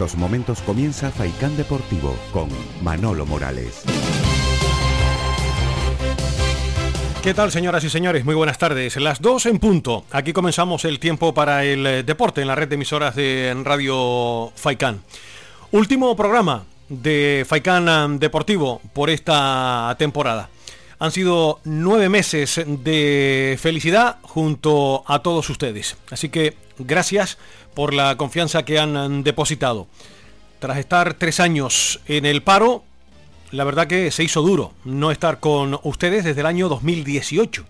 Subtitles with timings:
[0.00, 2.48] estos momentos comienza Faicán Deportivo con
[2.82, 3.82] Manolo Morales.
[7.22, 8.24] ¿Qué tal, señoras y señores?
[8.24, 8.96] Muy buenas tardes.
[8.96, 10.06] Las dos en punto.
[10.10, 14.50] Aquí comenzamos el tiempo para el eh, deporte en la red de emisoras de Radio
[14.54, 15.02] Faicán.
[15.70, 20.48] Último programa de Faicán um, Deportivo por esta temporada.
[20.98, 25.98] Han sido nueve meses de felicidad junto a todos ustedes.
[26.10, 27.38] Así que gracias
[27.74, 29.86] por la confianza que han depositado.
[30.58, 32.84] Tras estar tres años en el paro,
[33.50, 37.64] la verdad que se hizo duro no estar con ustedes desde el año 2018,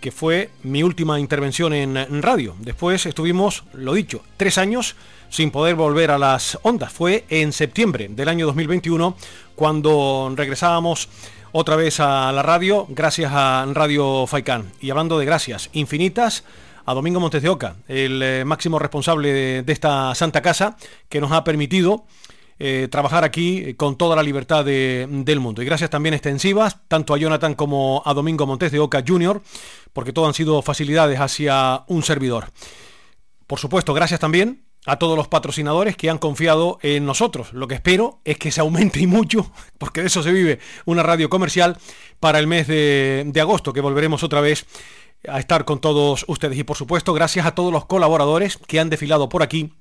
[0.00, 2.54] que fue mi última intervención en radio.
[2.58, 4.96] Después estuvimos, lo dicho, tres años
[5.32, 6.92] sin poder volver a las ondas.
[6.92, 9.16] Fue en septiembre del año 2021
[9.56, 11.08] cuando regresábamos
[11.52, 14.72] otra vez a la radio, gracias a Radio Faicán.
[14.80, 16.44] Y hablando de gracias infinitas,
[16.84, 20.76] a Domingo Montes de Oca, el eh, máximo responsable de, esta santa casa,
[21.08, 22.04] que nos ha permitido
[22.58, 25.62] eh, trabajar aquí con toda la libertad del mundo.
[25.62, 29.40] Y gracias también extensivas, tanto a Jonathan como a Domingo Montes de Oca Jr.,
[29.92, 32.46] porque todo han sido facilidades hacia un servidor.
[33.46, 37.52] Por supuesto, gracias también a todos los patrocinadores que han confiado en nosotros.
[37.52, 41.02] Lo que espero es que se aumente y mucho, porque de eso se vive una
[41.02, 41.76] radio comercial,
[42.20, 44.64] para el mes de agosto, que volveremos otra vez
[45.28, 46.58] a estar con todos ustedes.
[46.58, 49.72] Y por supuesto, gracias a todos los colaboradores que han desfilado por aquí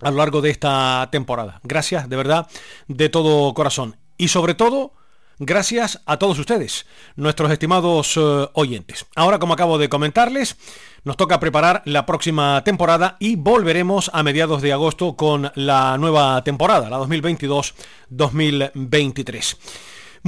[0.00, 1.60] a lo largo de esta temporada.
[1.64, 2.46] Gracias, de verdad,
[2.86, 3.96] de todo corazón.
[4.16, 4.92] Y sobre todo,
[5.38, 9.06] gracias a todos ustedes, nuestros estimados eh, oyentes.
[9.16, 10.56] Ahora, como acabo de comentarles,
[11.04, 16.42] nos toca preparar la próxima temporada y volveremos a mediados de agosto con la nueva
[16.44, 19.56] temporada, la 2022-2023.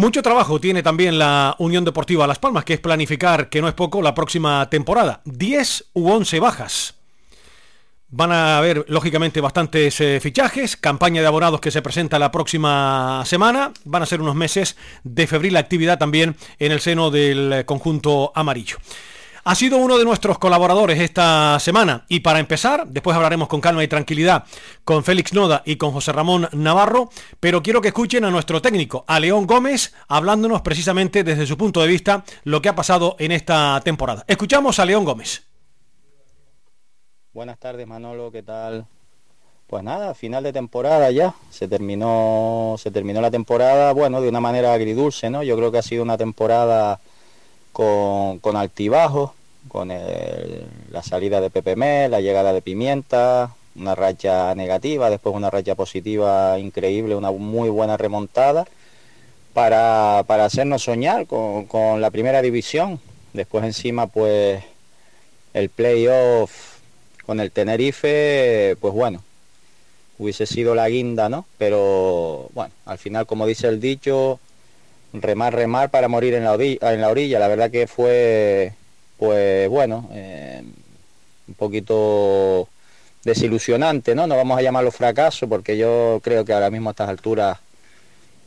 [0.00, 3.74] Mucho trabajo tiene también la Unión Deportiva Las Palmas, que es planificar, que no es
[3.74, 5.20] poco, la próxima temporada.
[5.26, 6.94] 10 u 11 bajas
[8.08, 13.22] Van a haber, lógicamente, bastantes eh, fichajes, campaña de abonados que se presenta la próxima
[13.26, 13.74] semana.
[13.84, 18.32] Van a ser unos meses de febril actividad también en el seno del eh, conjunto
[18.34, 18.78] amarillo.
[19.42, 23.82] Ha sido uno de nuestros colaboradores esta semana y para empezar, después hablaremos con calma
[23.82, 24.44] y tranquilidad
[24.84, 27.08] con Félix Noda y con José Ramón Navarro,
[27.40, 31.80] pero quiero que escuchen a nuestro técnico, a León Gómez, hablándonos precisamente desde su punto
[31.80, 34.24] de vista lo que ha pasado en esta temporada.
[34.26, 35.46] Escuchamos a León Gómez.
[37.32, 38.86] Buenas tardes Manolo, ¿qué tal?
[39.66, 44.40] Pues nada, final de temporada ya, se terminó, se terminó la temporada, bueno, de una
[44.40, 45.42] manera agridulce, ¿no?
[45.44, 47.00] Yo creo que ha sido una temporada
[47.72, 49.32] con, con altibajos,
[49.68, 55.74] con la salida de PPM, la llegada de Pimienta, una racha negativa, después una racha
[55.74, 58.66] positiva increíble, una muy buena remontada
[59.54, 63.00] para, para hacernos soñar con, con la primera división.
[63.32, 64.62] Después encima pues
[65.54, 66.78] el playoff
[67.26, 69.22] con el Tenerife, pues bueno,
[70.18, 71.46] hubiese sido la guinda, ¿no?
[71.58, 74.40] Pero bueno, al final, como dice el dicho,
[75.12, 77.38] remar, remar para morir en la orilla.
[77.38, 78.72] La verdad que fue,
[79.18, 80.62] pues bueno, eh,
[81.48, 82.68] un poquito
[83.24, 84.26] desilusionante, ¿no?
[84.26, 87.58] No vamos a llamarlo fracaso, porque yo creo que ahora mismo a estas alturas,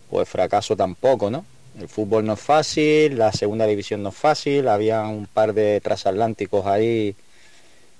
[0.10, 1.46] pues fracaso tampoco, ¿no?
[1.80, 5.82] El fútbol no es fácil, la segunda división no es fácil, había un par de
[5.82, 7.16] transatlánticos ahí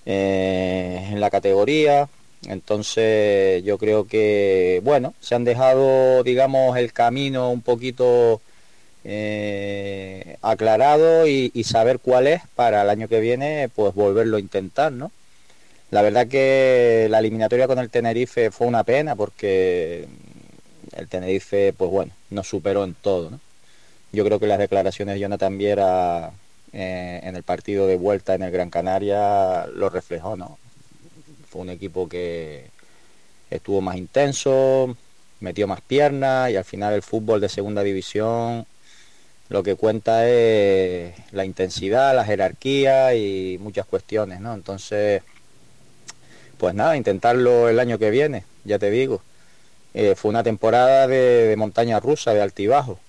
[0.06, 2.08] eh, en la categoría.
[2.48, 8.42] Entonces yo creo que, bueno, se han dejado, digamos, el camino un poquito
[9.06, 14.92] eh, aclarado y, saber cuál es para el año que viene, pues volverlo a intentar,
[14.92, 15.12] ¿no?
[15.92, 20.08] La verdad que la eliminatoria con el Tenerife fue una pena porque
[20.96, 23.40] el Tenerife, pues bueno, nos superó en todo.
[24.12, 26.32] Yo creo que las declaraciones de Jonathan Viera
[26.72, 30.58] eh, en el partido de vuelta en el Gran Canaria lo reflejó, ¿no?
[31.50, 32.66] Fue un equipo que
[33.52, 34.96] estuvo más intenso,
[35.40, 38.66] metió más piernas y al final el fútbol de segunda división
[39.54, 44.56] lo que cuenta es la intensidad, la jerarquía y muchas cuestiones, ¿no?
[44.56, 45.22] Entonces,
[46.58, 49.22] pues nada, intentarlo el año que viene, ya te digo.
[49.94, 53.00] Eh, fue una temporada de, de montaña rusa, de altibajo.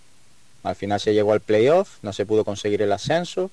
[0.64, 3.50] Al final se llegó al playoff, no se pudo conseguir el ascenso,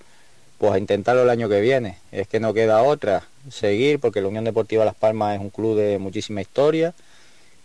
[0.57, 1.97] pues a intentarlo el año que viene.
[2.11, 5.77] Es que no queda otra, seguir, porque la Unión Deportiva Las Palmas es un club
[5.77, 6.93] de muchísima historia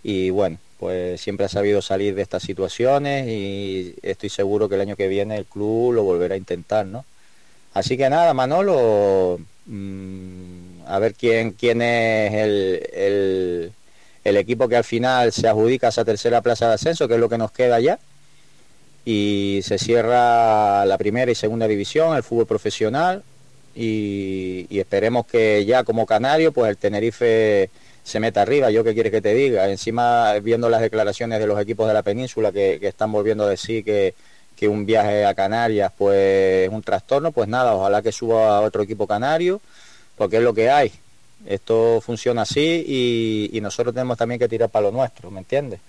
[0.05, 4.83] y bueno, pues siempre ha sabido salir de estas situaciones y estoy seguro que el
[4.83, 7.05] año que viene el club lo volverá a intentar, ¿no?
[7.75, 13.73] Así que nada, Manolo, mm, a ver quién, quién es el,
[14.25, 17.29] el equipo que al final se adjudica esa tercera plaza de ascenso, que es lo
[17.29, 17.99] que nos queda ya
[19.07, 23.23] y se cierra la primera y segunda división, el fútbol profesional
[23.75, 27.71] y, esperemos que ya como canario pues el Tenerife
[28.07, 28.71] se meta arriba.
[28.71, 29.69] Yo qué quiere que te diga.
[29.69, 33.85] Encima, viendo las declaraciones de los equipos de la península que, están volviendo a decir
[33.85, 34.15] que,
[34.55, 38.61] que, un viaje a Canarias pues es un trastorno, pues nada, ojalá que suba a
[38.61, 39.61] otro equipo canario,
[40.17, 40.93] porque es lo que hay.
[41.47, 45.81] Esto funciona así y, y nosotros tenemos también que tirar para lo nuestro, ¿me entiendes?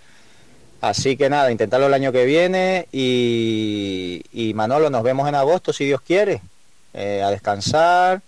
[0.82, 5.72] Así que nada, intentarlo el año que viene y, y Manolo, nos vemos en agosto
[5.72, 6.42] si Dios quiere,
[6.94, 8.22] eh, a descansar,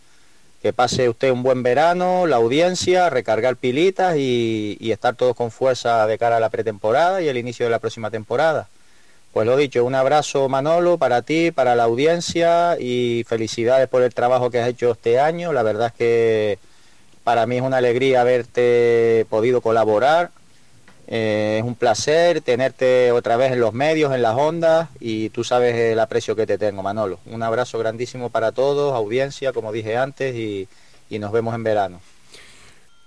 [0.61, 5.51] que pase usted un buen verano, la audiencia, recargar pilitas y, y, estar todos con
[5.51, 8.67] fuerza de cara a la pretemporada y el inicio de la próxima temporada.
[9.31, 14.13] Pues lo dicho, un abrazo Manolo para ti, para la audiencia y felicidades por el
[14.13, 15.53] trabajo que has hecho este año.
[15.53, 16.59] La verdad es que
[17.23, 20.31] para mí es una alegría haberte podido colaborar
[21.11, 25.44] eh, es un placer tenerte otra vez en los medios, en las ondas y tú
[25.44, 27.19] sabes el aprecio que te tengo, Manolo.
[27.25, 30.67] Un abrazo grandísimo para todos, audiencia, como dije antes, y,
[31.17, 32.00] nos vemos en verano.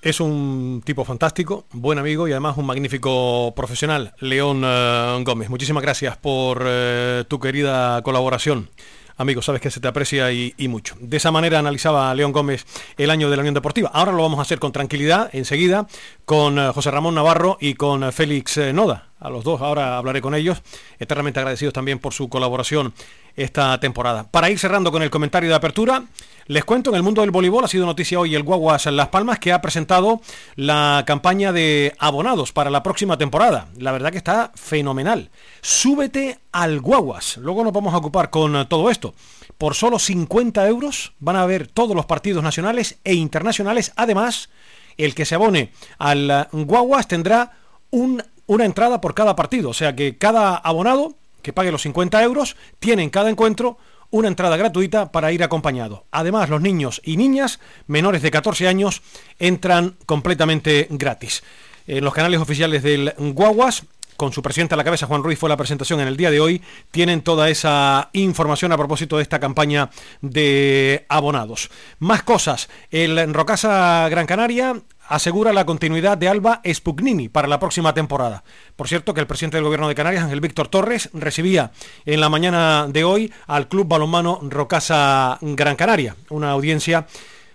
[0.03, 5.49] Es un tipo fantástico, buen amigo y además un magnífico profesional, León eh, Gómez.
[5.49, 8.69] Muchísimas gracias por eh, tu querida colaboración.
[9.17, 10.97] Amigo, sabes que se te aprecia y, mucho.
[11.01, 12.65] De esa manera analizaba León Gómez
[12.97, 13.91] el año de la Unión Deportiva.
[13.93, 15.87] Ahora lo vamos a hacer con tranquilidad, enseguida,
[16.25, 19.09] con eh, José Ramón Navarro y con eh, Félix eh, Noda.
[19.21, 20.63] A los dos ahora hablaré con ellos.
[20.99, 22.95] Eternamente agradecidos también por su colaboración
[23.37, 24.31] esta temporada.
[24.31, 26.05] Para ir cerrando con el comentario de apertura,
[26.53, 29.39] les cuento, en el mundo del voleibol ha sido noticia hoy el Guaguas Las Palmas
[29.39, 30.21] que ha presentado
[30.55, 33.69] la campaña de abonados para la próxima temporada.
[33.79, 35.31] La verdad que está fenomenal.
[35.63, 37.39] Súbete al Guaguas.
[37.39, 39.15] Luego nos vamos a ocupar con todo esto.
[39.57, 43.93] Por solo 50 euros van a ver todos los partidos nacionales e internacionales.
[43.97, 44.51] Además,
[44.99, 47.53] el que se abone al Guaguas tendrá
[47.91, 49.71] una entrada por cada partido.
[49.71, 53.79] O sea que cada abonado que pague los 50 euros tiene en cada encuentro
[54.13, 56.05] una entrada gratuita para ir acompañado.
[56.13, 59.03] Además, los niños y niñas menores de 14 años
[59.41, 61.43] entran completamente gratis.
[61.89, 63.85] En los canales oficiales del Guaguas,
[64.17, 66.41] con su presidente a la cabeza, Juan Ruiz, fue la presentación en el día de
[66.41, 66.63] hoy.
[66.91, 71.71] Tienen toda esa información a propósito de esta campaña de abonados.
[71.99, 72.69] Más cosas.
[72.91, 74.77] El Rocasa Gran Canaria
[75.13, 78.45] asegura la continuidad de Alba Spugnini para la próxima temporada.
[78.77, 81.71] Por cierto, que el presidente del Gobierno de Canarias, Ángel Víctor Torres, recibía
[82.07, 87.07] en la mañana de hoy al Club Balonmano Rocasa Gran Canaria, una audiencia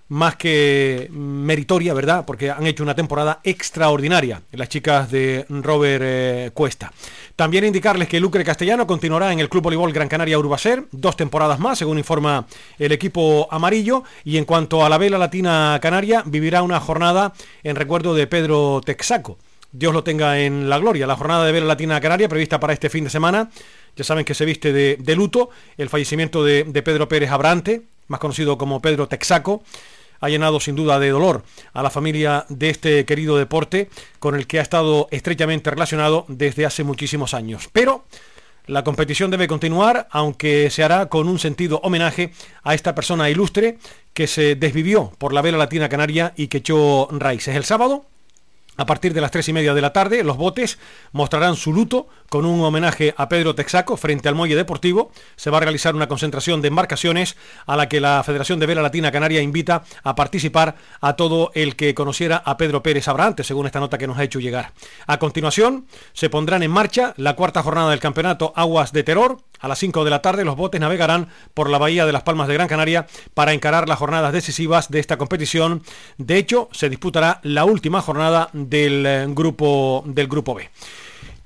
[0.09, 2.23] más que meritoria, ¿verdad?
[2.25, 6.91] Porque han hecho una temporada extraordinaria las chicas de Robert eh, Cuesta.
[7.35, 11.59] También indicarles que Lucre Castellano continuará en el Club Voleibol Gran Canaria Urbacer, dos temporadas
[11.59, 12.47] más, según informa
[12.79, 14.03] el equipo amarillo.
[14.23, 17.33] Y en cuanto a la vela latina canaria, vivirá una jornada
[17.63, 19.37] en recuerdo de Pedro Texaco.
[19.71, 21.05] Dios lo tenga en la gloria.
[21.05, 23.49] La jornada de vela latina canaria prevista para este fin de semana.
[23.95, 28.57] Ya saben que se viste de, luto el fallecimiento de Pedro Pérez Abrante, más conocido
[28.57, 29.63] como Pedro Texaco
[30.19, 31.43] ha llenado sin duda de dolor
[31.73, 36.65] a la familia de este querido deporte con el que ha estado estrechamente relacionado desde
[36.65, 37.69] hace muchísimos años.
[37.71, 38.05] Pero
[38.67, 42.31] la competición debe continuar, aunque se hará con un sentido homenaje
[42.63, 43.77] a esta persona ilustre
[44.13, 47.55] que se desvivió por la vela latina canaria y que echó raíces.
[47.55, 48.05] El sábado
[48.77, 50.77] a partir de las tres y media de la tarde, los botes
[51.11, 55.11] mostrarán su luto con un homenaje a Pedro Texaco frente al muelle deportivo.
[55.35, 57.35] Se va a realizar una concentración de embarcaciones
[57.65, 61.75] a la que la Federación de Vela Latina Canaria invita a participar a todo el
[61.75, 64.73] que conociera a Pedro Pérez Abrante, según esta nota que nos ha hecho llegar.
[65.07, 69.39] A continuación, se pondrán en marcha la cuarta jornada del campeonato Aguas de Terror.
[69.59, 72.47] A las 5 de la tarde, los botes navegarán por la bahía de las Palmas
[72.47, 75.81] de Gran Canaria para encarar las jornadas decisivas de esta competición.
[76.17, 80.69] De hecho, se disputará la última jornada del eh, grupo, del grupo B.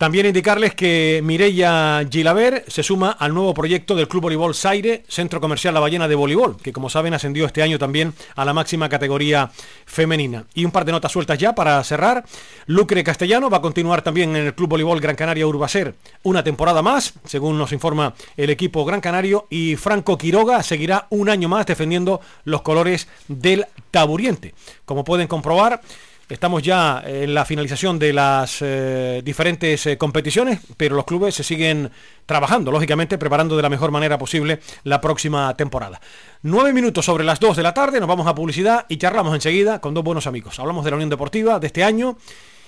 [0.02, 5.40] También indicarles que Mireia Gilaver se suma al nuevo proyecto del Club Voleibol Saire, Centro
[5.40, 8.90] Comercial La Ballena de Voleibol, que como saben ascendió este año también a la máxima
[8.90, 9.52] categoría
[9.86, 10.46] femenina.
[10.56, 12.26] Y un par de notas sueltas ya para cerrar.
[12.66, 16.82] Lucre Castellano va a continuar también en el Club Voleibol Gran Canaria Urbacer una temporada
[16.82, 21.68] más, según nos informa el equipo Gran Canario, y Franco Quiroga seguirá un año más
[21.68, 24.56] defendiendo los colores del Taburiente.
[24.84, 25.82] Como pueden comprobar,
[26.32, 31.44] Estamos ya en la finalización de las eh, diferentes eh, competiciones, pero los clubes se
[31.44, 31.92] siguen
[32.26, 36.00] trabajando, lógicamente, preparando de la mejor manera posible la próxima temporada.
[36.44, 39.82] Nueve minutos sobre las dos de la tarde, nos vamos a publicidad y charlamos enseguida
[39.82, 40.58] con dos buenos amigos.
[40.58, 42.18] Hablamos de la Unión Deportiva de este año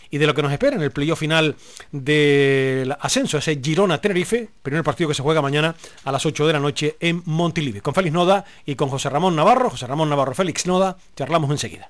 [0.10, 1.56] y de lo que nos espera en el playoff final
[1.90, 6.60] del ascenso, ese Girona-Tenerife, primer partido que se juega mañana a las 8 de la
[6.60, 7.80] noche en Montilive.
[7.80, 11.90] Con Félix Noda y con José Ramón Navarro, José Ramón Navarro, Félix Noda, charlamos enseguida.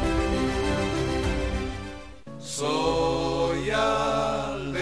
[2.43, 4.79] Soy aldeano,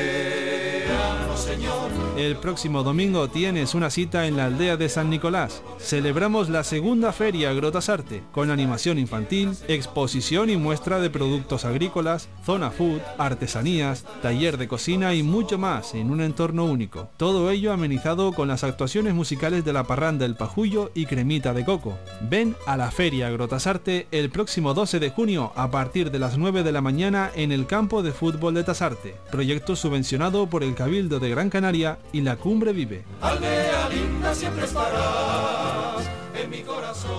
[1.37, 2.08] Señor.
[2.19, 5.63] El próximo domingo tienes una cita en la aldea de San Nicolás.
[5.79, 12.71] Celebramos la segunda feria Grotasarte, con animación infantil, exposición y muestra de productos agrícolas, zona
[12.71, 17.09] food, artesanías, taller de cocina y mucho más en un entorno único.
[17.15, 21.63] Todo ello amenizado con las actuaciones musicales de la parranda El Pajullo y Cremita de
[21.63, 21.97] Coco.
[22.29, 26.63] Ven a la feria Grotasarte el próximo 12 de junio a partir de las 9
[26.63, 31.21] de la mañana en el campo de fútbol de Tasarte, proyecto subvencionado por el Cabildo
[31.21, 33.03] de Gran Canaria y la Cumbre Vive.
[33.21, 36.09] Aldea linda siempre estarás
[36.41, 37.09] en mi corazón.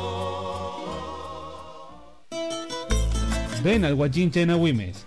[3.63, 5.07] Ven al Guachinche en Agüimes.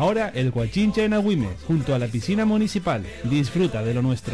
[0.01, 3.05] ahora el Guachinche en Agüimes, junto a la piscina municipal.
[3.23, 4.33] Disfruta de lo nuestro.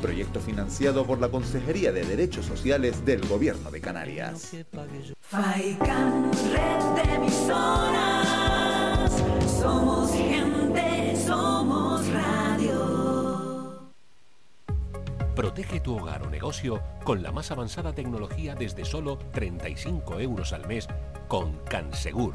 [0.00, 4.50] Proyecto financiado por la Consejería de Derechos Sociales del Gobierno de Canarias.
[5.20, 9.12] Faikan, red de emisoras.
[9.60, 13.90] Somos gente, somos radio.
[15.36, 20.66] Protege tu hogar o negocio con la más avanzada tecnología desde solo 35 euros al
[20.66, 20.88] mes
[21.28, 22.34] con Cansegur.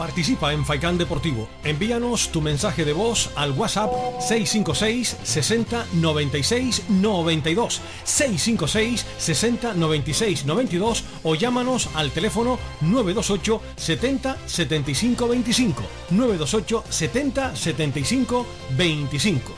[0.00, 1.46] Participa en Faikán Deportivo.
[1.62, 11.04] Envíanos tu mensaje de voz al WhatsApp 656 60 96 92 656 60 96 92
[11.22, 18.46] o llámanos al teléfono 928 70 75 25 928 70 75
[18.78, 19.54] 25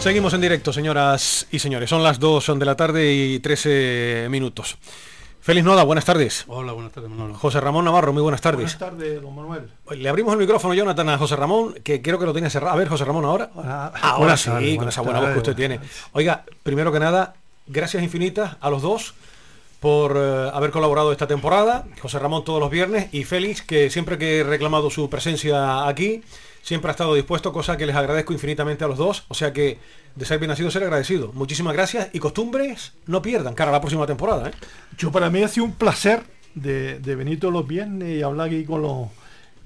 [0.00, 1.90] Seguimos en directo, señoras y señores.
[1.90, 4.78] Son las 2 son de la tarde y 13 minutos.
[5.42, 6.44] Feliz Noda, buenas tardes.
[6.46, 7.34] Hola, buenas tardes, Manolo.
[7.34, 8.60] José Ramón Navarro, muy buenas tardes.
[8.60, 9.68] Buenas tardes, don Manuel.
[9.90, 12.74] Le abrimos el micrófono, Jonathan, a José Ramón, que creo que lo tiene cerrado.
[12.74, 13.50] A ver, José Ramón, ahora.
[13.52, 15.80] Buenas- ahora buenas sí, tardes, con esa buena voz que usted tiene.
[16.12, 17.34] Oiga, primero que nada,
[17.66, 19.14] gracias infinitas a los dos
[19.80, 21.86] por eh, haber colaborado esta temporada.
[22.00, 26.22] José Ramón todos los viernes y Félix, que siempre que he reclamado su presencia aquí,
[26.62, 29.24] siempre ha estado dispuesto, cosa que les agradezco infinitamente a los dos.
[29.26, 29.80] O sea que
[30.14, 31.32] de ser bien nacido, ser agradecido.
[31.32, 34.50] Muchísimas gracias y costumbres no pierdan cara a la próxima temporada.
[34.50, 34.52] ¿eh?
[34.98, 36.22] Yo para mí ha sido un placer
[36.54, 39.08] de, de venir todos los viernes y hablar aquí con los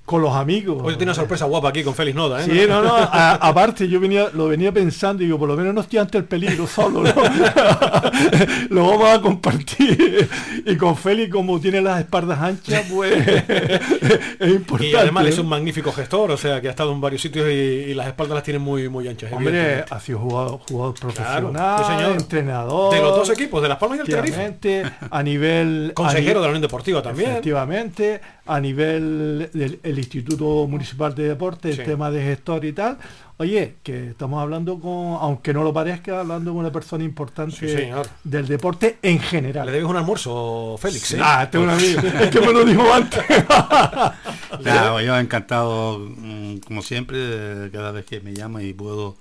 [0.07, 0.81] con los amigos.
[0.83, 2.41] Hoy tiene una sorpresa guapa aquí con Félix Noda.
[2.41, 2.45] ¿eh?
[2.45, 5.81] Sí, no, no, aparte yo venía, lo venía pensando y digo, por lo menos no
[5.83, 7.13] estoy ante el peligro solo, ¿no?
[8.71, 10.29] lo vamos a compartir.
[10.65, 13.27] Y con Félix, como tiene las espaldas anchas, pues
[14.39, 14.93] es importante.
[14.93, 15.29] Y además ¿no?
[15.29, 17.53] es un magnífico gestor, o sea que ha estado en varios sitios y,
[17.91, 19.33] y las espaldas las tiene muy, muy anchas.
[19.33, 22.13] Hombre, ha sido jugador, jugador Claro, profesional, sí, señor.
[22.13, 22.95] entrenador.
[22.95, 24.85] De los dos equipos, de Las Palmas y el Tenerife.
[25.11, 25.93] a nivel...
[25.95, 27.31] Consejero a de la Unión Deportiva también.
[27.31, 32.99] Efectivamente, a nivel del el Instituto Municipal de Deporte, el tema de gestor y tal.
[33.39, 37.69] Oye, que estamos hablando con, aunque no lo parezca, hablando con una persona importante Sí,
[37.69, 38.09] señor.
[38.25, 39.67] del deporte en general.
[39.67, 41.13] Le debes un almuerzo, Félix.
[41.13, 41.19] ¿eh?
[41.21, 42.01] Ah, este es un amigo.
[42.21, 43.23] es que me lo dijo antes.
[44.65, 49.17] Nada, yo encantado, mm, como siempre, eh, cada vez que me llama y puedo,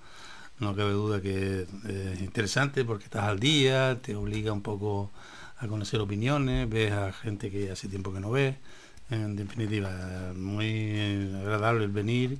[0.59, 5.11] no cabe duda que es interesante porque estás al día, te obliga un poco
[5.57, 8.55] a conocer opiniones, ves a gente que hace tiempo que no ves.
[9.09, 12.39] En definitiva, muy agradable el venir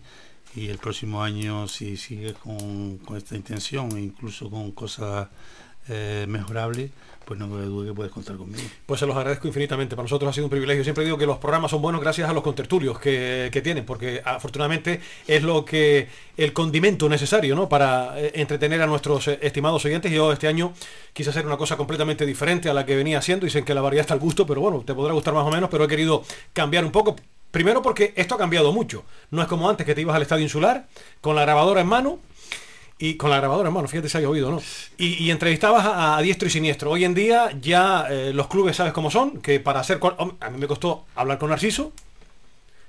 [0.55, 5.27] y el próximo año si sigues con, esta intención incluso con cosas
[5.87, 6.91] eh, mejorables,
[7.25, 8.63] pues no cabe duda que puedes contar conmigo.
[8.85, 9.95] Pues se los agradezco infinitamente.
[9.95, 10.83] Para nosotros ha sido un privilegio.
[10.83, 14.21] Siempre digo que los programas son buenos gracias a los contertulios que, que tienen, porque
[14.23, 17.67] afortunadamente es lo que el condimento necesario ¿no?
[17.67, 20.11] para eh, entretener a nuestros eh, estimados oyentes.
[20.11, 20.73] Yo este año
[21.13, 23.45] quise hacer una cosa completamente diferente a la que venía haciendo.
[23.45, 25.69] Dicen que la variedad está al gusto, pero bueno, te podrá gustar más o menos,
[25.69, 26.23] pero he querido
[26.53, 27.15] cambiar un poco.
[27.49, 29.03] Primero porque esto ha cambiado mucho.
[29.31, 30.87] No es como antes que te ibas al estadio insular
[31.21, 32.19] con la grabadora en mano
[32.97, 34.61] y con la grabadora, hermano, fíjate si hay oído, ¿no?
[34.97, 36.91] Y, entrevistabas a, a diestro y siniestro.
[36.91, 39.99] Hoy en día ya eh, los clubes sabes cómo son, que para hacer...
[40.39, 41.91] A mí me costó hablar con Narciso,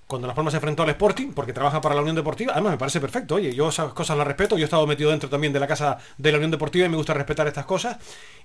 [0.06, 2.78] cuando Las Palmas se enfrentó al Sporting, porque trabaja para la Unión Deportiva, además me
[2.78, 5.58] parece perfecto, oye, yo esas cosas las respeto, yo he estado metido dentro también de
[5.58, 7.96] la casa de la Unión Deportiva y me gusta respetar estas cosas.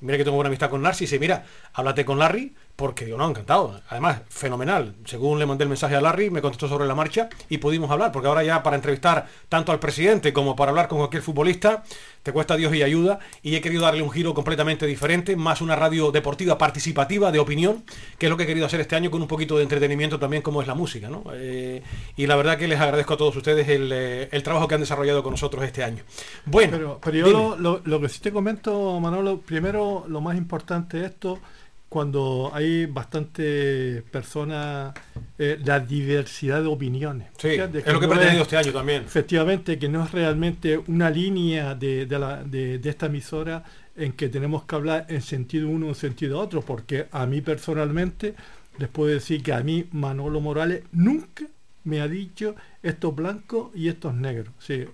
[0.01, 3.18] Y mira que tengo buena amistad con Narci, y mira, háblate con Larry, porque yo
[3.18, 3.80] no, encantado.
[3.90, 4.96] Además, fenomenal.
[5.06, 8.12] Según le mandé el mensaje a Larry, me contestó sobre la marcha y pudimos hablar,
[8.12, 11.84] porque ahora ya para entrevistar tanto al presidente como para hablar con cualquier futbolista,
[12.24, 15.75] te cuesta Dios y ayuda, y he querido darle un giro completamente diferente, más una
[15.75, 17.84] radio deportiva participativa, de opinión,
[18.18, 20.42] que es lo que he querido hacer este año con un poquito de entretenimiento también
[20.44, 21.24] como es la música, ¿no?
[21.34, 21.82] Eh,
[22.16, 24.82] y la verdad que les agradezco a todos ustedes el, eh, el trabajo que han
[24.82, 26.04] desarrollado con nosotros este año.
[26.46, 27.40] Bueno, Pero, pero yo dime.
[27.40, 31.40] lo, lo- lo que sí te comento, Manolo, primero lo más importante de esto,
[31.91, 34.93] cuando hay bastante personas,
[35.38, 37.27] eh, la diversidad de opiniones.
[37.38, 39.03] Sí, es lo que he no pretendido este año también.
[39.03, 43.65] Efectivamente, que no es realmente una línea de, de la- de- de esta emisora
[43.98, 47.42] en que tenemos que hablar en sentido uno o en sentido otro, porque a mí
[47.42, 48.35] personalmente
[48.79, 51.44] les puedo decir que a mí Manolo Morales nunca
[51.83, 54.53] me ha dicho estos blancos y estos negros.
[54.59, 54.85] Sí,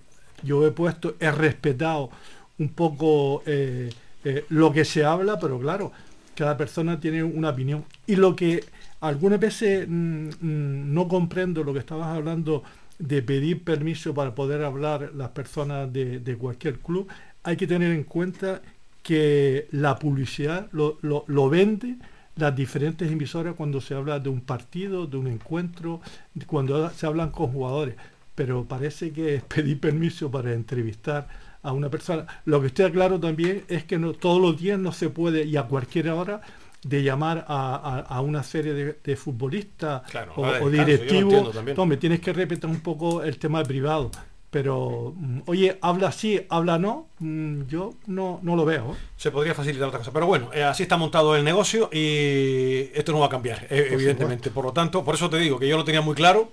[0.42, 2.10] yo he puesto, he respetado
[2.58, 3.88] un poco eh,
[4.24, 5.92] eh, lo que se habla, pero claro,
[6.38, 7.84] cada persona tiene una opinión.
[8.06, 8.64] Y lo que
[9.00, 12.62] algunas veces mm, mm, no comprendo lo que estabas hablando
[12.98, 17.08] de pedir permiso para poder hablar las personas de, cualquier club,
[17.44, 18.60] hay que tener en cuenta
[19.02, 21.96] que la publicidad lo, lo- lo vende
[22.36, 26.00] las diferentes emisoras cuando se habla de un partido, de un encuentro,
[26.46, 27.96] cuando se hablan con jugadores.
[28.34, 31.28] Pero parece que es pedir permiso para entrevistar
[31.62, 32.26] a una persona.
[32.44, 35.56] Lo que estoy claro también es que no, todos los días no se puede, y
[35.56, 36.40] a cualquier hora,
[36.82, 41.22] de llamar a, a- a una serie de, de futbolistas Claro, o, o directivos.
[41.22, 41.76] entiendo también.
[41.76, 44.10] No, me tienes que respetar un poco el tema privado.
[44.50, 48.96] Pero, mm, oye, habla sí, habla no, mm, yo no, no lo veo.
[49.18, 49.20] ¿Eh?
[49.20, 50.12] se podría facilitar otra cosa.
[50.12, 53.88] Pero bueno, eh, así está montado el negocio y esto no va a cambiar, eh,
[53.90, 54.50] evidentemente.
[54.50, 56.50] Por lo tanto, por eso te digo que yo lo tenía muy claro.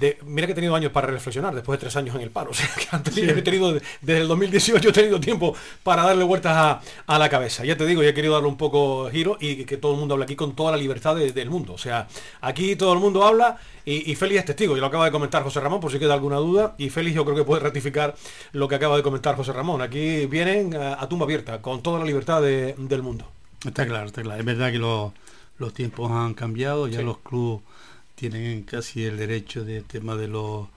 [0.00, 2.50] De, mira que he tenido años para reflexionar después de tres años en el paro.
[2.56, 6.52] O sea, que antes he tenido, desde el 2018 he tenido tiempo para darle vueltas
[6.56, 7.64] a, a la cabeza.
[7.64, 10.14] Ya te digo, ya he querido darle un poco giro y que todo el mundo
[10.14, 11.74] hable aquí con toda la libertad de- del mundo.
[11.74, 12.08] O sea,
[12.40, 14.76] aquí todo el mundo habla y, y Félix es testigo.
[14.76, 16.74] Y lo acaba de comentar José Ramón, por si queda alguna duda.
[16.78, 18.14] Y Félix yo creo que puede ratificar
[18.52, 19.82] lo que acaba de comentar José Ramón.
[19.82, 23.30] Aquí vienen a, a tumba abierta, con toda la libertad de- del mundo.
[23.64, 24.38] Está claro, está claro.
[24.40, 25.12] Es verdad que los,
[25.58, 27.04] los tiempos han cambiado, ya Sí.
[27.04, 27.62] los clubes
[28.14, 30.68] tienen casi el derecho del tema de los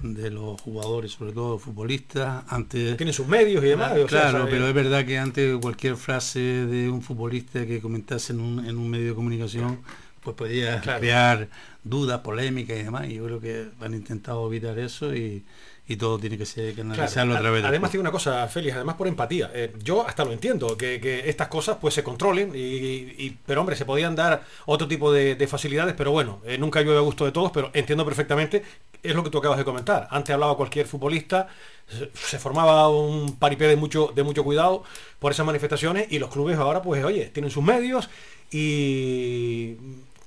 [0.00, 2.44] de los jugadores, sobre todo futbolistas.
[2.48, 3.92] Antes Tienen sus medios y demás.
[3.92, 7.80] Ah, sea, claro, sabe- pero es verdad que antes cualquier frase de un futbolista que
[7.80, 9.80] comentase en un, en un medio de comunicación
[10.22, 11.00] pues podía Claro.
[11.00, 11.48] crear
[11.84, 13.08] dudas, polémicas y demás.
[13.08, 15.44] Y yo creo que han intentado evitar eso y,
[15.86, 18.74] y todo tiene que ser Claro, canalizarlo a través de Además, tiene una cosa, Félix,
[18.74, 19.50] además por empatía.
[19.54, 23.60] Eh, yo hasta lo entiendo, que, que estas cosas pues se controlen, y, y- pero
[23.60, 27.02] hombre, se podían dar otro tipo de, de facilidades, pero bueno, eh, nunca llueve a
[27.02, 28.62] gusto de todos, pero entiendo perfectamente,
[29.02, 30.08] es lo que tú acabas de comentar.
[30.10, 31.48] Antes hablaba cualquier futbolista,
[31.86, 34.84] se, se formaba un paripé de mucho, de mucho cuidado
[35.18, 38.08] por esas manifestaciones, y los clubes ahora, pues oye, tienen sus medios
[38.50, 39.76] y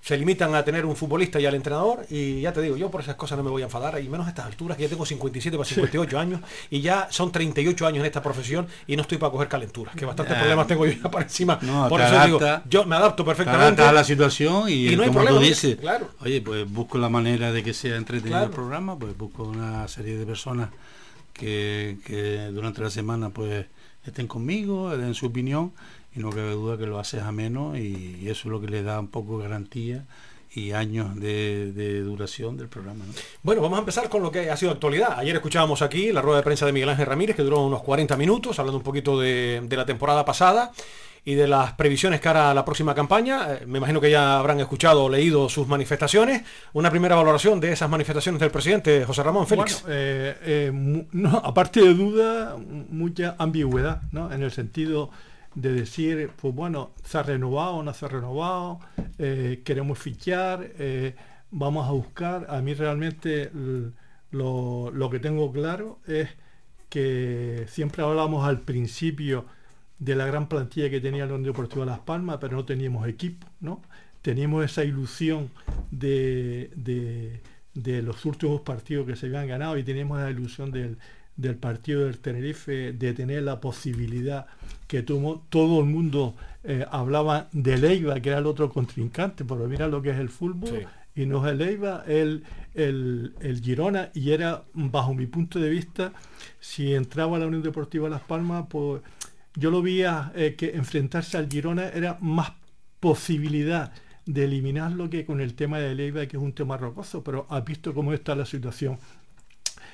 [0.07, 3.01] se limitan a tener un futbolista y al entrenador y ya te digo, yo por
[3.01, 5.05] esas cosas no me voy a enfadar y menos a estas alturas que ya tengo
[5.05, 6.39] 57 para 58 años
[6.69, 10.05] y ya son 38 años en esta profesión y no estoy para coger calenturas, que
[10.05, 11.59] bastantes problemas tengo yo ya para encima.
[11.61, 12.39] No, por eso digo,
[12.69, 13.81] yo me adapto Te perfectamente.
[13.81, 15.47] a la situación y, Y no hay como problema, tú ¿no?
[15.49, 16.09] dices, Claro.
[16.21, 18.45] oye, pues busco la manera de que sea entretenido Claro.
[18.45, 20.69] el programa, pues busco una serie de personas
[21.33, 23.65] que, que durante la semana pues
[24.05, 25.73] estén conmigo, den su opinión
[26.17, 28.83] y no cabe duda que lo haces ameno y, y eso es lo que le
[28.83, 30.05] da un poco de garantía
[30.53, 33.05] y años de, de duración del programa.
[33.05, 33.13] ¿no?
[33.43, 35.19] Bueno, vamos a empezar con lo que ha sido actualidad.
[35.19, 38.17] Ayer escuchábamos aquí la rueda de prensa de Miguel Ángel Ramírez, que duró unos 40
[38.17, 40.71] minutos, hablando un poquito de, de la temporada pasada
[41.27, 43.53] y de las previsiones cara a la próxima campaña.
[43.53, 46.43] Eh, me imagino que ya habrán escuchado o leído sus manifestaciones.
[46.71, 49.81] Una primera valoración de esas manifestaciones del presidente José Ramón Félix.
[49.81, 50.71] Bueno, eh, eh,
[51.11, 54.31] no, aparte de duda, mucha ambigüedad, ¿no?
[54.31, 55.11] En el sentido
[55.61, 58.79] de decir, pues bueno, se ha renovado, no se ha renovado,
[59.17, 61.15] eh, queremos fichar, eh,
[61.51, 62.45] vamos a buscar.
[62.49, 63.49] A mí realmente
[64.31, 66.29] lo, lo que tengo claro es
[66.89, 69.45] que siempre hablamos al principio
[69.99, 73.47] de la gran plantilla que tenía la Unión Deportiva Las Palmas, pero no teníamos equipo,
[73.59, 73.81] ¿no?
[74.21, 75.49] Teníamos esa ilusión
[75.91, 77.41] de, de-
[77.73, 80.97] de los últimos partidos que se habían ganado y teníamos la ilusión del,
[81.37, 84.47] del partido del Tenerife de tener la posibilidad
[84.87, 89.67] que tuvo, todo el mundo eh, hablaba de Leiva, que era el otro contrincante, pero
[89.67, 90.69] mira lo que es el fútbol,
[91.15, 91.21] Sí.
[91.21, 95.69] y no es el Eibar, el, el, el Girona, y era, bajo mi punto de
[95.69, 96.11] vista,
[96.59, 99.01] si entraba a la Unión Deportiva Las Palmas, pues
[99.55, 102.51] yo lo veía eh, que enfrentarse al Girona era más
[102.99, 103.91] posibilidad
[104.25, 107.63] de eliminarlo que con el tema de Leiva, que es un tema rocoso, pero has
[107.63, 108.97] visto cómo está la situación.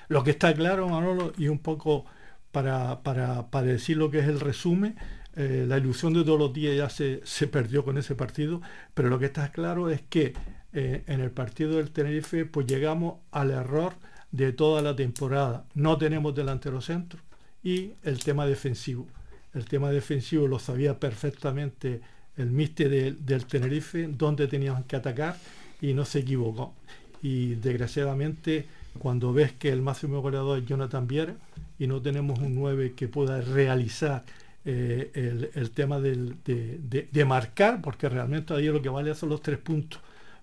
[0.09, 2.05] Lo que está claro, Manolo, y un poco
[2.51, 4.95] para, para, para decir lo que es el resumen,
[5.35, 8.61] eh, la ilusión de todos los días ya se, se perdió con ese partido,
[8.93, 10.33] pero lo que está claro es que
[10.73, 13.93] eh, en el partido del Tenerife pues llegamos al error
[14.31, 15.65] de toda la temporada.
[15.73, 17.19] No tenemos delantero centro
[17.63, 19.07] y el tema defensivo.
[19.53, 22.01] El tema defensivo lo sabía perfectamente
[22.37, 25.37] el míster del- del Tenerife, donde teníamos que atacar
[25.81, 26.73] y no se equivocó.
[27.21, 28.65] Y desgraciadamente,
[28.99, 31.35] cuando ves que el máximo goleador es Jonathan Viera
[31.79, 34.23] y no tenemos un 9 que pueda realizar
[34.65, 39.41] eh, el, el tema de- de marcar, porque realmente ahí lo que vale son los
[39.41, 39.99] tres puntos,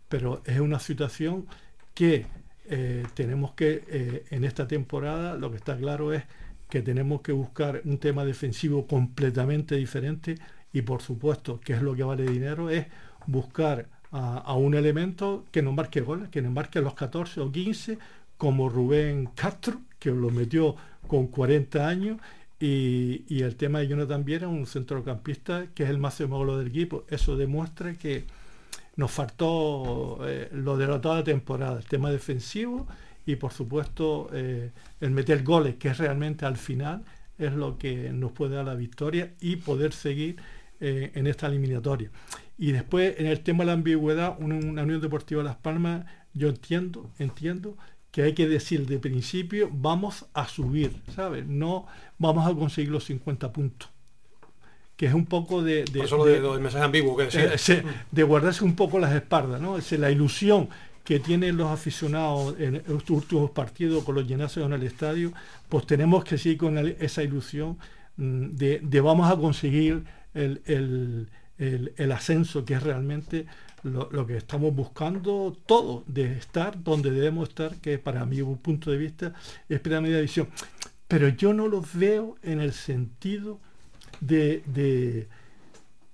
[0.09, 1.47] pero es una situación
[1.95, 2.27] que
[2.69, 6.23] eh, tenemos que, eh, en esta temporada, lo que está claro es
[6.69, 10.37] que tenemos que buscar un tema defensivo completamente diferente
[10.73, 12.87] y por supuesto, que es lo que vale dinero, es
[13.27, 17.51] buscar a, a un elemento que nos marque goles, que nos marque los 14 o
[17.51, 17.99] 15,
[18.41, 20.75] como Rubén Castro, que lo metió
[21.07, 22.19] con 40 años,
[22.59, 26.69] y, y el tema de Jonathan Viera, un centrocampista que es el máximo golo del
[26.69, 27.05] equipo.
[27.11, 28.25] Eso demuestra que
[28.97, 32.87] nos faltó eh, lo de la toda temporada, el tema defensivo
[33.27, 34.71] y por supuesto eh,
[35.03, 37.05] el meter goles, que es realmente al final
[37.39, 40.37] es lo que nos puede dar la victoria y poder seguir
[40.81, 42.11] eh, en esta eliminatoria.
[42.57, 46.49] Y después en el tema de la ambigüedad, una, una Unión Deportiva Las Palmas, yo
[46.49, 47.77] entiendo, entiendo
[48.11, 51.47] que hay que decir de principio, vamos a subir, ¿sabes?
[51.47, 51.87] No
[52.19, 53.89] vamos a conseguir los 50 puntos.
[54.97, 55.85] Que es un poco de...
[55.85, 57.55] de- Por eso lo de- de- lo del mensaje ambiguo que decía.
[57.55, 59.79] eh, se- de guardarse un poco las espaldas, ¿no?
[59.79, 60.69] Es la ilusión
[61.05, 65.33] que tienen los aficionados en estos últimos partidos con los llenazos en el estadio,
[65.69, 67.79] pues tenemos que seguir con el- esa ilusión
[68.17, 73.47] mm, de, de vamos a conseguir el, el- el- el ascenso, que es realmente
[73.83, 78.99] lo, que estamos buscando todo, de estar donde debemos estar, que para mi punto de
[78.99, 79.33] vista
[79.69, 80.49] es primera división.
[81.09, 83.59] Pero yo no los veo en el sentido
[84.21, 85.29] de, de,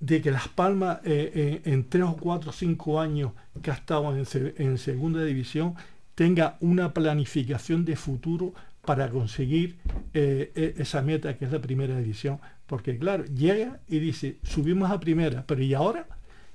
[0.00, 3.74] de que Las Palmas eh, en, en tres o cuatro o cinco años que ha
[3.74, 4.24] estado en,
[4.56, 5.74] en segunda división
[6.14, 8.54] tenga una planificación de futuro
[8.86, 9.76] para conseguir
[10.14, 12.40] eh, esa meta que es la primera división.
[12.66, 16.06] Porque claro, llega y dice, subimos a primera, pero ¿y ahora?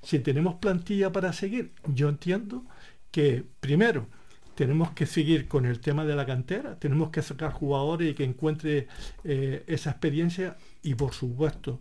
[0.01, 2.63] Si tenemos plantilla para seguir, yo entiendo
[3.11, 4.07] que primero
[4.55, 8.23] tenemos que seguir con el tema de la cantera, tenemos que sacar jugadores y que
[8.23, 8.87] encuentre
[9.23, 11.79] eh, esa experiencia y por supuesto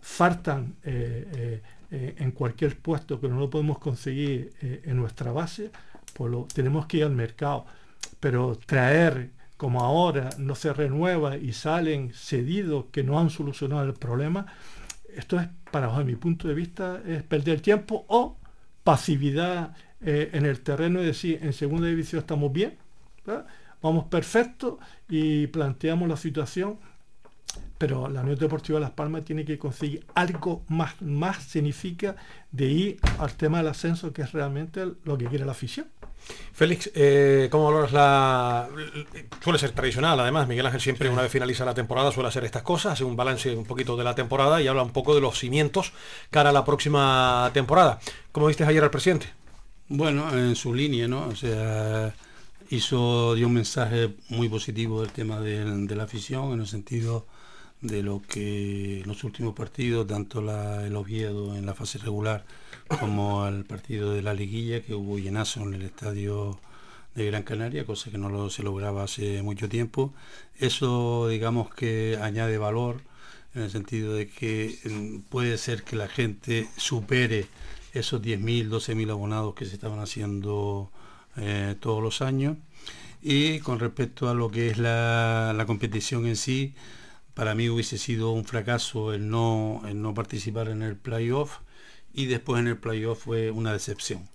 [0.00, 5.70] faltan eh, eh, en cualquier puesto que no lo podemos conseguir en nuestra base,
[6.14, 7.64] pues tenemos que ir al mercado.
[8.20, 13.94] Pero traer, como ahora no se renueva y salen cedidos que no han solucionado el
[13.94, 14.46] problema,
[15.16, 18.36] esto es, para bajo mi punto de vista, es perder tiempo o
[18.82, 22.76] pasividad eh, en el terreno y decir, en segunda división estamos bien,
[23.82, 26.78] vamos perfecto y planteamos la situación
[27.78, 32.16] pero la Unión Deportiva Las Palmas tiene que conseguir algo más, más significa
[32.50, 35.86] de ir al tema del ascenso, que es realmente lo que quiere la afición.
[36.52, 38.68] Félix, eh, ¿cómo valoras la...
[39.42, 42.62] Suele ser tradicional, además, Miguel Ángel siempre una vez finaliza la temporada suele hacer estas
[42.62, 45.38] cosas, hace un balance un poquito de la temporada y habla un poco de los
[45.38, 45.92] cimientos
[46.30, 47.98] cara a la próxima temporada.
[48.30, 49.26] ¿Cómo viste ayer al presidente?
[49.88, 51.26] Bueno, en su línea, ¿no?
[51.26, 52.14] O sea,
[52.70, 57.26] hizo, dio un mensaje muy positivo del tema de, de la afición, en el sentido
[57.80, 62.44] de lo que los últimos partidos, tanto la, el Oviedo en la fase regular
[63.00, 66.58] como el partido de la liguilla, que hubo llenazo en el estadio
[67.14, 70.14] de Gran Canaria, cosa que no se lograba hace mucho tiempo.
[70.58, 73.02] Eso digamos que añade valor
[73.54, 77.46] en el sentido de que mm, puede ser que la gente supere
[77.92, 80.90] esos 10.000, 12.000 abonados que se estaban haciendo
[81.36, 82.56] eh, todos los años.
[83.22, 86.74] Y con respecto a lo que es la, la, competición en sí,
[87.34, 91.58] para mí hubiese sido un fracaso el no, el no participar en el playoff
[92.14, 94.28] y después en el playoff fue una decepción.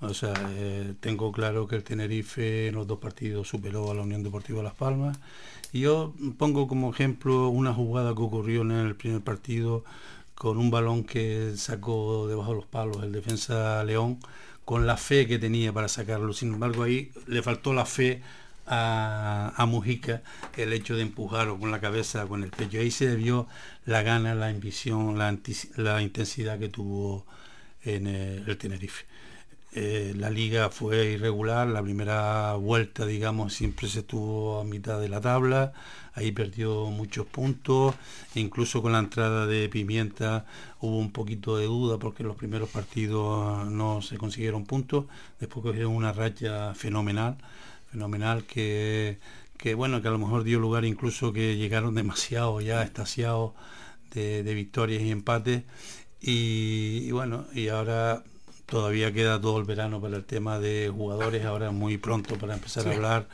[0.00, 4.02] O sea, eh, tengo claro que el Tenerife en los dos partidos superó a la
[4.02, 5.18] Unión Deportiva Las Palmas.
[5.72, 9.84] Y yo pongo como ejemplo una jugada que ocurrió en el primer partido
[10.34, 14.18] con un balón que sacó debajo de los palos el defensa León,
[14.64, 16.32] con la fe que tenía para sacarlo.
[16.32, 18.22] Sin embargo, ahí le faltó la fe
[18.66, 20.22] a, Mujica
[20.56, 22.78] el hecho de empujarlo con la cabeza, con el pecho.
[22.78, 23.46] Ahí se debió
[23.86, 27.26] la gana, la ambición, la, intensidad que tuvo
[27.84, 29.04] en el, el Tenerife.
[29.76, 35.08] Eh, la liga fue irregular, la primera vuelta, digamos, siempre se estuvo a mitad de
[35.08, 35.72] la tabla,
[36.14, 37.96] ahí perdió muchos puntos,
[38.36, 40.46] incluso con la entrada de Pimienta
[40.80, 45.06] hubo un poquito de duda porque los primeros partidos no se consiguieron puntos,
[45.40, 47.36] después cogieron una racha fenomenal,
[47.94, 49.18] fenomenal que,
[49.56, 53.52] que bueno, que a lo mejor dio lugar incluso que llegaron demasiado ya estasiados
[54.12, 55.62] de, victorias y empates.
[56.20, 58.22] Y bueno, y ahora
[58.66, 62.88] Todavía queda todo el verano para el tema de jugadores, ahora muy pronto para empezar
[62.88, 63.28] a hablar,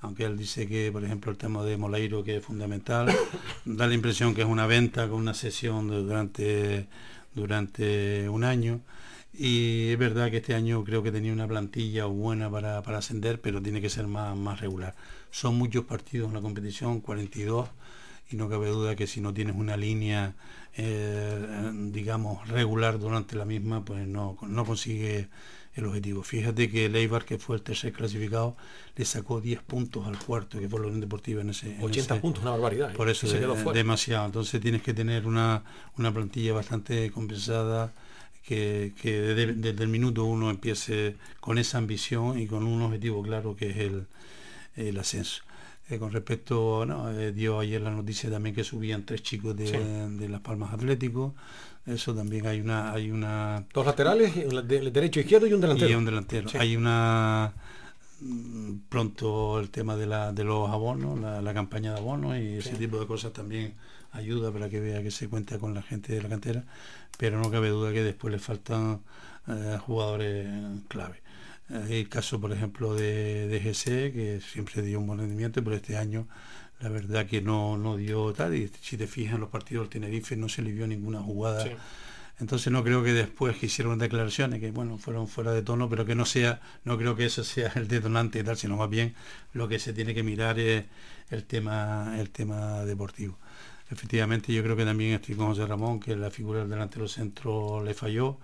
[0.00, 3.14] aunque él dice que, por ejemplo, el tema de Moleiro, que es fundamental,
[3.66, 6.86] da la impresión que es una venta con una sesión durante,
[7.34, 8.80] durante un año.
[9.32, 13.40] Y es verdad que este año creo que tenía una plantilla buena para, para ascender,
[13.40, 14.94] pero tiene que ser más, más regular.
[15.30, 17.68] Son muchos partidos en la competición, 42,
[18.30, 20.34] y no cabe duda que si no tienes una línea
[20.76, 25.28] eh, digamos, regular durante la misma, pues no, no consigue
[25.74, 26.22] el objetivo.
[26.22, 28.56] Fíjate que el Eibar, que fue el tercer clasificado,
[28.96, 31.76] le sacó 10 puntos al cuarto, que fue la Unión Deportiva en ese...
[31.80, 32.90] 80 puntos, una barbaridad.
[32.92, 32.94] ¿eh?
[32.94, 34.26] Por eso, es demasiado.
[34.26, 35.64] Entonces tienes que tener una,
[35.96, 37.92] una plantilla bastante compensada,
[38.42, 43.22] que, que desde, desde, el minuto uno empiece con esa ambición y con un objetivo
[43.22, 44.06] claro que es el,
[44.76, 45.42] el ascenso.
[45.90, 50.28] Eh, con respecto, no, eh, dio ayer la noticia también que subían tres chicos de,
[50.28, 51.34] Las Palmas Atlético.
[51.84, 53.66] Eso también hay una, hay una.
[53.74, 55.90] Dos laterales, el derecho izquierdo y un delantero.
[55.90, 56.48] Y un delantero.
[56.60, 57.52] Hay una
[58.20, 62.76] mm, pronto el tema de, la, de los abonos, la, campaña de abonos y ese
[62.76, 63.74] tipo de cosas también
[64.12, 66.64] ayuda para que vea que se cuenta con la gente de la cantera,
[67.20, 69.02] pero no cabe duda que después le faltan
[69.46, 70.48] eh, jugadores
[70.88, 71.20] clave.
[71.68, 75.98] El caso, por ejemplo, de, de GC, que siempre dio un buen rendimiento, pero este
[75.98, 76.26] año
[76.80, 78.54] la verdad que no, no dio tal.
[78.54, 81.66] Y si te fijas en los partidos del Tenerife, no se le vio ninguna jugada.
[82.40, 86.06] Entonces no creo que después que hicieron declaraciones que bueno fueron fuera de tono, pero
[86.06, 89.14] que no sea, no creo que eso sea el detonante y tal, sino más bien
[89.52, 90.86] lo que se tiene que mirar es
[91.28, 93.38] el tema, el tema deportivo.
[93.90, 97.82] Efectivamente, yo creo que también estoy con José Ramón, que la figura del delantero centro
[97.82, 98.38] le falló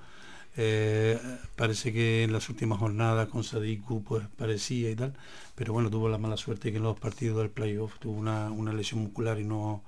[0.59, 1.19] eh,
[1.55, 5.13] parece que en las últimas jornadas con Sadiku pues parecía y tal,
[5.55, 8.73] pero bueno, tuvo la mala suerte que en los partidos del playoff tuvo una, una
[8.73, 9.83] lesión muscular y no,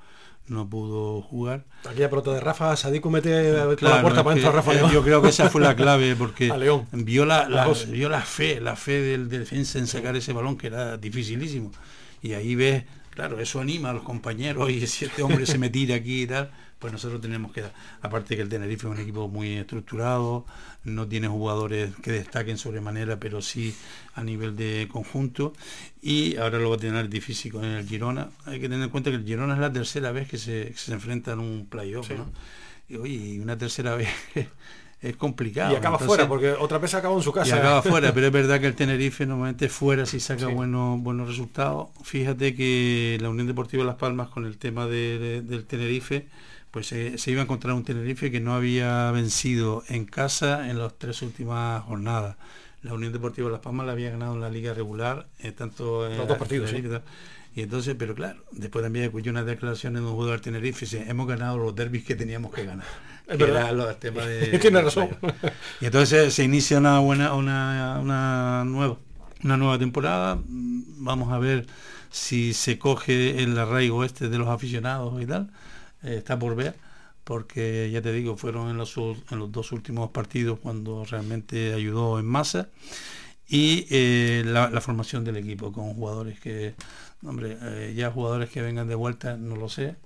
[0.46, 1.64] no pudo jugar.
[1.88, 5.48] Aquella pelota de Rafa, Sadiku mete la puerta para dentro Rafa Yo creo que esa
[5.48, 6.52] fue la clave porque
[6.92, 10.66] vio la, la, vio la fe, la fe del defensa en sacar ese balón que
[10.66, 11.72] era dificilísimo.
[12.20, 12.84] Y ahí ves,
[13.18, 16.26] claro, eso anima a los compañeros y si este hombre se me tira aquí y
[16.28, 17.64] tal pues nosotros tenemos que,
[18.00, 20.46] aparte que el Tenerife es un equipo muy estructurado,
[20.84, 23.74] no tiene jugadores que destaquen sobremanera, pero sí
[24.14, 25.54] a nivel de conjunto,
[26.00, 28.30] y ahora lo va a tener difícil con el Girona.
[28.44, 30.76] Hay que tener en cuenta que el Girona es la tercera vez que se, que
[30.76, 32.30] se enfrenta en un playoff, ¿no?
[32.88, 34.08] Y oye, una tercera vez
[35.00, 35.72] es complicado.
[35.72, 37.56] Y acaba fuera, porque otra vez acaba en su casa.
[37.56, 41.28] Y acaba fuera, pero es verdad que el Tenerife normalmente fuera si saca buenos, buenos
[41.28, 41.88] resultados.
[42.02, 46.26] Fíjate que la Unión Deportiva Las Palmas con el tema del Tenerife
[46.70, 50.94] pues se, iba a encontrar un Tenerife que no había vencido en casa en las
[50.98, 52.36] tres últimas jornadas.
[52.82, 56.18] La Unión Deportiva Las Palmas la había ganado en la liga regular, eh, tanto en
[56.18, 56.72] los dos partidos.
[57.54, 61.26] Y entonces, pero claro, después también escuché unas declaraciones de un jugador Tenerife, dice, hemos
[61.26, 62.86] ganado los derbis que teníamos que ganar.
[63.28, 63.98] Es verdad.
[63.98, 65.10] tema de, Tiene razón.
[65.82, 68.96] Y entonces se inicia una buena, una, una nueva,
[69.44, 70.40] una nueva temporada.
[70.46, 71.66] Vamos a ver
[72.10, 75.50] si se coge el arraigo este de los aficionados y tal
[76.02, 76.74] eh, está por ver,
[77.24, 82.18] porque ya te digo, fueron en los, en los dos últimos partidos cuando realmente ayudó
[82.18, 82.68] en masa.
[83.50, 86.74] Y eh, la, formación del equipo con jugadores que,
[87.22, 89.96] hombre, eh, ya jugadores que vengan de vuelta, no lo sé.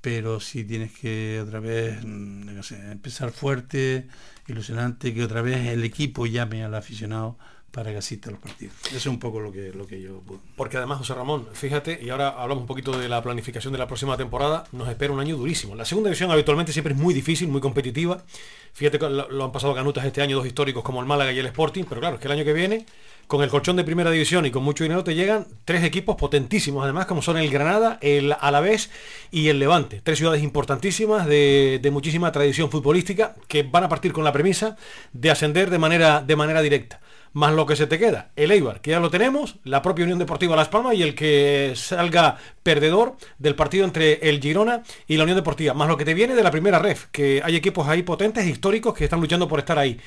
[0.00, 4.08] pero si tienes que otra vez mm, no sé, empezar fuerte,
[4.46, 7.36] ilusionante, que otra vez el equipo llame al aficionado
[7.70, 8.74] para que asista a los partidos.
[8.86, 10.22] Eso es un poco lo que, lo que yo...
[10.56, 13.86] Porque además, José Ramón, fíjate, y ahora hablamos un poquito de la planificación de la
[13.86, 15.74] próxima temporada, nos espera un año durísimo.
[15.74, 18.24] La segunda división habitualmente siempre es muy difícil, muy competitiva.
[18.72, 21.84] Fíjate lo han pasado canutas este año, dos históricos como el Málaga y el Sporting,
[21.88, 22.86] pero claro, es que el año que viene,
[23.28, 26.82] con el colchón de primera división y con mucho dinero, te llegan tres equipos potentísimos,
[26.82, 28.90] además, como son el Granada, el Alavés
[29.30, 30.00] y el Levante.
[30.02, 34.76] Tres ciudades importantísimas de, muchísima tradición futbolística que van a partir con la premisa
[35.12, 37.00] de ascender de manera, de manera directa
[37.34, 40.18] más lo que se te queda, el Eibar, que ya lo tenemos, la propia Unión
[40.18, 45.24] Deportiva Las Palmas y el que salga perdedor del partido entre el Girona y la
[45.24, 48.02] Unión Deportiva, más lo que te viene de la primera ref, que hay equipos ahí
[48.02, 50.00] potentes, históricos, que están luchando por estar ahí.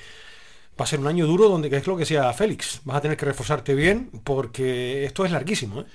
[0.79, 3.01] Va a ser un año duro donde, que es lo que sea Félix, vas a
[3.01, 5.81] tener que reforzarte bien porque esto es larguísimo.
[5.81, 5.85] ¿eh?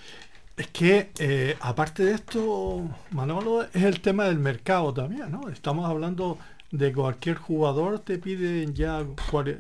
[0.57, 5.49] Es que, eh, aparte de esto, Manolo, es el tema del mercado también, ¿no?
[5.49, 6.39] Estamos hablando
[6.71, 9.05] de cualquier jugador te piden ya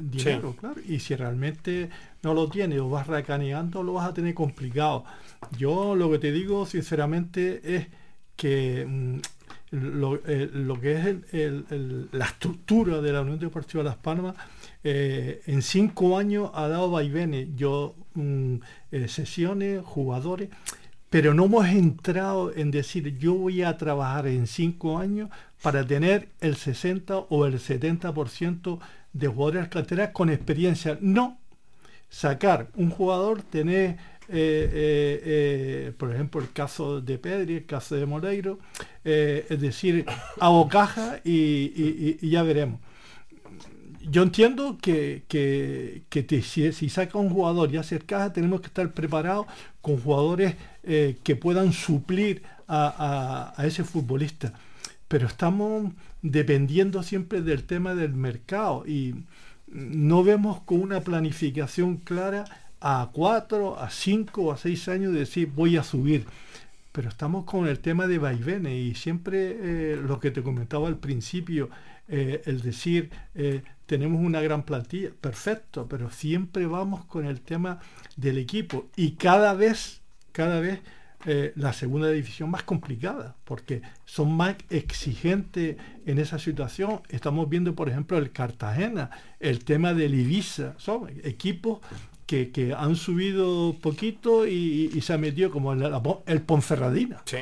[0.01, 0.59] dinero, sí.
[0.59, 0.81] claro.
[0.87, 1.91] Y si realmente
[2.23, 5.05] no lo tienes o vas recaneando, lo vas a tener complicado.
[5.57, 7.87] Yo lo que te digo, sinceramente, es
[8.35, 9.19] que mm,
[9.71, 13.97] lo, eh, lo, que es el, el, el, la estructura de la Unión Deportiva Las
[13.97, 14.35] Palmas,
[14.85, 17.49] eh, en cinco años ha dado vaivenes.
[17.57, 18.57] Yo, mm,
[18.93, 20.51] eh, sesiones, jugadores
[21.11, 25.31] pero no hemos entrado en decir yo voy a trabajar en cinco años
[25.63, 28.79] para tener el 60 o el 70%
[29.13, 30.99] de jugadores canteras con experiencia.
[31.01, 31.39] No,
[32.11, 33.97] sacar un jugador, tener,
[34.29, 35.21] eh,
[35.89, 38.59] eh, por ejemplo, el caso de Pedri, el caso de Moreiro,
[39.03, 40.05] es decir,
[40.41, 42.81] hago caja y, y, y ya veremos
[44.11, 49.47] yo entiendo que, que, si, saca un jugador y hace caja, tenemos que estar preparados
[49.81, 54.53] con jugadores eh, que puedan suplir a, ese futbolista.
[55.09, 55.93] Pero estamos
[56.23, 59.15] dependiendo siempre del tema del mercado y
[59.69, 62.45] no vemos con una planificación clara
[62.81, 66.27] a cuatro, a cinco, a seis años de decir voy a subir.
[66.93, 70.97] Pero estamos con el tema de vaivenes y siempre eh, lo que te comentaba al
[70.97, 71.69] principio,
[72.09, 73.11] eh, el decir
[73.87, 77.79] tenemos una gran plantilla, perfecto, pero siempre vamos con el tema
[78.17, 80.81] del equipo y cada vez, cada vez
[81.25, 87.01] eh, la segunda división más complicada, porque son más exigentes en esa situación.
[87.09, 91.81] Estamos viendo, por ejemplo, el Cartagena, el tema del Ibiza, son equipos
[92.27, 95.93] que, que han subido poquito y, y, se ha metido como el,
[96.27, 97.23] el Ponferradina.
[97.25, 97.39] Sí.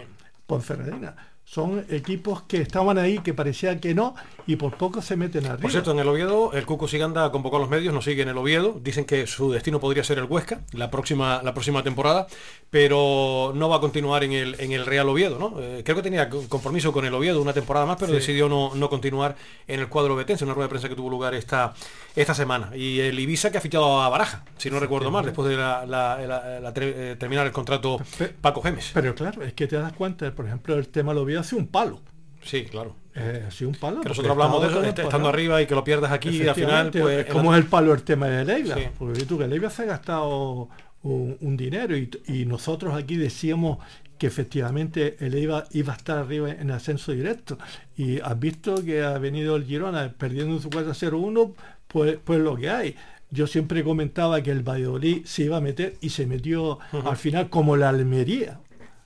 [0.47, 4.15] Ponferradina son equipos que estaban ahí, que parecía que no,
[4.47, 5.61] y por poco se meten arriba.
[5.61, 8.29] Por cierto, en el Oviedo, el Cuco Siganda convocó a los medios, no sigue en
[8.29, 12.27] el Oviedo, dicen que su destino podría ser el Huesca la próxima, la próxima temporada,
[12.71, 15.61] pero no va a continuar en el, en el Real Oviedo, ¿no?
[15.61, 18.17] Eh, creo que tenía compromiso con el Oviedo una temporada más, pero sí.
[18.17, 19.37] decidió no, no, continuar
[19.69, 21.75] en el cuadro betense, una rueda de prensa que tuvo lugar esta,
[22.17, 22.75] esta semana.
[22.75, 25.85] Y el Ibiza que ha fichado a Baraja, si no recuerdo mal, después de la,
[25.85, 28.01] la, la, la terminar el contrato
[28.41, 28.91] Paco Gemes.
[28.95, 31.67] Pero claro, es que te das cuenta, por ejemplo, el tema del Oviedo hace un
[31.67, 32.01] palo.
[32.43, 32.97] Sí, claro.
[33.15, 34.01] Eh, sí, un palo.
[34.01, 35.29] Que nosotros hablamos de eso, estando palo.
[35.29, 37.27] arriba y que lo pierdas aquí y al final, pues.
[37.27, 38.75] ¿Cómo es el palo el tema de Leiva?
[38.75, 38.83] Sí.
[38.99, 40.69] Porque tú que Leiva se ha gastado
[41.03, 43.79] un, un dinero y, y, nosotros aquí decíamos
[44.19, 47.59] que efectivamente el Eibar iba a estar arriba en ascenso directo.
[47.97, 51.55] Y has visto que ha venido el Girona perdiendo su 4-0-1,
[51.89, 52.97] pues, pues lo que hay.
[53.31, 57.11] Yo siempre comentaba que el Valladolid se iba a meter y se metió uh -huh.
[57.11, 58.61] al final como la Almería.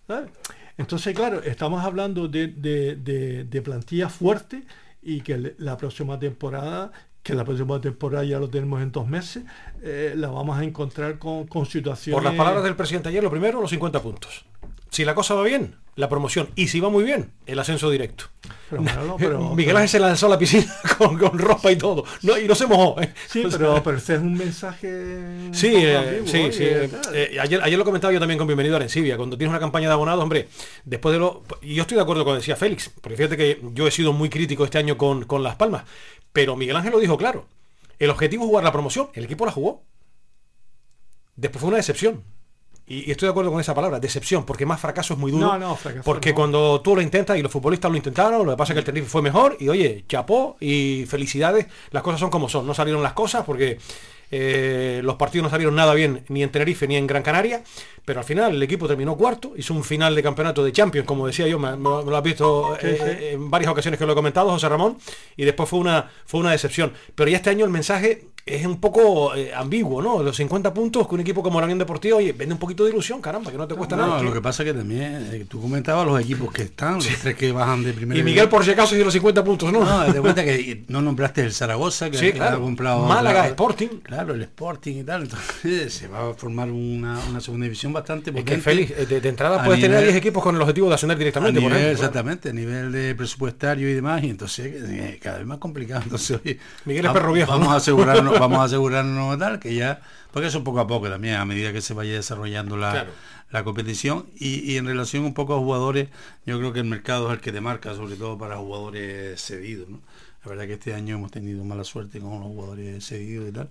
[0.07, 0.31] ¿sabes?
[0.79, 4.65] Entonces, claro, estamos hablando de, de, de, de plantilla fuerte
[5.03, 9.45] y que la próxima temporada, que la próxima temporada ya lo tenemos en dos meses,
[9.83, 12.15] eh, la vamos a encontrar con, con situaciones...
[12.15, 14.45] Por las palabras del presidente ayer, lo primero, los 50 puntos.
[14.91, 16.49] Si la cosa va bien, la promoción.
[16.55, 18.25] Y si va muy bien, el ascenso directo.
[19.19, 22.05] Pero, Miguel Ángel se lanzó a la piscina con, con, ropa y todo.
[22.23, 23.01] No, y no se mojó.
[23.01, 23.13] ¿eh?
[23.29, 25.51] Sí, o sea, pero, pero ese es un mensaje.
[25.53, 26.65] Sí, eh, sí, sí.
[26.65, 29.17] Eh, ayer, ayer lo comentaba yo también con Bienvenido a Arencibia.
[29.17, 30.49] Cuando tienes una campaña de abonados, hombre,
[30.85, 31.43] después de lo.
[31.63, 32.91] Y yo estoy de acuerdo con lo que decía Félix.
[33.01, 35.83] Porque fíjate que yo he sido muy crítico este año con, con Las Palmas.
[36.33, 37.47] Pero Miguel Ángel lo dijo claro.
[37.99, 39.09] El objetivo es jugar la promoción.
[39.15, 39.83] El equipo la jugó.
[41.35, 42.23] Después fue una decepción.
[42.89, 45.47] Y, estoy de acuerdo con esa palabra, decepción, porque más fracaso es muy duro.
[45.47, 46.05] No, no, fracaso.
[46.05, 46.35] Porque no.
[46.35, 48.85] cuando tú lo intentas y los futbolistas lo intentaron, lo que pasa es que el
[48.85, 53.03] Tenerife fue mejor y oye, chapó y felicidades, las cosas son como son, no salieron
[53.03, 53.79] las cosas porque
[54.31, 57.63] eh, los partidos no salieron nada bien ni en Tenerife ni en Gran Canaria,
[58.05, 61.27] pero al final el equipo terminó cuarto, hizo un final de campeonato de Champions, como
[61.27, 63.27] decía yo, me, me, me lo has visto sí, eh, sí.
[63.35, 64.99] en varias ocasiones que lo he comentado, José Ramón,
[65.37, 66.93] y después fue una, fue una decepción.
[67.15, 70.23] Pero ya este año el mensaje es un poco eh, ambiguo, ¿no?
[70.23, 72.91] Los 50 puntos que un equipo como la Unión Deportiva, oye, vende un poquito de
[72.91, 74.23] ilusión, caramba, que no te cuesta No, nada.
[74.23, 77.53] lo que pasa que también, eh, tú comentabas los equipos que están, los tres que
[77.53, 79.85] bajan de primera Y Miguel, por si acaso, hizo los 50 puntos, ¿no?
[79.85, 82.57] No, te cuenta que no nombraste el Zaragoza, que Sí, que claro.
[82.57, 83.89] ha comprado Málaga, claro, Sporting.
[84.03, 85.23] Claro, el Sporting y tal.
[85.23, 88.55] Entonces se va a formar una, una segunda división bastante Es potente.
[88.57, 90.63] que Félix, eh, de, de entrada a puedes tener a nivel- 10 equipos con el
[90.63, 92.05] objetivo de ascender a directamente, por nivel, ejemplo.
[92.07, 96.03] exactamente, a nivel de presupuestario y demás, y entonces eh, cada vez más complicado.
[96.05, 97.75] Entonces, oye, Miguel es perro viejo, Vamos ¿no?
[97.75, 100.01] a asegurarnos, vamos a asegurarnos tal que ya,
[100.33, 103.11] porque eso poco a poco también, a medida que se vaya desarrollando la, Claro.
[103.51, 106.09] la competición y, y en relación un poco a jugadores,
[106.47, 109.89] yo creo que el mercado es el que te marca, sobre todo para jugadores cedidos,
[109.89, 110.01] ¿no?
[110.45, 113.69] La verdad que este año hemos tenido mala suerte con los jugadores cedidos y tal,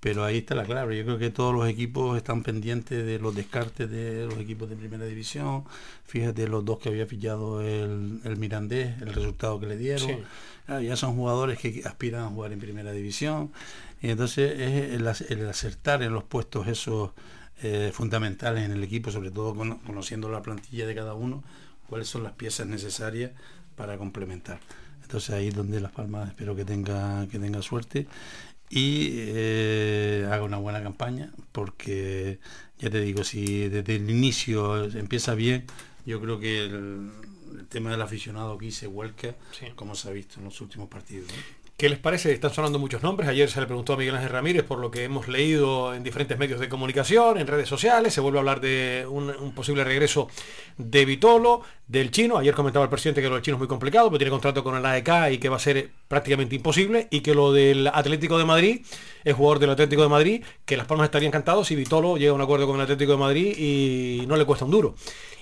[0.00, 0.96] pero ahí está la clave.
[0.96, 4.76] Yo creo que todos los equipos están pendientes de los descartes de los equipos de
[4.76, 5.64] primera división.
[6.06, 10.06] Fíjate los dos que había fichado el, el Mirandés, el resultado que le dieron.
[10.08, 10.16] Sí.
[10.68, 13.50] Ah, ya son jugadores que aspiran a jugar en primera división.
[14.04, 17.12] Y entonces es el, ac- el acertar en los puestos esos
[17.62, 21.42] eh, fundamentales en el equipo, sobre todo cono- conociendo la plantilla de cada uno,
[21.88, 23.30] cuáles son las piezas necesarias
[23.76, 24.58] para complementar.
[25.02, 28.06] Entonces ahí es donde Las Palmas espero que tenga, que tenga suerte
[28.68, 32.38] y eh, haga una buena campaña, porque
[32.78, 35.64] ya te digo, si desde el inicio empieza bien,
[36.04, 37.10] yo creo que el,
[37.58, 39.66] el tema del aficionado aquí se vuelca, Sí.
[39.76, 41.28] como se ha visto en los últimos partidos.
[41.28, 41.63] ¿no?
[41.76, 42.32] ¿Qué les parece?
[42.32, 43.28] Están sonando muchos nombres.
[43.28, 46.38] Ayer se le preguntó a Miguel Ángel Ramírez por lo que hemos leído en diferentes
[46.38, 48.14] medios de comunicación, en redes sociales.
[48.14, 50.28] Se vuelve a hablar de un, posible regreso
[50.78, 52.38] de Vitolo, del chino.
[52.38, 54.76] Ayer comentaba el presidente que lo del chino es muy complicado, porque tiene contrato con
[54.76, 57.08] el AEK y que va a ser prácticamente imposible.
[57.10, 58.86] Y que lo del Atlético de Madrid,
[59.24, 62.34] es jugador del Atlético de Madrid, que Las Palmas estaría encantado si Vitolo llega a
[62.34, 64.94] un acuerdo con el Atlético de Madrid y no le cuesta un duro.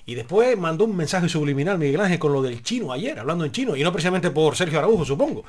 [0.07, 3.53] Y después mandó un mensaje subliminal Miguel Ángel con lo del chino ayer, hablando en
[3.53, 5.45] chino, y no precisamente por Sergio Araujo, supongo.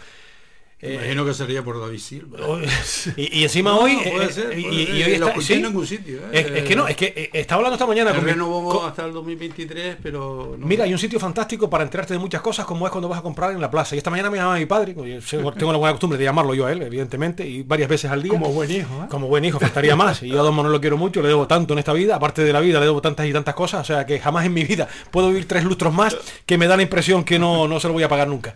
[0.86, 2.40] Eh, Imagino que sería por David Silva.
[3.16, 4.96] y, y encima No, hoy puede eh, ser, y, puede y- ser.
[4.98, 5.54] y hoy está sí.
[5.54, 6.22] en ningún sitio, ¿eh?
[6.34, 9.06] es, es que no es que estaba hablando esta mañana El con renovó con- hasta
[9.06, 10.58] el 2023, pero...
[10.60, 10.68] no.
[10.68, 13.22] Mira, hay un sitio fantástico para enterarte de muchas cosas como es cuando vas a
[13.22, 13.96] comprar en la plaza.
[13.96, 16.54] Y esta mañana me llamaba mi padre, yo tengo tengo la buena costumbre de llamarlo
[16.54, 18.32] yo a él, evidentemente, y varias veces al día.
[18.32, 19.08] Como buen hijo, ¿eh?
[19.10, 20.22] Como buen hijo, faltaría más.
[20.24, 22.44] Y yo a Don Manuel lo quiero mucho, le debo tanto en esta vida, aparte
[22.44, 24.66] de la vida, le debo tantas y tantas cosas, o sea que jamás en mi
[24.66, 27.88] vida puedo vivir tres lustros más que me da la impresión que no, no se
[27.88, 28.54] lo voy a pagar nunca.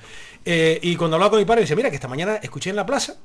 [0.50, 2.86] Eh, y cuando hablaba con mi padre, dice, mira, que esta mañana escuché en la
[2.86, 3.16] plaza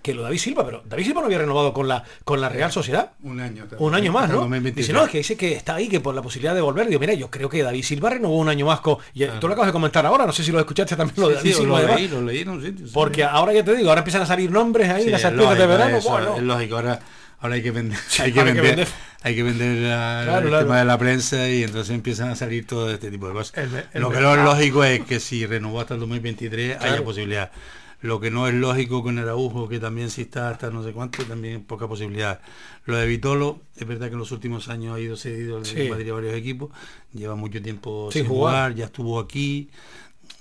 [0.00, 2.50] que lo de David Silva, pero David Silva no había renovado con la, con la
[2.50, 3.12] Real Sociedad.
[3.22, 3.66] Un año.
[3.78, 4.36] Un año más, ¿no?
[4.40, 4.86] 2023.
[4.86, 6.86] Dice, no, es que dice que está ahí, que por la posibilidad de volver.
[6.88, 8.98] Digo, mira, yo creo que David Silva renovó un año más con...
[9.14, 11.36] Y tú lo acabas de comentar ahora, no sé si lo escuchaste también lo de
[11.36, 11.80] David sí, Silva.
[11.80, 12.86] lo leí, lo leí en un sitio.
[12.86, 12.92] sí.
[12.92, 15.54] Porque ahora ya te digo, ahora empiezan a salir nombres ahí, Sí, las sartenes de
[15.56, 15.96] lógico, verano.
[15.96, 16.36] eso, bueno.
[16.36, 17.00] Es lógico, ahora,
[17.44, 18.88] ahora hay que vender, Sí, hay que vender, vender.
[19.22, 20.64] hay que vender la- Claro, el claro.
[20.66, 23.56] tema de la prensa y entonces empiezan a salir todo este tipo de cosas.
[23.56, 27.04] El- el lo que no es lógico es que si renovó hasta el 2023 haya
[27.04, 27.52] posibilidad.
[28.00, 31.24] Lo que no es lógico con Araujo, que también sí está hasta no sé cuánto,
[31.24, 32.38] también poca posibilidad.
[32.84, 35.88] Lo de Vitolo, es verdad que en los últimos años ha ido cedido al Sí.
[35.88, 36.70] Madrid a varios equipos,
[37.14, 38.52] lleva mucho tiempo Sin sin, jugar.
[38.54, 38.74] jugar.
[38.74, 39.70] ya estuvo aquí,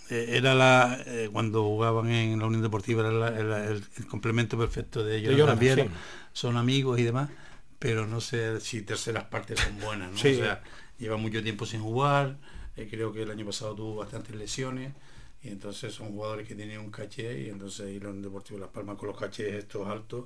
[0.09, 4.57] era la eh, cuando jugaban en la Unión Deportiva era, la- era el, el complemento
[4.57, 5.31] perfecto de ellos
[5.75, 5.89] sí.
[6.33, 7.29] son amigos y demás
[7.79, 10.17] pero no sé si terceras partes son buenas ¿no?
[10.17, 10.33] Sí.
[10.33, 10.61] o sea
[10.99, 12.37] lleva mucho tiempo sin jugar
[12.75, 14.93] eh, creo que el año pasado tuvo bastantes lesiones
[15.41, 18.69] y entonces son jugadores que tienen un caché y entonces y la Unión Deportiva Las
[18.69, 20.25] Palmas con los cachés estos altos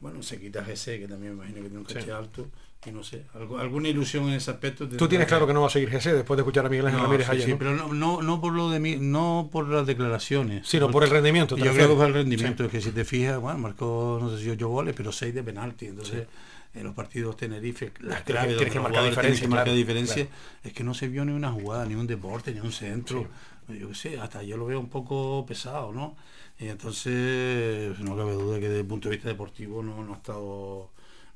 [0.00, 1.94] bueno se quita GC que también me imagino que tiene un Sí.
[1.94, 2.46] caché alto
[2.86, 5.68] y no sé algo- alguna ilusión en ese aspecto Tú tienes claro que no va
[5.68, 7.58] a seguir GC después de escuchar a Miguel Ángel no, Ramírez sí, ayer, sí, ¿no?
[7.58, 11.10] pero no, no, no por lo de mí, no por las declaraciones, Sino por el
[11.10, 14.30] rendimiento, Yo creo que por el rendimiento, es que si te fijas, bueno, marcó no
[14.30, 16.26] sé si ocho goles, pero seis de penalti, entonces
[16.74, 20.26] en los partidos Tenerife, la Tienes que- marcar diferencia, claro, diferencia
[20.64, 23.28] es que no se vio ni una jugada, ni un deporte, ni un centro,
[23.68, 26.16] yo qué sé, hasta yo lo veo un poco pesado, ¿no?
[26.58, 30.16] Y entonces no cabe duda que desde el punto de vista deportivo no, no ha
[30.16, 30.90] estado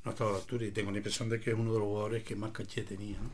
[0.05, 1.79] no ha estado a la altura y tengo la impresión de que es uno de
[1.79, 3.31] los jugadores que más caché tenía, ¿no?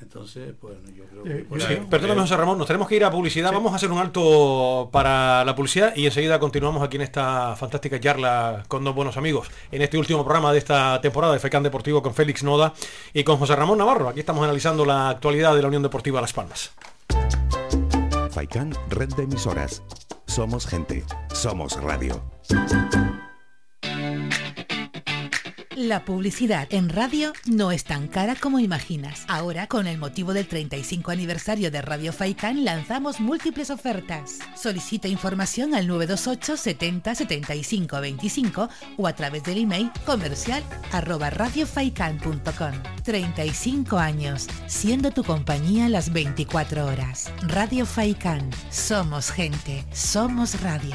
[0.00, 3.10] Entonces, pues yo creo que Eh, Sí, perdóname José Ramón, nos tenemos que ir a
[3.12, 7.54] publicidad, vamos a hacer un alto para la publicidad y enseguida continuamos aquí en esta
[7.54, 11.62] fantástica charla con dos buenos amigos, en este último programa de esta temporada de FECAN
[11.62, 12.74] Deportivo con Félix Noda
[13.12, 14.08] y con José Ramón Navarro.
[14.08, 16.72] Aquí estamos analizando la actualidad de la Unión Deportiva Las Palmas.
[18.32, 19.82] Faikan, red de emisoras.
[20.26, 22.20] Somos gente, somos radio.
[25.82, 29.24] La publicidad en radio no es tan cara como imaginas.
[29.26, 34.38] Ahora, con el motivo del 35 aniversario de Radio Faikan, lanzamos múltiples ofertas.
[34.54, 40.62] Solicita información al 928 70 75 25 o a través del email comercial
[40.92, 42.74] arroba radiofaikan.com.
[43.02, 47.32] 35 años, siendo tu compañía las 24 horas.
[47.42, 50.94] Radio Faikan, somos gente, somos radio.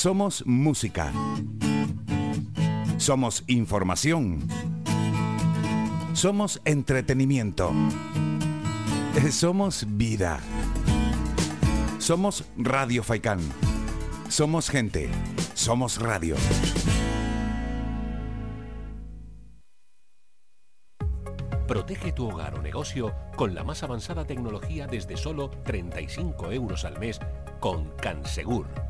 [0.00, 1.12] Somos música.
[2.96, 4.48] Somos información.
[6.14, 7.70] Somos entretenimiento.
[9.14, 10.40] Eh, Somos vida.
[11.98, 13.40] Somos Radio Faikán.
[14.30, 15.10] Somos gente.
[15.52, 16.34] Somos radio.
[21.68, 26.98] Protege tu hogar o negocio con la más avanzada tecnología desde solo 35 euros al
[26.98, 27.20] mes
[27.60, 28.89] con Cansegur.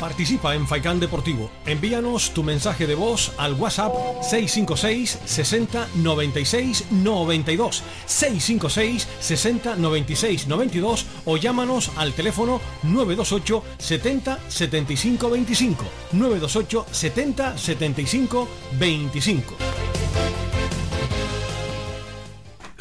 [0.00, 1.50] Participa en Faikán Deportivo.
[1.66, 11.06] Envíanos tu mensaje de voz al WhatsApp 656 60 96 92 656 60 96 92
[11.24, 19.54] o llámanos al teléfono 928 70 75 25 928 70 75 25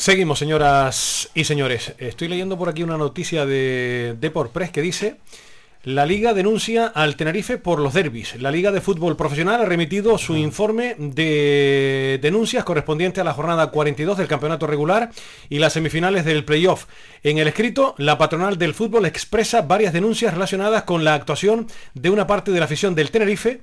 [0.03, 1.93] Seguimos, señoras y señores.
[1.97, 5.15] Estoy leyendo por aquí una noticia de Deport Press que dice
[5.83, 8.41] la Liga denuncia al Tenerife por los derbis.
[8.41, 13.67] La Liga de Fútbol Profesional ha remitido su informe de denuncias correspondiente a la jornada
[13.67, 15.11] 42 del campeonato regular
[15.49, 16.85] y las semifinales del playoff.
[17.21, 22.09] En el escrito, la patronal del fútbol expresa varias denuncias relacionadas con la actuación de
[22.09, 23.59] una parte de la afición del Tenerife,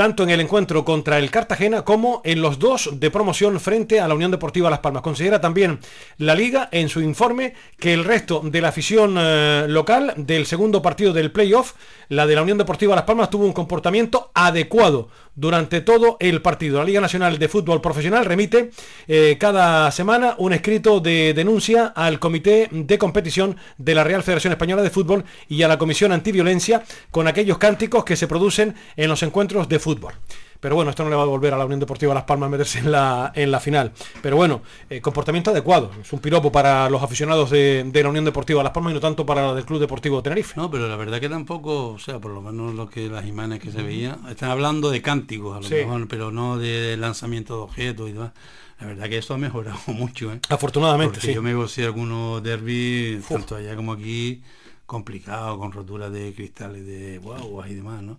[0.00, 4.08] tanto en el encuentro contra el Cartagena como en los dos de promoción frente a
[4.08, 5.02] la Unión Deportiva Las Palmas.
[5.02, 5.78] Considera también
[6.16, 10.80] la Liga en su informe que el resto de la afición eh, local del segundo
[10.80, 11.74] partido del playoff,
[12.08, 16.78] la de la Unión Deportiva Las Palmas, tuvo un comportamiento adecuado durante todo el partido.
[16.78, 18.70] La Liga Nacional de Fútbol Profesional remite
[19.08, 24.52] eh, cada semana un escrito de denuncia al Comité de Competición de la Real Federación
[24.52, 29.08] Española de Fútbol y a la Comisión Antiviolencia con aquellos cánticos que se producen en
[29.08, 30.12] los encuentros de fútbol.
[30.60, 32.50] Pero bueno, esto no le va a volver a la Unión Deportiva Las Palmas a
[32.50, 33.92] meterse en la, en la final.
[34.20, 35.90] Pero bueno, eh, comportamiento adecuado.
[36.02, 39.00] Es un piropo para los aficionados de, de la Unión Deportiva Las Palmas y no
[39.00, 40.52] tanto para la del Club Deportivo Tenerife.
[40.56, 43.60] No, pero la verdad que tampoco, o sea, por lo menos lo que las imágenes
[43.60, 45.74] que se veían, están hablando de cánticos a lo Sí.
[45.76, 48.32] mejor, pero no de lanzamiento de objetos y demás.
[48.80, 50.40] La verdad que eso ha mejorado mucho, ¿eh?
[50.50, 51.34] Afortunadamente, Porque sí.
[51.34, 54.42] yo me gocé algunos derbis, tanto allá como aquí,
[54.86, 58.18] complicado, con roturas de cristales de guaguas y demás, ¿no?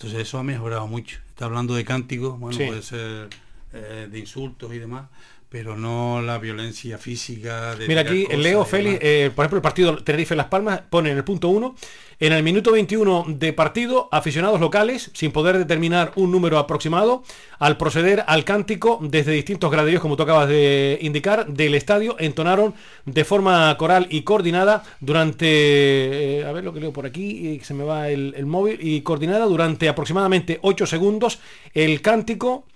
[0.00, 1.18] Entonces eso ha mejorado mucho.
[1.28, 2.64] Está hablando de cánticos, bueno, Sí.
[2.66, 3.28] puede ser
[3.74, 5.10] eh, de insultos y demás,
[5.50, 7.74] pero no la violencia física.
[7.74, 11.24] De Mira aquí, Leo Félix, eh, por ejemplo, el partido Tenerife-Las Palmas pone en el
[11.24, 11.74] punto 1,
[12.20, 17.24] en el minuto 21 de partido, aficionados locales, sin poder determinar un número aproximado,
[17.58, 22.74] al proceder al cántico desde distintos graderíos, como tú acabas de indicar, del estadio, entonaron
[23.04, 27.58] de forma coral y coordinada durante, eh, a ver lo que leo por aquí, eh,
[27.58, 31.40] que se me va el, el móvil, y coordinada durante aproximadamente 8 segundos
[31.74, 32.66] el cántico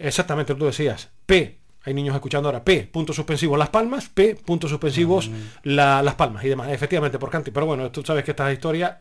[0.00, 1.10] Exactamente, tú decías.
[1.26, 5.30] P, Hay niños escuchando ahora P, puntos suspensivos Las Palmas, P, puntos suspensivos
[5.62, 6.68] la- Las Palmas y demás.
[6.70, 7.50] Efectivamente, por Canti.
[7.50, 8.96] Pero bueno, tú sabes que estas historias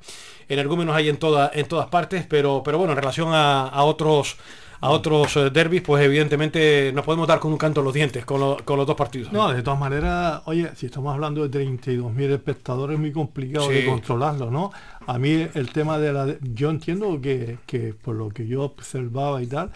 [0.47, 4.37] energúmenos hay en, toda, en todas partes, pero, pero bueno, en relación a, a otros
[4.81, 8.23] a otros eh, derbis, pues evidentemente nos podemos dar con un canto en los dientes
[8.23, 9.29] con, lo- con los dos partidos.
[9.29, 13.73] No, de todas maneras, oye, si estamos hablando de 32.000 espectadores, es muy complicado Sí.
[13.73, 14.71] de controlarlo, ¿no?
[15.05, 16.33] A mí el tema de la...
[16.53, 19.69] Yo entiendo que, que por lo que yo observaba y tal,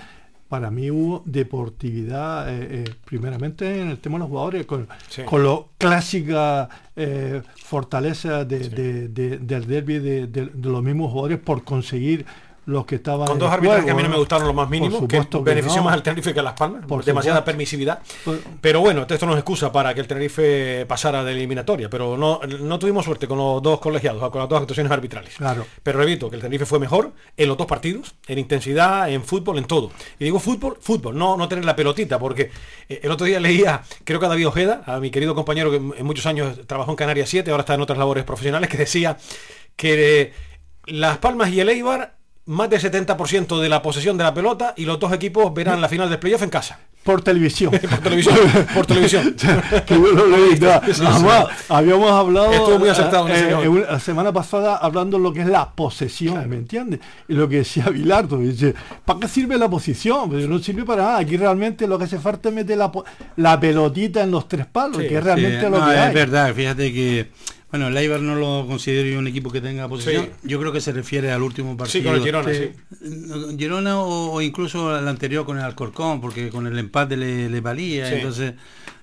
[0.54, 5.24] para mí hubo deportividad, eh, eh, primeramente en el tema de los jugadores, con, Sí.
[5.24, 11.12] con lo clásica eh, fortaleza de, de- de- del derby de, de- de los mismos
[11.12, 12.24] jugadores por conseguir
[12.66, 14.70] los que estaban Con dos el arbitrajes que a mí no me gustaron lo más
[14.70, 15.84] mínimo, que que benefició no.
[15.86, 17.46] más al Tenerife que a Las Palmas, Por demasiada supuesto.
[17.46, 18.00] permisividad.
[18.24, 22.18] Por- Pero bueno, esto no es excusa para que el Tenerife pasara de eliminatoria, pero
[22.18, 25.36] no, no tuvimos suerte con los dos colegiados, con las dos actuaciones arbitrales.
[25.36, 25.66] Claro.
[25.84, 29.58] Pero repito, que el Tenerife fue mejor en los dos partidos, en intensidad, en fútbol,
[29.58, 29.92] en todo.
[30.20, 32.50] Y digo fútbol, fútbol, no, no tener la pelotita, porque
[32.88, 35.78] eh, el otro día leía, creo que a David Ojeda, a mi querido compañero que
[35.78, 39.18] en muchos años trabajó en Canarias 7, ahora está en otras labores profesionales, que decía
[39.76, 40.34] que eh,
[40.86, 42.16] Las Palmas y el Eibar,
[42.46, 45.88] más del 70% de la posesión de la pelota y los dos equipos verán la
[45.88, 46.80] final del playoff en casa.
[47.04, 47.72] Por televisión.
[47.90, 48.38] por televisión.
[48.74, 49.36] Por televisión.
[49.86, 50.24] que yo lo.
[51.10, 55.48] Además, habíamos hablado Estuvo muy eh, eh, una- semana pasada hablando de lo que es
[55.48, 57.02] la posesión, ¿me entiendes?
[57.28, 58.74] Y lo que decía Bilardo, dice,
[59.04, 60.30] ¿para qué sirve la posición?
[60.30, 61.18] Pues no sirve para nada.
[61.20, 62.78] Aquí realmente lo que hace falta es meter
[63.36, 66.00] la, pelotita en los tres palos, Sí, que es realmente sí, lo no, que es
[66.00, 66.14] hay.
[66.14, 67.30] verdad, fíjate que
[67.74, 70.26] bueno, el Eibar no lo considero yo un equipo que tenga posesión.
[70.26, 70.48] Sí.
[70.48, 72.04] Yo creo que se refiere al último partido.
[72.04, 72.72] Sí, con el Girona, sí.
[73.02, 77.50] No, Girona o, o incluso el anterior con el Alcorcón, porque con el empate le,
[77.50, 78.08] le valía.
[78.10, 78.14] Sí.
[78.14, 78.54] Entonces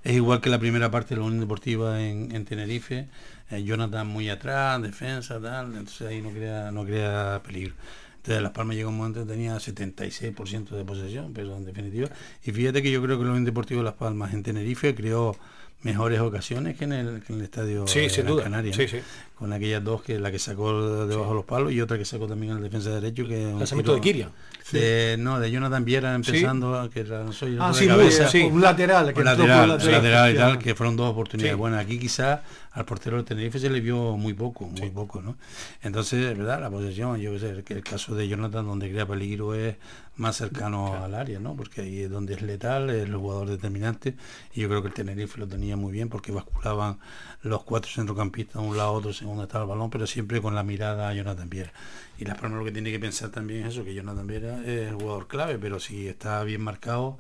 [0.05, 3.09] es igual que la primera parte de la Unión Deportiva en, en Tenerife.
[3.51, 5.75] Eh, Jonathan muy atrás, defensa, tal.
[5.75, 7.75] Entonces ahí no crea, no crea peligro.
[8.19, 12.09] Entonces Las Palmas llegó un momento que tenía 76% de posesión, pero en definitiva.
[12.45, 15.37] Y fíjate que yo creo que la Unión Deportiva Las Palmas en Tenerife creó
[15.83, 18.43] mejores ocasiones que en el, que en el estadio Sí, de sin Gran duda.
[18.45, 18.89] Canaria, Sí, ¿no?
[18.89, 19.01] sí.
[19.41, 22.29] Con aquellas dos que la que sacó debajo de los palos y otra que sacó
[22.29, 24.31] también el defensa derecho que Lanzamiento de Kiria.
[24.71, 28.43] de- no de Jonathan Viera empezando que era no soy Ah, de sí, cabeza, sí.
[28.43, 30.65] un lateral, que un lateral, lateral, lateral y tal efectivamente.
[30.65, 31.59] que fueron dos oportunidades Sí.
[31.59, 32.41] bueno aquí quizás
[32.73, 35.37] al portero del Tenerife se le vio muy poco muy poco no
[35.83, 39.75] entonces verdad la posesión yo sé que el caso de Jonathan donde crea peligro es
[40.17, 44.15] más cercano al área no porque ahí es donde es letal es el jugador determinante
[44.55, 46.99] y yo creo que el Tenerife lo tenía muy bien porque basculaban
[47.43, 50.55] los cuatro centrocampistas de un lado a otro donde estaba el balón pero siempre con
[50.55, 51.73] la mirada a Jonathan Viera
[52.19, 54.93] y las Palmas lo que tiene que pensar también es eso que Jonathan Viera es
[54.93, 57.19] jugador clave pero si está bien marcado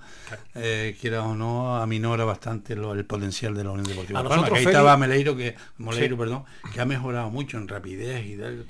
[0.54, 4.48] eh, quiera o no aminora bastante lo- el potencial de la Unión Deportiva A nosotros,
[4.50, 6.18] que ahí Feli- estaba Meleiro que Moleiro Sí.
[6.18, 6.44] perdón
[6.74, 8.66] que ha mejorado mucho en rapidez y tal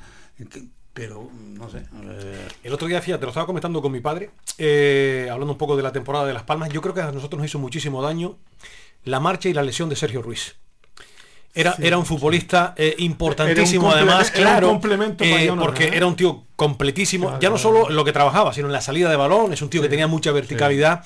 [0.50, 4.30] que- pero no sé eh, El otro día, fíjate, lo estaba comentando con mi padre,
[4.58, 6.68] eh, hablando un poco de la temporada de Las Palmas.
[6.70, 8.36] Yo creo que a nosotros nos hizo muchísimo daño
[9.04, 10.56] la marcha y la lesión de Sergio Ruiz.
[11.52, 14.68] Era, Sí, era un futbolista eh, importantísimo además, claro,
[15.24, 18.66] eh, porque era un tío completísimo, Claro, ya no solo en lo que trabajaba, sino
[18.68, 21.02] en la salida de balón, es un tío que tenía mucha verticalidad,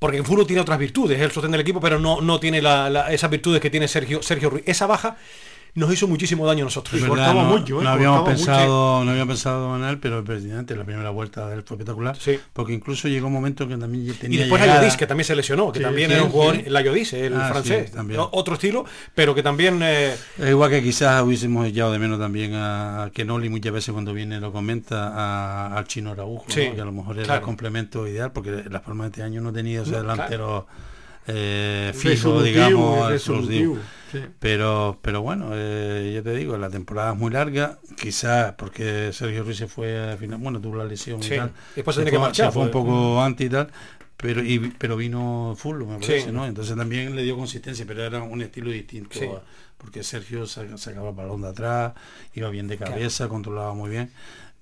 [0.00, 2.60] porque en fútbol tiene otras virtudes, es el sostén del equipo, pero no, no tiene
[2.60, 4.64] la- la- esas virtudes que tiene Sergio, Sergio Ruiz.
[4.66, 5.16] Esa baja
[5.74, 6.94] nos hizo muchísimo daño a nosotros.
[6.94, 7.84] Es Y verdad, cortaba no, mucho, ¿eh?
[7.84, 8.30] no habíamos mucho.
[8.30, 11.76] pensado, no había pensado en él, pero el presidente, la primera vuelta de él fue
[11.76, 12.38] espectacular, Sí.
[12.52, 14.78] porque incluso llegó un momento que también Y tenía después llegada.
[14.80, 17.48] Ayodis, que también se lesionó, que Sí, también era un jugador, la Ayodis, el Ah,
[17.50, 18.20] francés, también.
[18.20, 18.28] ¿no?
[18.32, 22.52] otro estilo, pero que también eh, Es igual que quizás hubiésemos echado de menos también
[22.54, 26.74] a, Kenoli muchas veces cuando viene lo comenta a- al chino Araujo, Sí, ¿no?
[26.76, 27.40] que a lo mejor era claro.
[27.40, 30.66] el complemento ideal, porque las palmas de este año no tenía ese No, delantero
[31.26, 33.78] eh, fijo, digamos, resolutivo, explosivo.
[34.12, 34.20] sí.
[34.38, 39.42] Pero, pero bueno, eh, ya te digo, la temporada es muy larga, quizás porque Sergio
[39.42, 41.52] Ruiz se fue al final, bueno, tuvo la lesión Sí, y tal.
[41.74, 43.68] después se tiene que marchar, se fue un poco antes y tal.
[44.16, 46.06] Pero, y, pero vino full, me Sí.
[46.06, 46.46] parece, ¿no?
[46.46, 49.42] Entonces también le dio consistencia, pero era un estilo distinto.
[49.76, 51.92] Porque Sergio saca- sacaba el balón de atrás,
[52.32, 54.10] iba bien de cabeza, controlaba muy bien.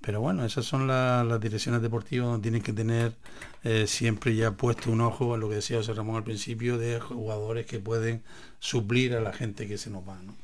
[0.03, 3.13] Pero bueno, esas son la- las direcciones deportivas donde tienen que tener
[3.65, 6.99] eh, siempre ya puesto un ojo a lo que decía José Ramón al principio de
[7.01, 8.23] jugadores que pueden
[8.59, 10.17] suplir a la gente que se nos va.
[10.23, 10.35] ¿no?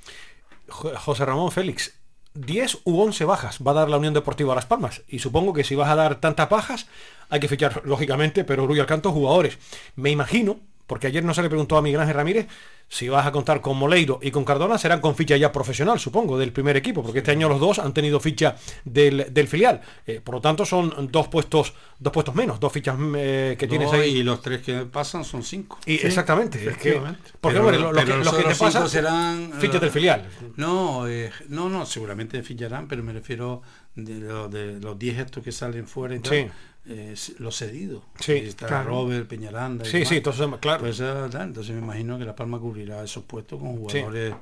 [0.69, 1.95] Jo- José Ramón Félix,
[2.35, 5.03] 10 u 11 bajas va a dar la Unión Deportiva Las Palmas.
[5.09, 6.87] Y supongo que si vas a dar tantas bajas,
[7.29, 9.59] hay que fichar, lógicamente, pero Rui Alcanto jugadores.
[9.97, 12.49] Me imagino, porque ayer no se le preguntó a Miguel Ángel Ramírez,
[12.89, 16.37] si vas a contar con Moleiro y con Cardona, serán con ficha ya profesional, supongo,
[16.39, 19.81] del primer equipo, porque este año los dos han tenido ficha del, del filial.
[20.07, 23.93] Eh, por lo tanto, son dos puestos, dos puestos menos, dos fichas eh, que tienes
[23.93, 24.17] ahí.
[24.17, 25.79] Y los tres que pasan son cinco.
[25.87, 26.95] Y exactamente, es que,
[27.41, 29.53] porque Pero- hombre, lo, lo pero que, los lo que te otros cinco pasa serán,
[29.59, 30.27] fichas eh, del filial.
[30.57, 33.61] No, eh, no, no, seguramente ficharán, pero me refiero
[33.95, 36.33] de, lo- de los 10 estos que salen fuera y tal.
[36.33, 36.47] Sí.
[36.89, 38.03] Eh, los cedidos.
[38.19, 38.89] Sí, está claro.
[38.91, 39.85] Robert, Peñaranda.
[39.85, 40.09] y Sí, demás.
[40.09, 40.81] sí, eso, claro.
[40.81, 44.35] Pues, entonces me imagino que La Palma cubrirá esos puestos con jugadores,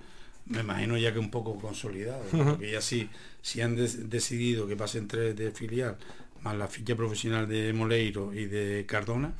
[0.47, 2.33] me imagino ya que un poco consolidados.
[2.33, 2.41] ¿no?
[2.43, 2.51] Ujú.
[2.53, 3.09] Porque ya sí,
[3.43, 5.97] si han decidido que pasen tres de filial,
[6.43, 9.33] más la ficha profesional de Moleiro y de Cardona,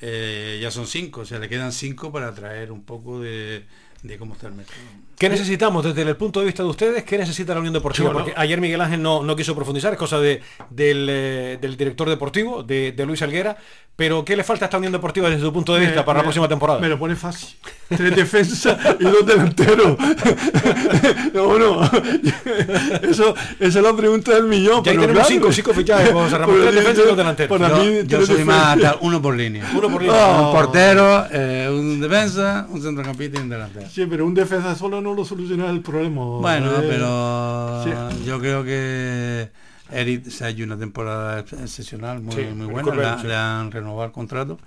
[0.00, 3.64] eh, ya son cinco, o sea, le quedan cinco para traer un poco de,
[4.02, 4.78] de cómo está el mercado.
[5.18, 7.02] ¿Qué necesitamos desde el punto de vista de ustedes?
[7.04, 8.08] ¿Qué necesita la Unión Deportiva?
[8.08, 8.24] Sí, bueno.
[8.26, 10.40] Porque ayer Miguel Ángel no, no quiso profundizar, es cosa de,
[10.70, 13.56] del, eh, del director deportivo, de, de Luis Alguera.
[13.96, 16.18] Pero ¿qué le falta a esta Unión Deportiva desde su punto de vista Me- para
[16.18, 16.78] la próxima temporada?
[16.78, 17.48] Me lo pone fácil.
[17.88, 19.96] Tres defensas y dos delanteros.
[21.34, 21.82] no, no.
[23.02, 24.84] Eso, esa es la pregunta del millón.
[24.84, 25.28] Ya pero tenemos claro.
[25.28, 27.58] cinco, cinco fichajes, José Ramón, tres defensas y dos delanteros.
[27.58, 29.68] Para yo, mí, yo soy más tal, uno por línea.
[29.76, 30.42] Uno por línea.
[30.42, 33.88] Un portero, eh, un defensa, un centrocampista y un delantero.
[33.90, 36.24] Sí, pero un defensa solo no lo soluciona el problema.
[36.40, 38.24] Bueno, Eh, pero sí.
[38.24, 39.50] yo creo que
[39.90, 43.18] Eric se ha hecho una temporada excepcional, muy, Sí, muy buena.
[43.20, 43.26] Sí.
[43.26, 44.58] le han renovado el contrato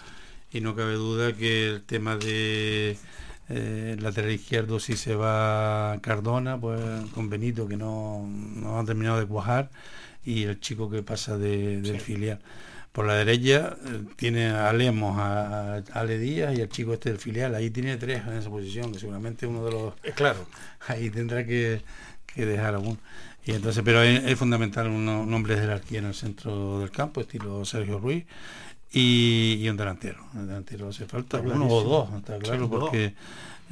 [0.51, 2.97] y no cabe duda que el tema de
[3.49, 6.79] eh, lateral izquierdo, si se va Cardona, pues
[7.13, 9.69] con Benito, que no, no ha terminado de cuajar,
[10.23, 12.39] y el chico que pasa de- del filial.
[12.91, 17.09] Por la derecha eh, tiene a Lemos, a, a Ale Díaz y el chico este
[17.09, 17.55] del filial.
[17.55, 20.45] Ahí tiene tres en esa posición, que seguramente uno de los Eh, claro.
[20.87, 21.81] ahí tendrá que,
[22.25, 22.97] que dejar a uno.
[23.45, 26.91] Y entonces, pero es, es fundamental un, un hombre de jerarquía en el centro del
[26.91, 28.25] campo, estilo Sergio Ruiz,
[28.91, 30.25] y, y un delantero.
[30.33, 32.91] Un delantero hace falta uno o dos, está claro, dos.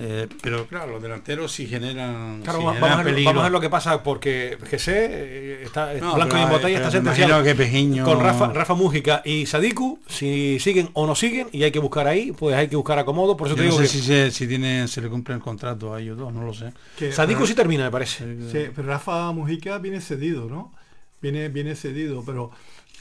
[0.02, 3.30] Eh, pero claro, los delanteros sí generan, Claro, sí va- generan vamos, a ver, peligro.
[3.32, 6.78] vamos a ver lo que pasa porque GC eh, está No, blanco y en botella,
[6.78, 11.50] está sentenciado que Pejiño- con Rafa, Rafa Mújica y Sadiku, si siguen o no siguen,
[11.52, 13.76] y hay que buscar ahí, pues hay que buscar acomodo, por eso Yo te no
[13.76, 16.44] sé que si, se, si tiene, se le cumple el contrato a ellos dos, no
[16.44, 16.72] lo sé.
[16.98, 18.24] Que- Sadiku pero- sí termina, me parece.
[18.52, 20.74] Sí, pero Rafa Mujica viene cedido, ¿no?
[21.22, 22.52] Viene, viene cedido, pero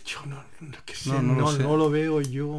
[0.05, 1.63] yo no, no, que sé, No, no no, lo sé.
[1.63, 2.59] no lo veo yo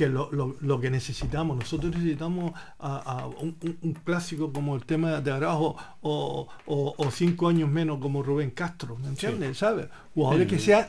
[0.00, 1.58] que lo, lo- lo que necesitamos.
[1.58, 3.54] Nosotros necesitamos a, a un,
[4.02, 8.96] clásico como el tema de Araujo o, o- o cinco años menos como Rubén Castro,
[8.96, 9.58] ¿me entiendes?
[9.58, 9.88] ¿Sabes?
[10.14, 10.86] Jugadores Sí, que sean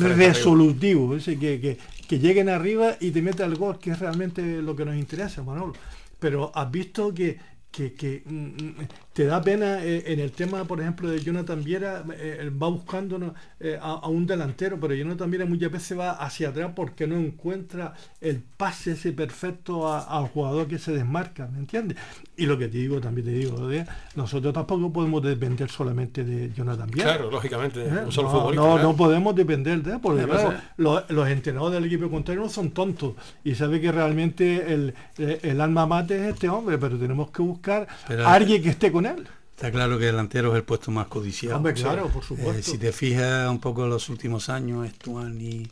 [0.00, 0.04] sí,
[0.34, 1.78] resolutivos, que, que,
[2.08, 5.42] que lleguen arriba y te metan el gol, que es realmente lo que nos interesa,
[5.44, 5.74] Manolo.
[6.18, 7.38] Pero has visto que,
[7.70, 8.74] que, que, mm, mm,
[9.18, 12.68] te da pena eh, en el tema, por ejemplo, de Jonathan Viera, eh, él va
[12.68, 13.34] buscando ¿no?
[13.58, 17.16] eh, a, a un delantero, pero Jonathan Viera muchas veces va hacia atrás porque no
[17.16, 21.98] encuentra el pase ese perfecto al jugador que se desmarca, ¿me entiendes?
[22.36, 26.52] Y lo que te digo, también te digo, de- nosotros tampoco podemos depender solamente de
[26.54, 27.14] Jonathan Viera.
[27.14, 27.90] Claro, lógicamente, ¿Eh?
[28.06, 28.62] un solo no, futbolista.
[28.64, 28.88] no, claro.
[28.88, 32.70] no podemos depender de él, porque claro, los, los entrenadores del equipo contrario no son
[32.70, 37.42] tontos y sabe que realmente el, el alma mate es este hombre, pero tenemos que
[37.42, 39.07] buscar Pero- a alguien que esté con él.
[39.56, 41.56] Está claro que delantero es el puesto más codiciado.
[41.56, 42.52] Hombre, claro, por supuesto.
[42.58, 45.68] Eh, si te fijas un poco en los últimos años, Estuani,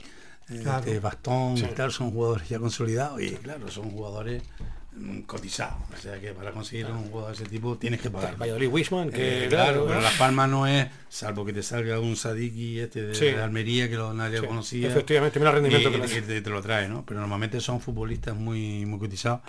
[0.51, 0.79] eh, Claro.
[0.81, 1.67] este, Bastón, Sí.
[1.71, 4.43] y tal, son jugadores ya consolidados y claro, son jugadores
[4.99, 5.77] mm, cotizados.
[5.93, 8.37] O sea que para conseguir un jugador de ese tipo tienes que pagar.
[8.41, 10.01] Valladolid Wisman, que Eh, claro, claro, pero.
[10.01, 13.27] Las Palmas no es, salvo que te salga un Sadiki este de, Sí.
[13.27, 14.89] de Almería que lo, nadie Sí, conocía.
[14.89, 17.05] efectivamente, mira el rendimiento y- que te, te lo trae, ¿no?
[17.05, 19.43] Pero normalmente son futbolistas muy, muy cotizados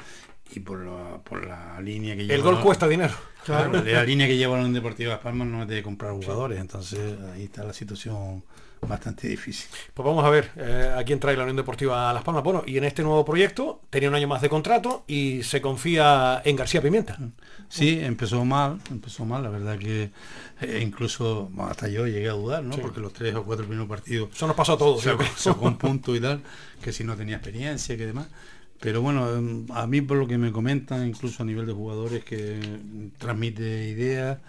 [0.54, 3.14] y por la, por la línea que El gol cuesta dinero.
[3.46, 6.60] Claro, la línea que lleva la Unión Deportiva Las Palmas no es de comprar jugadores,
[6.60, 8.44] entonces ahí está la situación
[8.82, 9.70] bastante difícil.
[9.94, 12.44] Pues vamos a ver eh, a quién trae la Unión Deportiva a Las Palmas.
[12.44, 16.42] Bueno, y en este nuevo proyecto tenía un año más de contrato y se confía
[16.44, 17.18] en García Pimienta.
[17.70, 20.12] Sí, empezó mal, empezó mal, la verdad que
[20.62, 22.76] eh, incluso hasta yo llegué a dudar, ¿no?
[22.76, 22.82] Sí.
[22.82, 25.02] Porque los tres o cuatro primeros partidos Eso nos pasó a todos.
[25.36, 26.42] sacó, un punto y tal,
[26.82, 28.28] que si no tenía experiencia, que demás.
[28.80, 32.24] Pero bueno, em, a mí por lo que me comentan, incluso a nivel de jugadores,
[32.24, 34.40] que mm, transmite ideas,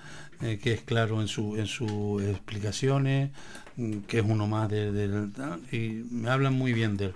[0.43, 3.31] eh, que es claro en, su, en sus explicaciones,
[3.77, 5.33] mm, que es uno más de- del...
[5.33, 7.15] tal, y me hablan muy bien de él.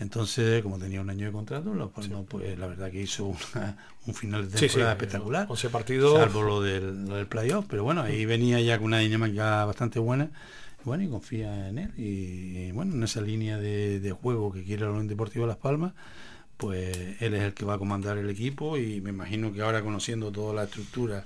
[0.00, 3.76] Entonces, como tenía un año de contrato, Las Palmas, pues la verdad que hizo una-
[4.06, 5.46] un final de Sí, sí, temporada eh, espectacular.
[5.48, 6.14] 11 partidos.
[6.18, 9.98] Salvo lo del, lo del playoff, pero bueno, ahí venía ya con una dinámica bastante
[9.98, 10.30] buena.
[10.84, 11.90] Bueno, y confía en él.
[11.98, 15.92] Y, bueno, en esa línea de, de juego que quiere la Unión Deportiva Las Palmas,
[16.58, 19.80] pues él es el que va a comandar el equipo y me imagino que ahora
[19.82, 21.24] conociendo toda la estructura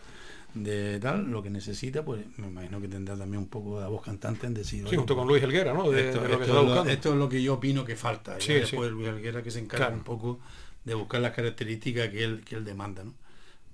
[0.55, 4.03] de tal, lo que necesita, pues me imagino que tendrá también un poco de voz
[4.03, 4.87] cantante en decir...
[4.89, 5.91] Sí, junto con Luis Helguera, ¿no?
[5.91, 6.91] De, esto, de lo que esto es lo, buscando.
[6.91, 8.39] esto es lo que yo opino que falta.
[8.39, 8.95] Sí, y después sí.
[8.95, 9.97] Luis Alguera que se encarga Claro.
[9.97, 10.41] un poco
[10.85, 13.15] de buscar las características que él, que él demanda, ¿no?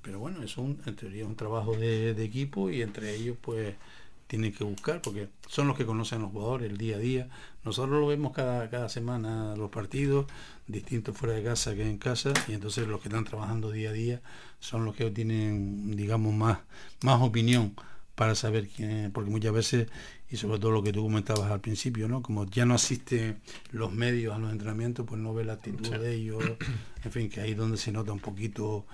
[0.02, 3.74] Pero bueno, es un- en teoría un trabajo de, de equipo y entre ellos pues
[4.29, 7.29] tienen que buscar porque son los que conocen a los jugadores el día a día.
[7.64, 10.26] Nosotros lo vemos cada, cada semana los partidos,
[10.66, 13.93] distintos fuera de casa que en casa, y entonces los que están trabajando día a
[13.93, 14.20] día
[14.61, 16.59] son los que tienen, digamos, más,
[17.03, 17.74] más opinión
[18.14, 19.89] para saber quién, porque muchas veces,
[20.31, 22.20] y sobre todo lo que tú comentabas al principio, ¿no?
[22.22, 23.41] Como ya no asisten
[23.72, 26.43] los medios a los entrenamientos, pues no ve la actitud de ellos,
[27.05, 28.85] en fin, que ahí es donde se nota un poquito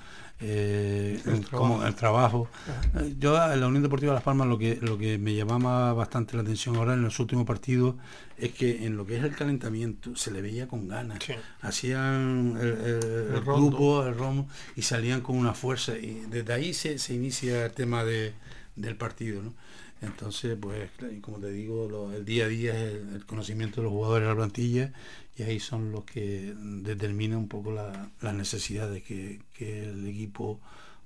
[0.41, 1.87] eh, El el, como trabajo.
[1.87, 2.49] el trabajo.
[2.97, 6.37] Eh, Yo en la Unión Deportiva Las Palmas lo que lo que me llamaba bastante
[6.37, 7.95] la atención ahora en los últimos partidos
[8.37, 11.19] es que en lo que es el calentamiento se le veía con ganas.
[11.63, 13.69] Hacían el, el- el rondo.
[13.69, 17.73] grupo, el romo y salían con una fuerza y desde ahí se, se inicia el
[17.73, 18.35] tema de,
[18.77, 19.55] del partido, ¿no?
[20.01, 20.91] Entonces, pues,
[21.23, 24.37] como te digo, el día a día es el, conocimiento de los jugadores de la
[24.37, 24.93] plantilla
[25.37, 30.61] y ahí son los que determinan un poco la- las necesidades que, que el equipo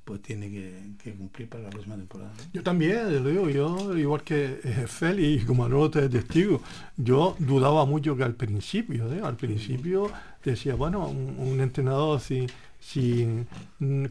[0.08, 2.32] pues tiene que, cumplir para la próxima temporada.
[2.54, 6.62] Yo también, lo digo, yo, igual que eh, Félix como Manolo te es testigo,
[6.96, 9.20] yo dudaba mucho que al principio, ¿eh?
[9.22, 10.10] al principio
[10.42, 12.46] decía, bueno, un, entrenador sin,
[12.80, 13.46] sin,
[13.80, 14.06] mm,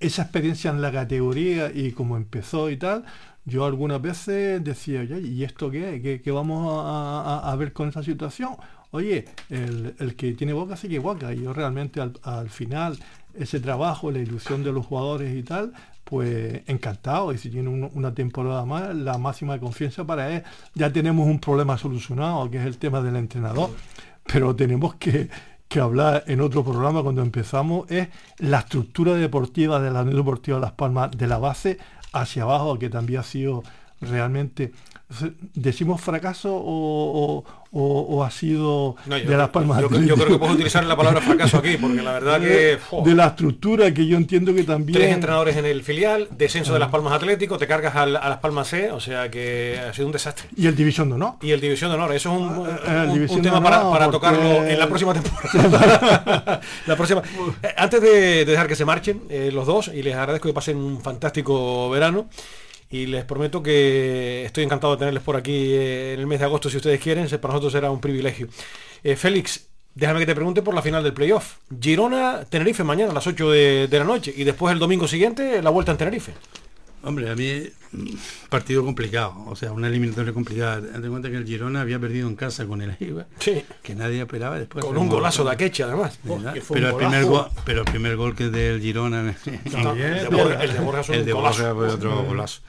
[0.00, 3.04] esa experiencia en la categoría y como empezó y tal,
[3.46, 6.00] yo algunas veces decía, ¿y esto qué?
[6.02, 8.56] ¿Qué, qué vamos a, ver con esa situación?
[8.90, 11.32] Oye, el, el que tiene boca sigue boca.
[11.32, 12.98] Y yo realmente al, al final,
[13.34, 15.72] ese trabajo, la ilusión de los jugadores y tal,
[16.04, 17.32] pues encantado.
[17.32, 20.42] Y si tiene un- una temporada más, la máxima confianza para él.
[20.74, 23.70] Ya tenemos un problema solucionado, que es el tema del entrenador.
[24.24, 25.28] Pero tenemos que,
[25.68, 30.58] que hablar en otro programa cuando empezamos, es la estructura deportiva de la Unión Deportiva
[30.58, 31.78] Las Palmas, de la base
[32.22, 33.62] hacia abajo, que también ha sido
[34.00, 34.72] realmente...
[35.54, 39.80] ¿Decimos fracaso o, o- ha sido No, yo, de Las Palmas?
[39.80, 42.78] yo- yo creo que puedo utilizar la palabra fracaso aquí, porque la verdad que...
[43.04, 46.80] de, la estructura que yo entiendo que también Tres entrenadores en el filial, descenso de
[46.80, 50.06] Las Palmas Atlético, te cargas al- a Las Palmas C, o sea que ha sido
[50.06, 50.48] un desastre.
[50.56, 53.08] y el división de honor Y el División de Honor, eso es un, el un-
[53.10, 56.60] un División tema para, para porque- tocarlo en la próxima temporada.
[56.86, 57.22] la próxima.
[57.62, 60.52] Eh, Antes de, de dejar que se marchen eh, los dos, y les agradezco que
[60.54, 62.26] pasen un fantástico verano,
[62.90, 66.44] y les prometo que estoy encantado de tenerles por aquí eh, en el mes de
[66.44, 68.48] agosto, si ustedes quieren, para nosotros será un privilegio.
[69.02, 71.56] Eh, Félix, déjame que te pregunte por la final del playoff.
[71.80, 75.62] Girona, Tenerife mañana a las 8 de, de la noche, y después el domingo siguiente
[75.62, 76.32] la vuelta en Tenerife.
[77.06, 78.14] Hombre, a mí mm,
[78.48, 80.80] partido complicado, o sea, una eliminatoria complicada.
[80.80, 83.62] Ten en cuenta que el Girona había perdido en casa con el Eibar, Sí.
[83.82, 84.84] que nadie esperaba después.
[84.84, 86.18] Con un golazo de Akeche, además.
[86.68, 89.34] pero, el primer gol, pero el primer gol que es del Girona
[89.70, 91.74] También, el de Borja- el de Borja el de golazo.
[91.74, 92.60] Borja fue otro golazo.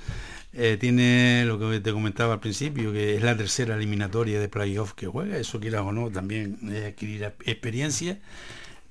[0.54, 4.94] Eh, tiene lo que te comentaba al principio, que es la tercera eliminatoria de playoff
[4.94, 8.18] que juega, eso quieras o no, también es adquirir experiencia,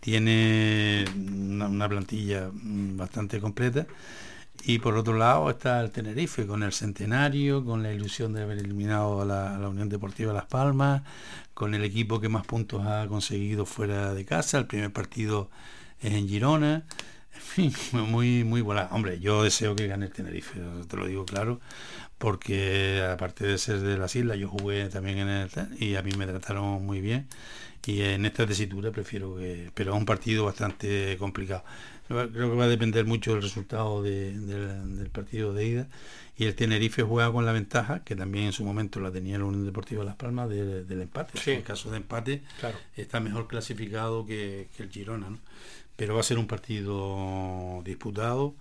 [0.00, 3.86] tiene una, una plantilla mm, bastante completa.
[4.64, 8.58] Y por otro lado está el Tenerife con el centenario, con la ilusión de haber
[8.58, 11.02] eliminado a la, Unión Deportiva Las Palmas,
[11.54, 14.58] con el equipo que más puntos ha conseguido fuera de casa.
[14.58, 15.50] El primer partido
[16.02, 16.84] en Girona.
[17.34, 17.72] En fin,
[18.10, 18.88] muy, muy buena.
[18.92, 21.60] Hombre, yo deseo que gane el Tenerife, te lo digo claro,
[22.18, 26.12] porque aparte de ser de las islas, yo jugué también en el y a mí
[26.16, 27.28] me trataron muy bien.
[27.86, 29.70] Y en esta tesitura prefiero que.
[29.72, 31.64] Pero es un partido bastante complicado.
[32.08, 35.88] Creo que va a depender mucho del resultado de- del, del partido de ida.
[36.38, 39.44] Y el Tenerife juega con la ventaja, que también en su momento la tenía la
[39.46, 41.38] Unión Deportiva Las Palmas, de- del empate.
[41.40, 41.52] Sí.
[41.52, 42.76] En caso de empate, Claro.
[42.96, 45.30] está mejor clasificado que, que el Girona.
[45.30, 45.38] ¿no?
[45.96, 48.54] Pero va a ser un partido disputado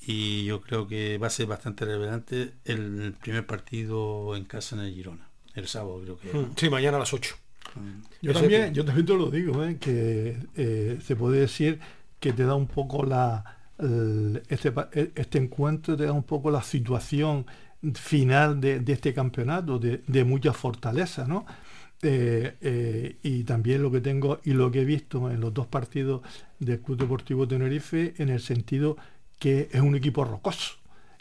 [0.00, 4.82] y yo creo que va a ser bastante relevante el primer partido en casa en
[4.82, 5.28] el Girona.
[5.54, 6.32] El sábado creo que.
[6.32, 7.34] Mm, Sí, mañana a las 8.
[8.22, 9.76] Yo Ese- también, yo también te lo digo, ¿eh?
[9.78, 11.80] que eh, se puede decir
[12.20, 13.44] que te da un poco la
[14.48, 17.46] este, e- este encuentro te da un poco la situación
[17.94, 21.46] final de, este campeonato, de, de mucha fortaleza, ¿no?
[22.02, 25.66] Eh, eh, y también lo que tengo y lo que he visto en los dos
[25.66, 26.22] partidos
[26.60, 28.96] del Club Deportivo Tenerife en el sentido
[29.40, 30.74] que es un equipo rocoso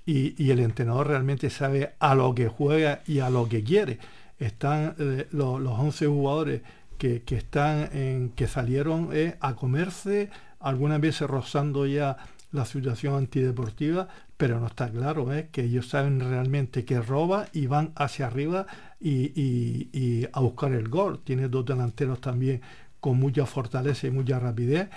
[0.05, 3.97] y, y el entrenador realmente sabe a lo que juega y a lo que quiere.
[4.39, 6.61] Están eh, lo- los 11 jugadores
[6.97, 10.29] que, que están que salieron a comerse,
[10.59, 12.17] algunas veces rozando ya
[12.51, 15.49] la situación antideportiva, pero no está claro ¿eh?
[15.51, 18.65] que ellos saben realmente que roba y van hacia arriba
[18.99, 21.19] y, y- y a buscar el gol.
[21.23, 22.61] Tiene dos delanteros también
[22.99, 24.89] con mucha fortaleza y mucha rapidez,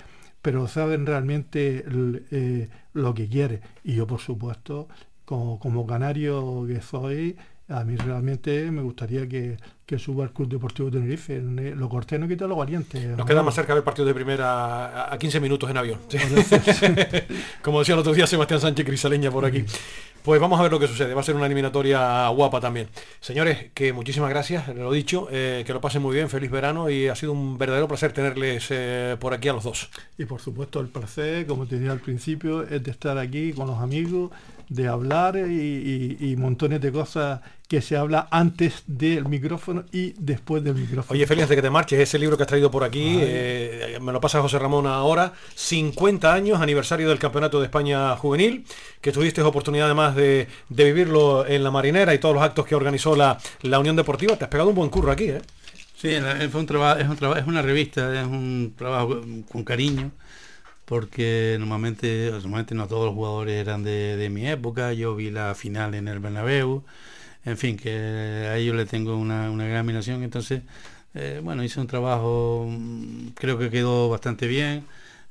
[0.43, 1.85] pero saben realmente
[2.31, 3.61] eh, lo que quiere.
[3.85, 4.89] Y yo, por supuesto,
[5.25, 7.37] como, como canario que soy,
[7.71, 9.57] a mí realmente me gustaría que,
[9.87, 11.41] que suba el Club Deportivo Tenerife.
[11.41, 13.01] Lo corté no quita lo valiente.
[13.17, 15.99] Nos queda más cerca ver partidos de primera a- a 15 minutos en avión.
[17.63, 19.65] Como decía el otro día Sebastián Sánchez Crisaleña por aquí.
[20.23, 21.15] Pues vamos a ver lo que sucede.
[21.15, 22.89] Va a ser una eliminatoria guapa también.
[23.21, 27.09] Señores, que muchísimas gracias, lo dicho, eh, que lo pasen muy bien, feliz verano y
[27.09, 29.89] ha sido un verdadero placer tenerles eh, por aquí a los dos.
[30.19, 33.67] Y por supuesto el placer, como te dije al principio, es de estar aquí con
[33.67, 34.31] los amigos,
[34.71, 40.15] de hablar y, y- y montones de cosas que se habla antes del micrófono y
[40.19, 41.13] después del micrófono.
[41.15, 43.99] Oye, Félix, antes de que te marches, ese libro que has traído por aquí, eh,
[44.01, 48.65] me lo pasa José Ramón ahora, 50 años, aniversario del Campeonato de España Juvenil,
[49.01, 52.75] que tuviste oportunidad además de, de vivirlo en la marinera y todos los actos que
[52.75, 54.37] organizó la, la Unión Deportiva.
[54.37, 55.43] Te has pegado un buen curro aquí, ¿eh?
[55.97, 56.11] Sí,
[56.51, 59.21] fue un trabajo, es un trabajo, es una revista, es un trabajo
[59.53, 60.11] con cariño,
[60.91, 65.55] porque normalmente, normalmente no todos los jugadores eran de, de mi época, yo vi la
[65.55, 66.83] final en el Bernabéu,
[67.45, 70.63] en fin, que a ellos le tengo una, una gran admiración, entonces,
[71.15, 74.85] eh, bueno, hice un trabajo, mm, creo que quedó bastante bien,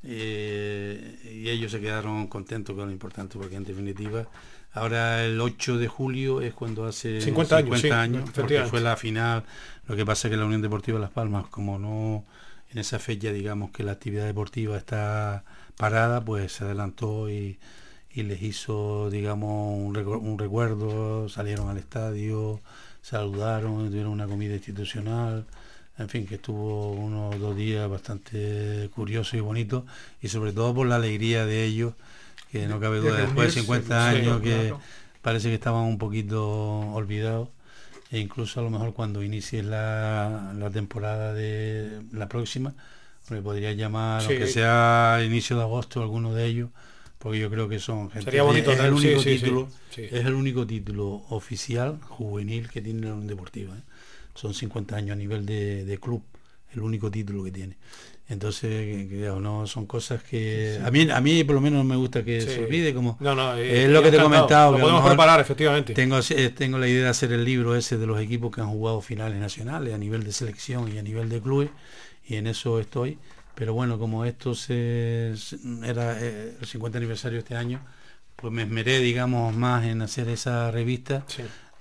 [0.04, 4.28] eh, y ellos se quedaron contentos con lo importante, porque en definitiva,
[4.72, 8.70] ahora el 8 de julio es cuando hace 50 años, sí, años, porque efectivamente.
[8.70, 9.44] fue la final,
[9.90, 12.24] lo que pasa es que la Unión Deportiva Las Palmas, como no
[12.72, 15.44] en esa fecha digamos que la actividad deportiva está
[15.78, 17.58] parada, pues se adelantó y,
[18.14, 22.62] y les hizo digamos un, recu- un recuerdo, salieron al estadio,
[23.02, 25.46] saludaron, tuvieron una comida institucional,
[25.98, 29.86] en fin, que estuvo unos dos días bastante curioso y bonito
[30.22, 31.94] y sobre todo por la alegría de ellos,
[32.52, 34.78] que no cabe De duda, después de reunirse, 50 sí, años que
[35.22, 36.48] parece que estaban un poquito
[36.94, 37.50] olvidados
[38.12, 42.74] e incluso a lo mejor cuando inicie la, la temporada de la próxima
[43.30, 44.30] me podría llamar Sí.
[44.32, 46.70] aunque sea inicio de agosto alguno de ellos
[47.20, 50.02] porque yo creo que son gente Sería bonito es el tener- único sí, título sí.
[50.04, 53.82] es el único título oficial juvenil que tiene la Unión Deportiva ¿eh?
[54.34, 56.24] son 50 años a nivel de, de club
[56.74, 57.78] el único título que tiene
[58.30, 60.86] entonces digamos, no son cosas que Sí.
[60.86, 62.48] a mí a mí por lo menos me gusta que Sí.
[62.48, 65.06] se olvide como No, no, eh, es lo que te he comentado Lo que podemos
[65.06, 65.94] preparar, efectivamente.
[65.94, 68.70] tengo eh, tengo la idea de hacer el libro ese de los equipos que han
[68.70, 71.70] jugado finales nacionales a nivel de selección y a nivel de clubes
[72.28, 73.18] y en eso estoy
[73.56, 75.34] pero bueno como esto se,
[75.84, 77.82] era eh, el 50 aniversario este año
[78.36, 81.26] pues me esmeré digamos más en hacer esa revista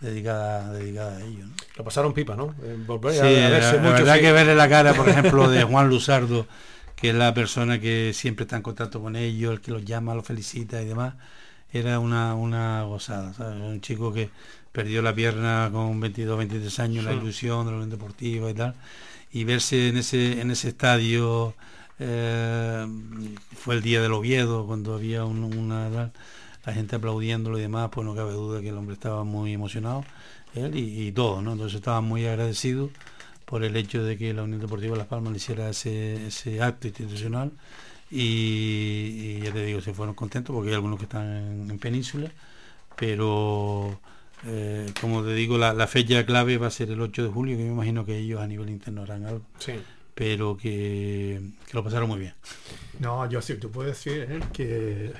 [0.00, 1.52] dedicada dedicada a ello ¿no?
[1.76, 2.54] Lo pasaron pipa, ¿no?
[2.62, 4.20] Eh, volver Sí, a- a la, verse la mucho, verdad sí.
[4.20, 6.46] que verle la cara, por ejemplo, de Juan Luzardo,
[6.96, 10.14] que es la persona que siempre está en contacto con ellos, el que los llama,
[10.14, 11.14] los felicita y demás,
[11.72, 13.60] era una, una gozada, ¿sabes?
[13.60, 14.30] Un chico que
[14.72, 17.18] perdió la pierna con 22, 23 años, la Sí.
[17.18, 18.74] ilusión de la Unión Deportiva y tal,
[19.32, 21.54] y verse en ese, en ese estadio,
[21.98, 22.86] eh,
[23.56, 26.10] fue el día del Oviedo, cuando había un- una...
[26.68, 30.04] la gente aplaudiéndolo y demás, pues no cabe duda que el hombre estaba muy emocionado,
[30.54, 31.52] él y, y todo, ¿no?
[31.52, 32.90] Entonces estaba muy agradecido
[33.44, 36.86] por el hecho de que la Unión Deportiva Las Palmas le hiciera ese, ese acto
[36.88, 37.52] institucional
[38.10, 41.78] y, y ya te digo, se fueron contentos porque hay algunos que están en, en
[41.78, 42.30] península,
[42.96, 44.00] pero
[44.46, 47.56] eh, como te digo, la, la fecha clave va a ser el 8 de julio,
[47.56, 49.74] que me imagino que ellos a nivel interno harán algo, Sí.
[50.14, 52.34] pero que, que lo pasaron muy bien.
[53.00, 54.40] No, yo sí te puedo decir ¿eh?
[54.52, 55.12] que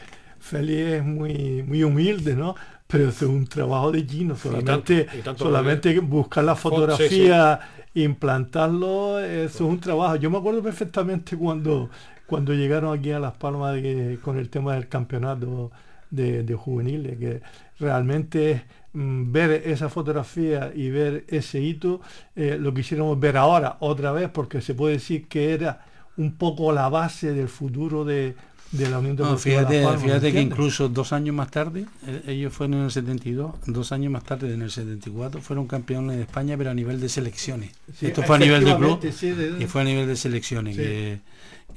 [0.49, 2.55] Félix es muy, muy humilde, ¿no?
[2.87, 6.57] Pero es un trabajo de Gino, solamente, tanto, y tanto solamente buscar la
[6.91, 7.61] sí, fotografía,
[7.95, 10.17] implantarlo, eso es un trabajo.
[10.17, 11.91] Yo me acuerdo perfectamente cuando,
[12.27, 15.71] cuando llegaron aquí a Las Palmas de- con el tema del campeonato
[16.11, 17.43] de, de juveniles, que
[17.79, 22.01] realmente mm, ver esa fotografía y ver ese hito,
[22.37, 25.85] eh, lo quisiéramos ver ahora otra vez, porque se puede decir que era
[26.17, 28.35] un poco la base del futuro de,
[28.73, 31.87] de la Unión No, fíjate, Las Palmas, ¿me fíjate que incluso dos años más tarde,
[32.07, 36.17] eh, ellos fueron en el 72, dos años más tarde, en el 74, fueron campeones
[36.17, 37.71] de España, pero a nivel de selecciones.
[37.99, 40.77] Sí, Esto fue a nivel de club sí, de- y fue a nivel de selecciones,
[40.77, 40.83] Sí.
[40.83, 41.21] que,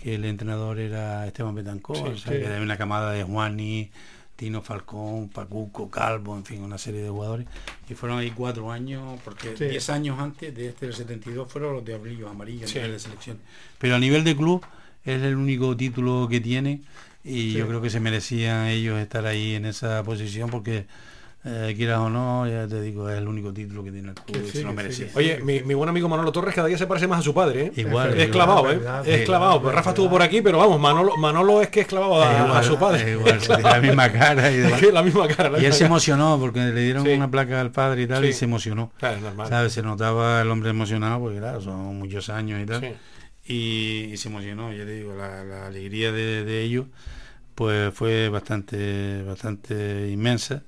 [0.03, 3.89] que el entrenador era Esteban Betancor, o sea, que era una camada de Juani,
[4.35, 7.45] Tino Falcón, Pacuco, Calvo, en fin, una serie de jugadores.
[7.87, 11.85] Y fueron ahí cuatro años, porque diez años antes de este del 72 fueron los
[11.85, 13.37] de Abril Amarillo a nivel de selección.
[13.77, 14.65] Pero a nivel de club
[15.05, 16.81] es el único título que tiene
[17.23, 17.53] y Sí.
[17.53, 20.85] yo creo que se merecían ellos estar ahí en esa posición porque
[21.43, 24.27] eh, quieras o no, ya te digo, es el único título que tiene el club
[24.27, 25.07] Que y sí, se lo merecía.
[25.07, 27.33] sí, Oye, mi, mi buen amigo Manolo Torres cada día se parece más a su
[27.33, 27.71] padre, ¿eh?
[27.77, 28.79] Igual, Es clavado, ¿eh?
[29.05, 29.59] Es clavado.
[29.59, 32.39] Pues Rafa estuvo por aquí, pero vamos, Manolo, Manolo es que es clavado a, Es
[32.43, 33.01] igual, a su padre.
[33.01, 34.79] es igual, tiene la misma cara y Es demás.
[34.81, 35.49] que la misma cara.
[35.49, 37.11] la Y él se emocionó porque le dieron Sí.
[37.13, 38.91] una placa al padre y tal y se emocionó.
[38.99, 39.47] Claro, es normal.
[39.47, 39.73] ¿Sabes?
[39.73, 42.95] Se notaba el hombre emocionado porque claro, son muchos años y tal.
[43.51, 46.85] Y, y se emocionó, ya te digo, la, la alegría de, de ellos
[47.55, 50.63] pues fue bastante, bastante inmensa.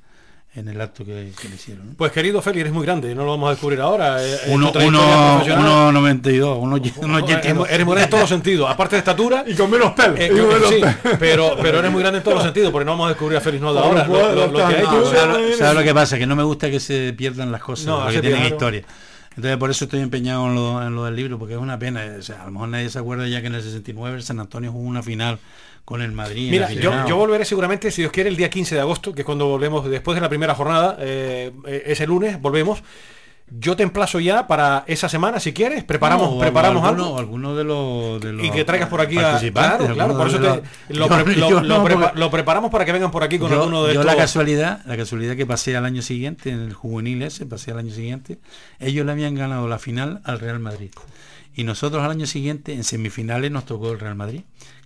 [0.56, 1.88] en el acto que, que le hicieron.
[1.90, 1.94] ¿no?
[1.98, 4.24] Pues querido Feli, eres muy grande, no lo vamos a descubrir ahora.
[4.24, 5.00] eh, en Uno, uno,
[5.38, 5.60] profesional.
[5.66, 7.70] uno 92, uno, uno Eres, 82.
[7.70, 9.44] eres muy grande en todos los sentidos, aparte de estatura.
[9.48, 10.16] Y con menos pelo.
[10.18, 11.18] eh, y con menos sí, pelo.
[11.20, 13.42] pero, pero eres muy grande en todos los sentidos, porque no vamos a descubrir a
[13.42, 14.08] Félix Noda Por ahora.
[14.08, 15.00] Lo, lo- supuesto, lo que ha está- hecho.
[15.52, 16.18] no, ¿Sabes lo- que pasa?
[16.20, 18.84] Que no me gusta que se pierdan las cosas, No, porque tienen historia.
[19.36, 22.04] Entonces por eso estoy empeñado en lo, en lo del libro, porque es una pena.
[22.20, 24.40] O sea, a lo mejor nadie se acuerda ya que en el 69 el San
[24.40, 25.40] Antonio jugó una final
[25.86, 26.50] con el Madrid.
[26.50, 29.48] Mira, yo volveré seguramente, si Dios quiere, el día 15 de agosto, que es cuando
[29.48, 32.84] volvemos después de la primera jornada, eh, eh, ese lunes volvemos.
[33.60, 37.20] Yo te emplazo ya para esa semana, si quieres, preparamos, No, preparamos alguno, algo.
[37.20, 39.38] alguno de los, de los Y que traigas por aquí a...
[39.40, 42.32] Claro, claro, por eso te, lo, Yo- pre- lo- yo lo no, prepa- porque- lo
[42.32, 44.06] preparamos para que vengan por aquí con yo, alguno de yo estos...
[44.16, 47.78] la casualidad, la casualidad que pasé al año siguiente, en el juvenil ese, pasé al
[47.78, 48.40] año siguiente,
[48.80, 50.90] ellos le habían ganado la final al Real Madrid.
[51.56, 54.42] Y nosotros al año siguiente, en semifinales, nos tocó el Real Madrid.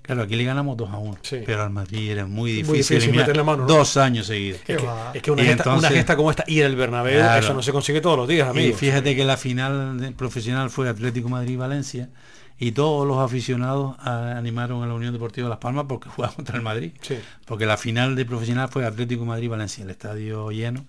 [0.07, 1.37] Claro, aquí le ganamos 2 a 1, Sí.
[1.45, 3.67] pero al Madrid era muy difícil, Muy difícil eliminar meterle mano, ¿no?
[3.67, 4.61] dos años seguidos.
[4.65, 5.11] Es que, va.
[5.13, 7.39] es que una, Y gesta, una entonces- gesta como esta y el Bernabéu, Claro.
[7.45, 8.79] eso no se consigue todos los días, Y amigos.
[8.79, 12.09] fíjate que la final de- profesional fue Atlético Madrid-Valencia
[12.57, 16.55] y todos los aficionados a- animaron a la Unión Deportiva Las Palmas porque jugaba contra
[16.55, 16.91] el Madrid.
[17.01, 17.15] Sí.
[17.45, 20.85] Porque la final de profesional fue Atlético Madrid-Valencia, el estadio lleno.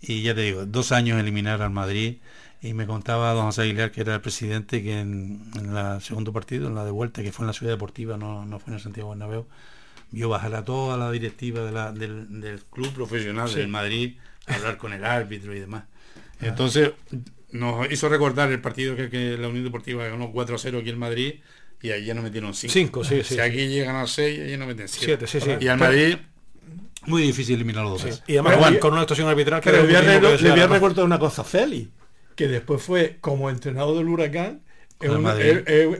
[0.00, 2.16] Y ya te digo, dos años eliminar al Madrid.
[2.60, 6.32] Y me contaba don José Aguilar, que era el presidente, que en, en el segundo
[6.32, 8.74] partido, en la de vuelta, que fue en la Ciudad Deportiva, no, no fue en
[8.78, 9.46] el Santiago Bernabéu,
[10.10, 13.56] vio bajar a toda la directiva de la- del, del club profesional Sí.
[13.56, 15.84] del Madrid, a hablar con el árbitro y demás.
[16.40, 16.92] Entonces
[17.52, 21.34] nos hizo recordar el partido que, que la Unión Deportiva ganó 4-0 aquí en Madrid
[21.80, 22.72] y allí nos metieron 5.
[22.72, 25.04] Cinco, sí, sí, Si aquí llegan a 6, allí nos meten 7.
[25.04, 25.64] Siete, sí, sí.
[25.64, 26.16] Y al Madrid,
[27.06, 28.14] muy difícil eliminar los dos.
[28.14, 28.20] Sí.
[28.26, 31.44] Y además Pero con, una actuación arbitral que Pero le voy, a recordar una cosa,
[31.44, 31.88] Félix,
[32.38, 34.60] que después fue como entrenador del Huracán
[35.00, 35.10] en,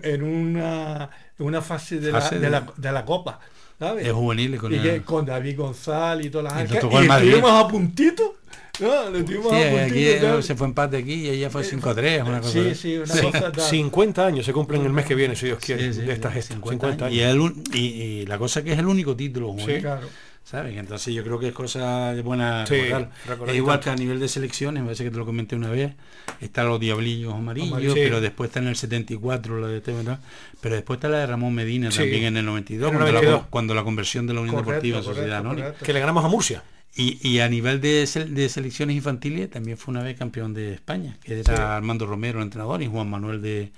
[0.04, 3.40] en- una, en una fase de, Fase la, de- de, la, de la Copa.
[3.76, 4.06] ¿sabes?
[4.06, 7.50] Es juvenil con y el- que con David González y todas las arcas, y estuvimos
[7.50, 8.36] a puntito.
[8.80, 9.84] No, le estuvimos Sí, a puntito.
[9.84, 13.22] aquí eh, se fue empate aquí y allá fue 5-3, una cosa Sí, una Sí,
[13.22, 13.60] cosa tal.
[13.68, 16.28] 50 años se cumplen el mes que viene, si Dios quiere, Sí, sí, de esta
[16.28, 16.54] sí, gesta.
[16.54, 17.20] 50 50 años.
[17.20, 17.64] años.
[17.74, 19.82] Y, el y- y la cosa que es el único título juvenil, Sí.
[19.82, 20.06] Claro.
[20.48, 20.76] ¿Sabes?
[20.78, 23.10] Entonces yo creo que es cosa de buena Sí, recordar.
[23.26, 25.68] recordar Es igual que a nivel de selecciones, me parece que te lo comenté una
[25.70, 25.92] vez,
[26.40, 28.00] están los diablillos amarillos, Amarillo, sí.
[28.02, 30.20] pero después está en el 74 la de este, ¿verdad?
[30.60, 31.98] pero después está la de Ramón Medina Sí.
[31.98, 33.42] también en el 92, En el cuando, 92.
[33.42, 35.72] La, cuando la conversión de la Unión Correcto, Deportiva correcto, Sociedad Anónima.
[35.74, 36.62] Que le ganamos a Murcia.
[36.96, 41.16] Y, y a nivel de, de selecciones infantiles también fue una vez campeón de España,
[41.22, 41.76] que era.
[41.76, 43.70] Armando Romero, el entrenador, y Juan Manuel de,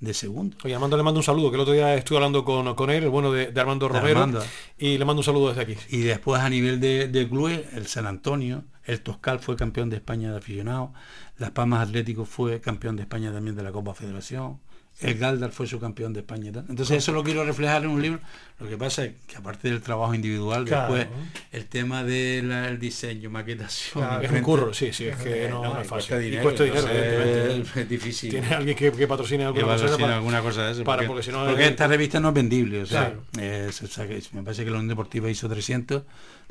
[0.00, 0.56] de segundo.
[0.64, 3.04] Oye, Armando le mando un saludo, que el otro día estuve hablando con, con él,
[3.04, 4.44] el bueno de, de Armando Romero, Armando.
[4.78, 5.76] y le mando un saludo desde aquí.
[5.88, 9.96] Y después a nivel de, de clubes, el San Antonio, el Toscal fue campeón de
[9.96, 10.90] España de aficionados,
[11.36, 14.60] Las Palmas Atlético fue campeón de España también de la Copa Federación,
[15.00, 16.48] el Galdar fue su campeón de España.
[16.68, 18.20] Entonces eso lo quiero reflejar en un libro.
[18.58, 20.92] Lo que pasa es que aparte del trabajo individual, Claro.
[20.94, 21.18] después
[21.52, 24.04] el tema del diseño, maquetación.
[24.04, 24.22] Claro.
[24.24, 25.88] Es un curro, sí, sí, es que no, no es fácil.
[25.88, 27.70] cuesta Y dinero, cuesta dinero, entonces evidentemente.
[27.70, 28.30] es, es difícil.
[28.30, 30.84] Tiene alguien que, que patrocine que alguna cosa para- alguna cosa de eso.
[30.84, 32.82] para- porque, porque si no porque es- esta revista no es vendible.
[32.82, 33.22] O sea, Claro.
[33.40, 36.02] eh, se saca- me parece que la Unión Deportiva hizo 300,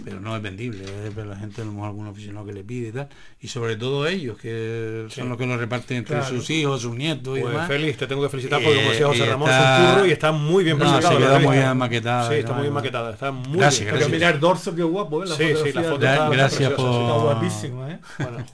[0.04, 0.84] pero no es vendible.
[1.06, 3.10] Es para la gente, a lo mejor algún aficionado que le pide y tal.
[3.42, 5.20] Y sobre todo ellos, que Sí.
[5.20, 6.36] son los que lo reparten entre Claro.
[6.36, 7.68] sus hijos, sus nietos y Pues demás.
[7.68, 9.94] Félix, te tengo que felicitar porque como Eh, decía José y Ramón, está- es un
[9.96, 11.20] curro y está muy bien No, presentado.
[11.40, 13.90] se muy bien maquetada Sí, y está muy bien maquetada, está muy Gracias, bien.
[13.96, 14.12] Gracias.
[14.12, 15.28] mira el dorso que guapo, ¿eh?
[15.28, 16.76] La Sí, sí, la foto está- está gracias sí.
[16.76, 18.00] por- Está guapísimo, ¿eh?
[18.20, 18.46] Bueno,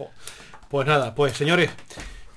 [0.69, 1.69] pues nada, pues señores,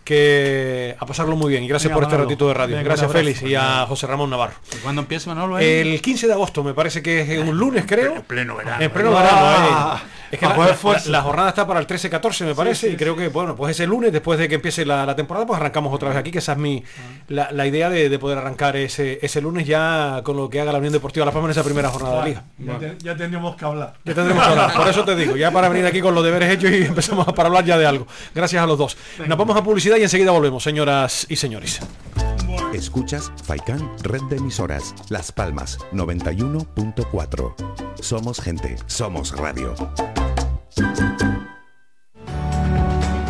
[0.06, 2.28] que a pasarlo muy bien y gracias Venga, por este Manolo.
[2.30, 2.76] ratito de radio.
[2.76, 3.12] Venga, gracias.
[3.12, 4.54] Félix y a José Ramón Navarro.
[4.72, 5.58] ¿Y ¿Cuándo empieza Manolo?
[5.58, 8.14] El 15 de agosto me parece que es un lunes, creo.
[8.16, 8.82] En pleno verano.
[8.82, 10.00] En pleno Ah, verano, eh.
[10.32, 13.14] Es que la, la- la jornada está para el 13-14 me parece sí, y creo
[13.14, 16.08] que bueno pues ese lunes después de que empiece la, la temporada pues arrancamos otra
[16.08, 16.82] vez aquí que esa es mi
[17.28, 20.72] la, la idea de, de poder arrancar ese, ese lunes ya con lo que haga
[20.72, 22.44] la Unión Deportiva La Palma en esa primera jornada de liga.
[22.58, 23.94] Ya, te- ya tendríamos que hablar.
[24.04, 24.72] Ya tendremos que hablar.
[24.74, 27.32] Por eso te digo, ya para venir aquí con los deberes hechos y empezamos a
[27.32, 28.08] para hablar ya de algo.
[28.34, 28.96] Gracias a los dos.
[29.24, 31.80] Nos vamos a publicidad y enseguida volvemos, señoras y señores.
[32.74, 37.54] Escuchas Faikan Red de Emisoras, Las Palmas 91.4.
[38.00, 39.74] Somos gente, somos radio.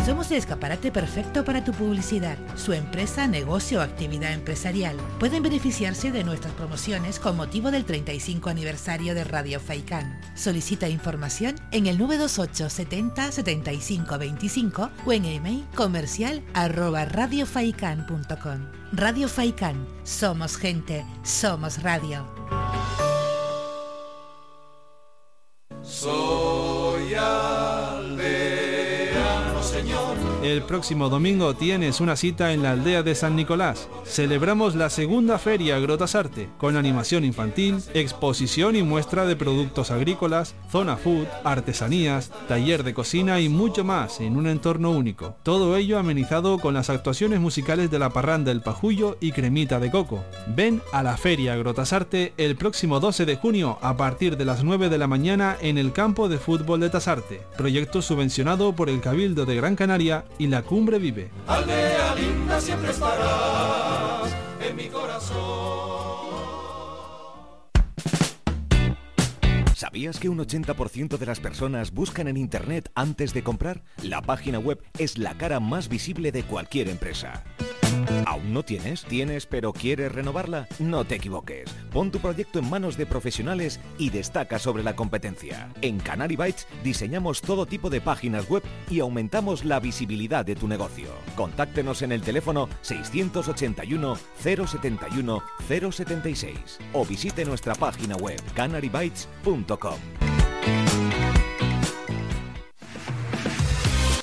[0.07, 4.95] Somos el escaparate perfecto para tu publicidad, su empresa, negocio o actividad empresarial.
[5.19, 10.17] Pueden beneficiarse de nuestras promociones con motivo del 35 aniversario de Radio Faicán.
[10.33, 17.03] Solicita información en el 928 70 75 25 o en email comercial arroba.
[17.03, 18.05] Radio Faicán,
[20.05, 22.25] somos gente, somos radio.
[30.57, 33.87] El próximo domingo tienes una cita en la aldea de San Nicolás.
[34.05, 40.97] Celebramos la segunda feria Grotasarte, con animación infantil, exposición y muestra de productos agrícolas, zona
[40.97, 45.35] food, artesanías, taller de cocina y mucho más en un entorno único.
[45.43, 49.91] Todo ello amenizado con las actuaciones musicales de la parranda El Pajullo y Cremita de
[49.91, 50.23] Coco.
[50.55, 54.89] Ven a la feria Grotasarte el próximo 12 de junio a partir de las 9
[54.89, 57.41] de la mañana en el campo de fútbol de Tasarte.
[57.57, 61.29] Proyecto subvencionado por el Cabildo de Gran Canaria y la Cumbre Vive.
[61.47, 64.35] Aldea linda siempre estarás
[64.67, 66.16] en mi corazón.
[69.77, 73.83] ¿Sabías que un 80% de las personas buscan en Internet antes de comprar?
[74.01, 77.43] La página web es la cara más visible de cualquier empresa.
[78.25, 79.03] ¿Aún no tienes?
[79.05, 80.67] ¿Tienes pero quieres renovarla?
[80.79, 81.69] No te equivoques.
[81.91, 85.69] Pon tu proyecto en manos de profesionales y destaca sobre la competencia.
[85.81, 90.67] En Canary Bytes diseñamos todo tipo de páginas web y aumentamos la visibilidad de tu
[90.67, 91.09] negocio.
[91.35, 99.66] Contáctenos en el teléfono 681 071 076 o visite nuestra página web canarybytes.com.
[99.67, 101.06] www.radiomaria.com.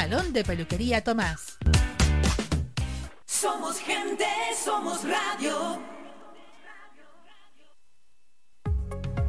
[0.00, 1.58] Salón de Peluquería Tomás.
[3.26, 4.26] Somos gente,
[4.56, 5.80] somos radio.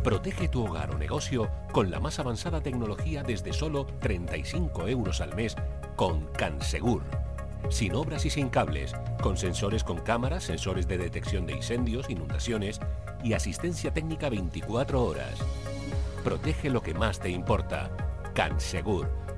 [0.03, 5.35] Protege tu hogar o negocio con la más avanzada tecnología desde solo 35 euros al
[5.35, 5.55] mes
[5.95, 7.01] con Cansegur.
[7.71, 8.93] Sin obras y sin cables,
[9.23, 12.79] con sensores con cámaras, sensores de detección de incendios, inundaciones
[13.23, 15.33] y asistencia técnica 24 horas.
[16.23, 17.89] Protege lo que más te importa.
[18.35, 19.09] Cansegur,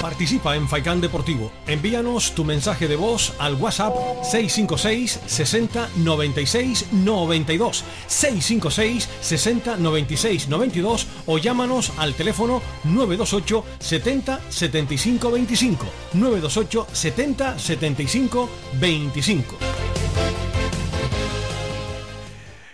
[0.00, 1.50] Participa en Faikán Deportivo.
[1.66, 11.06] Envíanos tu mensaje de voz al WhatsApp 656 60 96 92 656 60 96 92
[11.26, 19.56] o llámanos al teléfono 928 70 75 25 928 70 75 25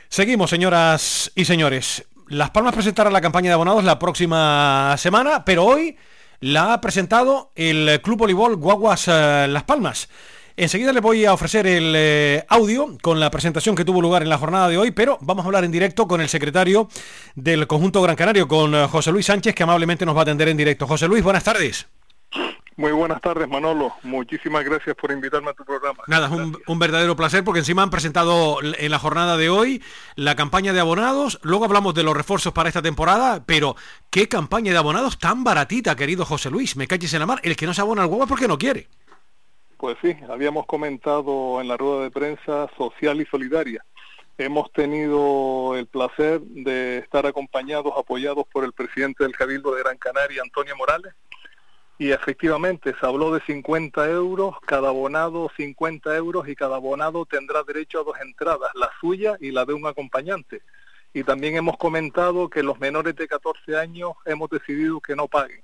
[0.08, 2.04] Seguimos, señoras y señores.
[2.28, 5.96] Las Palmas presentará la campaña de abonados la próxima semana, pero hoy
[6.44, 10.10] la ha presentado el Club Voleibol Guaguas eh, Las Palmas.
[10.58, 14.28] Enseguida le voy a ofrecer el eh, audio con la presentación que tuvo lugar en
[14.28, 16.90] la jornada de hoy, pero vamos a hablar en directo con el secretario
[17.34, 20.48] del conjunto Gran Canario, con eh, José Luis Sánchez, que amablemente nos va a atender
[20.48, 20.86] en directo.
[20.86, 21.86] José Luis, buenas tardes.
[22.76, 23.92] Muy buenas tardes, Manolo.
[24.02, 26.02] Muchísimas gracias por invitarme a tu programa.
[26.08, 29.82] Nada, es un, un verdadero placer porque encima han presentado en la jornada de hoy
[30.16, 31.38] la campaña de abonados.
[31.42, 33.76] Luego hablamos de los refuerzos para esta temporada, pero
[34.10, 36.76] qué campaña de abonados tan baratita, querido José Luis.
[36.76, 37.40] Me calles en la mar.
[37.44, 38.88] El que no se abona al huevo es porque no quiere.
[39.76, 43.84] Pues sí, habíamos comentado en la rueda de prensa social y solidaria.
[44.36, 49.96] Hemos tenido el placer de estar acompañados, apoyados por el presidente del Cabildo de Gran
[49.96, 51.14] Canaria, Antonio Morales,
[51.98, 57.62] y efectivamente se habló de 50 euros, cada abonado 50 euros y cada abonado tendrá
[57.62, 60.62] derecho a dos entradas, la suya y la de un acompañante.
[61.12, 65.62] Y también hemos comentado que los menores de 14 años hemos decidido que no paguen.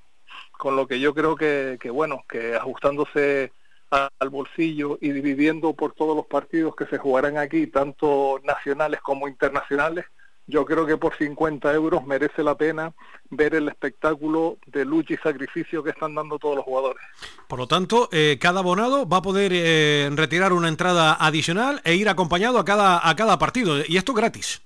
[0.53, 3.51] Con lo que yo creo que, que bueno, que ajustándose
[3.91, 9.27] al bolsillo y dividiendo por todos los partidos que se jugarán aquí, tanto nacionales como
[9.27, 10.05] internacionales,
[10.47, 12.93] yo creo que por 50 euros merece la pena
[13.31, 17.03] ver el espectáculo de lucha y sacrificio que están dando todos los jugadores.
[17.47, 21.95] Por lo tanto, eh, cada abonado va a poder eh, retirar una entrada adicional e
[21.95, 23.77] ir acompañado a cada, a cada partido.
[23.87, 24.63] Y esto gratis.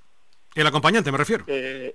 [0.54, 1.44] El acompañante, me refiero.
[1.48, 1.94] Eh,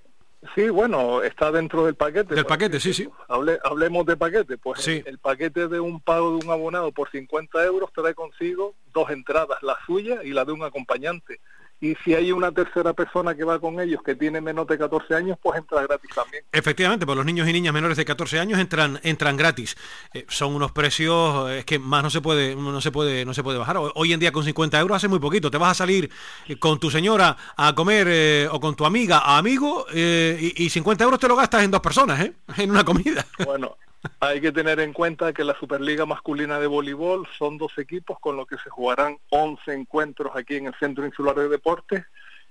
[0.53, 2.35] sí, bueno, está dentro del paquete.
[2.35, 3.03] Del paquete, sí, sí.
[3.05, 3.25] decirlo.
[3.27, 4.57] Hable- hablemos de paquete.
[4.59, 5.01] Pues Sí.
[5.03, 9.09] el, el paquete de un pago de un abonado por 50 euros trae consigo dos
[9.09, 11.39] entradas, la suya y la de un acompañante.
[11.81, 15.15] Y si hay una tercera persona que va con ellos que tiene menos de 14
[15.15, 16.43] años, pues entra gratis también.
[16.51, 19.77] Efectivamente, pues los niños y niñas menores de 14 años entran entran gratis.
[20.13, 23.33] Eh, son unos precios eh, es que más no se puede no se puede no
[23.33, 23.77] se puede bajar.
[23.77, 25.49] Ho- Hoy en día con 50 euros hace muy poquito.
[25.49, 26.09] Te vas a salir
[26.47, 30.65] eh, con tu señora a comer eh, o con tu amiga a amigo eh, y,
[30.65, 32.33] y 50 euros te lo gastas en dos personas, ¿eh?
[32.57, 33.25] En una comida.
[33.45, 33.77] Bueno,
[34.19, 38.37] Hay que tener en cuenta que la Superliga Masculina de Voleibol son dos equipos con
[38.37, 42.05] los que se jugarán 11 encuentros aquí en el Centro Insular de Deportes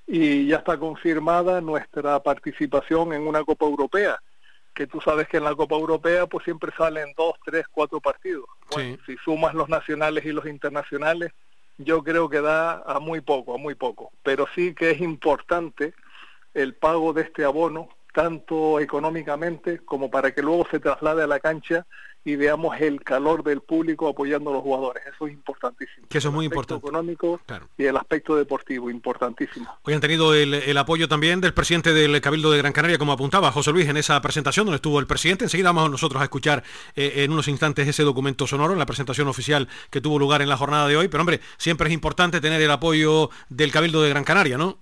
[0.06, 4.18] y ya está confirmada nuestra participación en una Copa Europea,
[4.74, 8.46] que tú sabes que en la Copa Europea pues siempre salen dos, tres, cuatro partidos.
[8.70, 11.32] Bueno, si sumas los nacionales y los internacionales,
[11.78, 14.10] yo creo que da a muy poco, a muy poco.
[14.22, 15.94] Pero sí que es importante
[16.54, 21.40] el pago de este abono tanto económicamente como para que luego se traslade a la
[21.40, 21.86] cancha
[22.24, 25.02] y veamos el calor del público apoyando a los jugadores.
[25.06, 26.06] Eso es importantísimo.
[26.08, 26.86] Que eso es muy el importante.
[26.86, 27.40] económico
[27.78, 29.66] y el aspecto deportivo, importantísimo.
[29.82, 33.12] Hoy han tenido el, el apoyo también del presidente del Cabildo de Gran Canaria, como
[33.12, 35.44] apuntaba José Luis en esa presentación donde estuvo el presidente.
[35.44, 36.64] Enseguida vamos nosotros a escuchar
[36.96, 40.50] eh, en unos instantes ese documento sonoro en la presentación oficial que tuvo lugar en
[40.50, 41.08] la jornada de hoy.
[41.08, 44.76] Pero hombre, siempre es importante tener el apoyo del Cabildo de Gran Canaria, ¿no?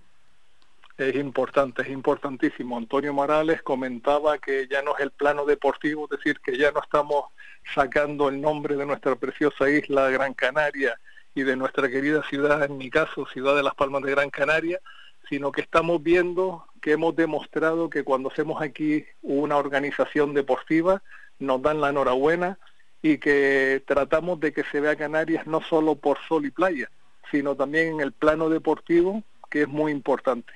[0.98, 2.78] Es importante, es importantísimo.
[2.78, 6.81] Antonio Morales comentaba que ya no es el plano deportivo, es decir, que ya no
[6.81, 7.27] estamos
[7.74, 10.98] sacando el nombre de nuestra preciosa isla Gran Canaria
[11.35, 14.81] y de nuestra querida ciudad, en mi caso, ciudad de Las Palmas de Gran Canaria,
[15.28, 21.02] sino que estamos viendo que hemos demostrado que cuando hacemos aquí una organización deportiva
[21.39, 22.59] nos dan la enhorabuena
[23.02, 26.89] y que tratamos de que se vea Canarias no solo por sol y playa,
[27.31, 30.52] sino también en el plano deportivo, que es muy importante.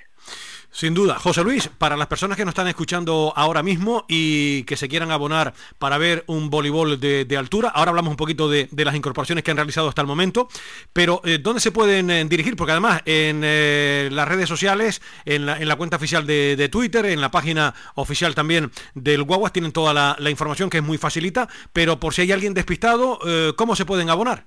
[0.73, 1.19] Sin duda.
[1.19, 5.11] José Luis, para las personas que nos están escuchando ahora mismo y que se quieran
[5.11, 9.51] abonar para ver un voleibol de, altura, ahora hablamos un poquito de, las incorporaciones que
[9.51, 10.49] han realizado hasta el momento,
[10.93, 12.55] pero eh, ¿dónde se pueden eh, dirigir?
[12.55, 17.05] Porque además en eh, las redes sociales, en la, en la cuenta oficial de, Twitter,
[17.07, 20.99] en la página oficial también del Guaguas, tienen toda la, la información que es muy
[20.99, 23.19] facilita, pero por si hay alguien despistado,
[23.57, 24.45] ¿cómo se pueden abonar?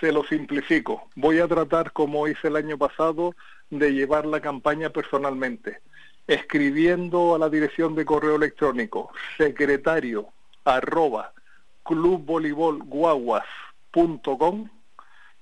[0.00, 1.08] Se lo simplifico.
[1.14, 3.34] Voy a tratar, como hice el año pasado,
[3.70, 5.80] de llevar la campaña personalmente,
[6.26, 10.28] escribiendo a la dirección de correo electrónico secretario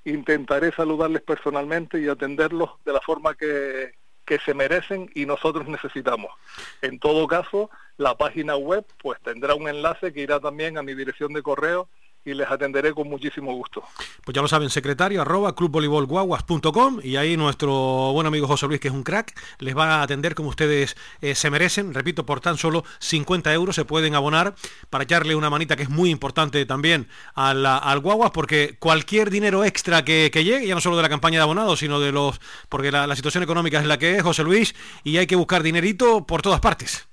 [0.04, 3.94] intentaré saludarles personalmente y atenderlos de la forma que,
[4.24, 6.32] que se merecen y nosotros necesitamos.
[6.80, 10.94] En todo caso, la página web pues tendrá un enlace que irá también a mi
[10.94, 11.88] dirección de correo
[12.24, 13.82] y les atenderé con muchísimo gusto.
[14.24, 17.72] Pues ya lo saben, secretario arroba clubvoleibolguaguas.com y ahí nuestro
[18.12, 21.34] buen amigo José Luis, que es un crack, les va a atender como ustedes eh,
[21.34, 21.94] se merecen.
[21.94, 24.54] Repito, por tan solo 50 euros se pueden abonar
[24.90, 30.04] para echarle una manita que es muy importante también al, Guaguas, porque cualquier dinero extra
[30.04, 32.40] que, que, llegue, ya no solo de la campaña de abonados, sino de los...
[32.68, 34.74] porque la, la situación económica es la que es, José Luis,
[35.04, 37.11] y hay que buscar dinerito por todas partes.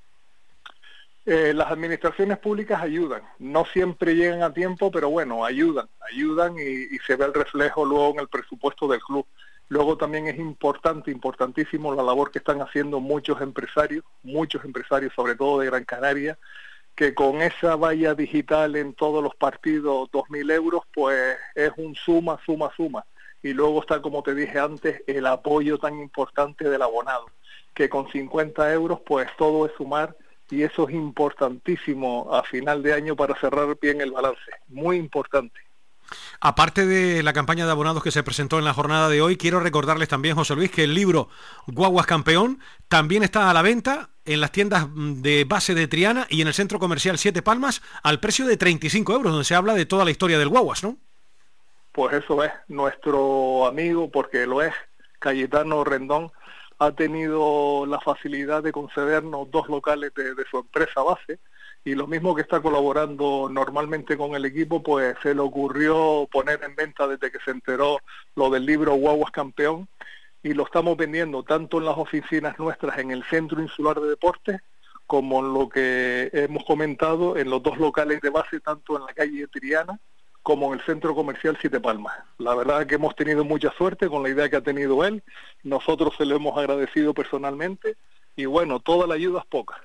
[1.31, 6.95] Eh, las administraciones públicas ayudan, no siempre llegan a tiempo, pero bueno, ayudan, ayudan y,
[6.95, 9.27] y, se ve el reflejo luego en el presupuesto del club.
[9.67, 15.35] Luego también es importante, importantísimo la labor que están haciendo muchos empresarios, muchos empresarios, sobre
[15.35, 16.35] todo de Gran Canaria,
[16.95, 22.39] que con esa valla digital en todos los partidos, 2.000 euros, pues es un suma,
[22.43, 23.05] suma, suma.
[23.43, 27.27] Y luego está, como te dije antes, el apoyo tan importante del abonado,
[27.75, 30.15] que con 50 euros, pues todo es sumar
[30.49, 35.59] y eso es importantísimo a final de año para cerrar bien el balance, muy importante.
[36.41, 39.59] Aparte de la campaña de abonados que se presentó en la jornada de hoy, quiero
[39.59, 41.29] recordarles también, José Luis, que el libro
[41.67, 46.41] Guaguas Campeón también está a la venta en las tiendas de base de Triana y
[46.41, 49.85] en el centro comercial Siete Palmas al precio de 35 euros, donde se habla de
[49.85, 50.97] toda la historia del Guaguas, ¿no?
[51.91, 54.73] Pues eso es, nuestro amigo, porque lo es,
[55.19, 56.31] Cayetano Rendón,
[56.79, 61.39] ha tenido la facilidad de concedernos dos locales de, su empresa base
[61.83, 66.63] y lo mismo que está colaborando normalmente con el equipo, pues se le ocurrió poner
[66.63, 67.99] en venta desde que se enteró
[68.35, 69.89] lo del libro Guaguas Campeón
[70.41, 74.61] y lo estamos vendiendo tanto en las oficinas nuestras en el Centro Insular de Deportes
[75.05, 79.13] como en lo que hemos comentado en los dos locales de base, tanto en la
[79.13, 79.99] calle Triana
[80.49, 82.11] como en el centro comercial Siete Palmas.
[82.39, 85.21] La verdad que hemos tenido mucha suerte con la idea que ha tenido él,
[85.61, 87.97] nosotros se lo hemos agradecido personalmente
[88.35, 89.75] y bueno, toda la ayuda es poca.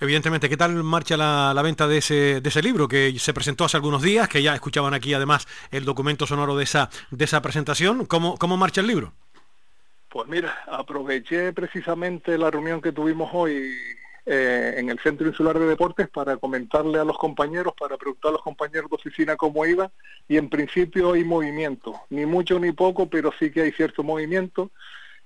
[0.00, 3.64] Evidentemente, ¿qué tal marcha la, la venta de ese, de ese libro que se presentó
[3.64, 7.40] hace algunos días, que ya escuchaban aquí además el documento sonoro de esa, de esa
[7.40, 8.04] presentación?
[8.06, 9.12] ¿Cómo, ¿Cómo marcha el libro?
[10.08, 13.72] Pues mira, aproveché precisamente la reunión que tuvimos hoy
[14.30, 18.32] eh, en el Centro Insular de Deportes para comentarle a los compañeros, para preguntar a
[18.32, 19.90] los compañeros de oficina cómo iba
[20.28, 24.70] y en principio hay movimiento, ni mucho ni poco, pero sí que hay cierto movimiento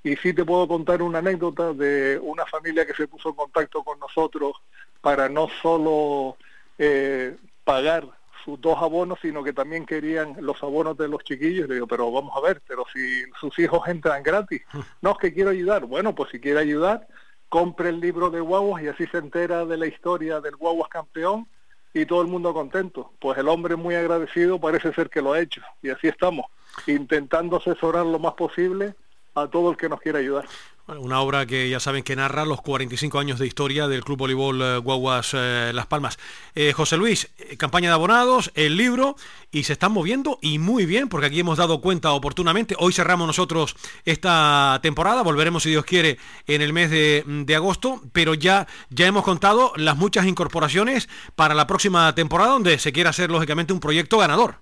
[0.05, 3.83] y sí te puedo contar una anécdota de una familia que se puso en contacto
[3.83, 4.53] con nosotros
[5.01, 6.37] para no solo
[6.79, 8.07] eh, pagar
[8.45, 11.69] sus dos abonos, sino que también querían los abonos de los chiquillos.
[11.69, 14.63] Le digo, pero vamos a ver, pero si sus hijos entran gratis,
[15.03, 15.87] no es que quiero ayudar.
[15.87, 17.07] Bueno, pues si quiere ayudar,
[17.53, 21.47] compre el libro de Guaguas y así se entera de la historia del Guaguas campeón
[21.93, 23.13] y todo el mundo contento.
[23.21, 26.47] Pues el hombre muy agradecido parece ser que lo ha hecho y así estamos,
[26.87, 28.95] intentando asesorar lo más posible
[29.35, 30.47] a todo el que nos quiera ayudar.
[30.89, 34.61] Una obra que ya saben que narra los 45 años de historia del Club Voleibol
[34.63, 36.19] eh, Guaguas eh, Las Palmas.
[36.55, 39.17] Eh, José Luis, campaña de abonados, el libro,
[39.51, 42.75] y se están moviendo y muy bien, porque aquí hemos dado cuenta oportunamente.
[42.79, 48.03] Hoy cerramos nosotros esta temporada, volveremos si Dios quiere en el mes de, de agosto,
[48.13, 53.09] pero ya, ya hemos contado las muchas incorporaciones para la próxima temporada, donde se quiere
[53.09, 54.57] hacer lógicamente un proyecto ganador.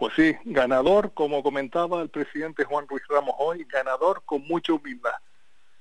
[0.00, 5.12] Pues sí, ganador, como comentaba el presidente Juan Ruiz Ramos hoy, ganador con mucha humildad.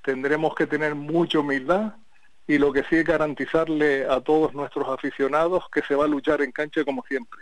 [0.04, 1.94] Tendremos que tener mucha humildad
[2.46, 6.42] y lo que sí es garantizarle a todos nuestros aficionados que se va a luchar
[6.42, 7.40] en cancha como siempre.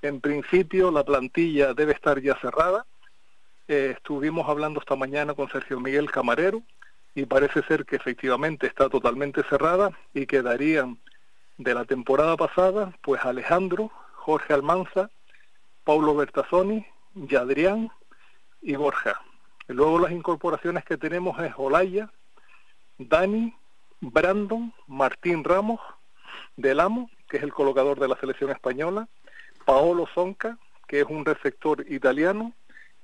[0.00, 2.86] En principio la plantilla debe estar ya cerrada.
[3.68, 6.62] Eh, estuvimos hablando esta mañana con Sergio Miguel Camarero
[7.14, 10.96] y parece ser que efectivamente está totalmente cerrada y quedarían
[11.58, 15.10] de la temporada pasada pues Alejandro, Jorge Almanza,
[15.86, 16.84] Paulo Bertazzoni,
[17.14, 17.92] Yadrián
[18.60, 19.20] y Borja.
[19.68, 22.10] luego las incorporaciones que tenemos es Olaya,
[22.98, 23.54] Dani,
[24.00, 25.78] Brandon, Martín Ramos,
[26.56, 29.06] Delamo, que es el colocador de la selección española,
[29.64, 30.58] Paolo Zonca,
[30.88, 32.52] que es un receptor italiano,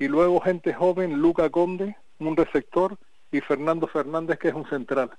[0.00, 2.98] y luego gente joven, Luca Conde, un receptor,
[3.30, 5.12] y Fernando Fernández, que es un central.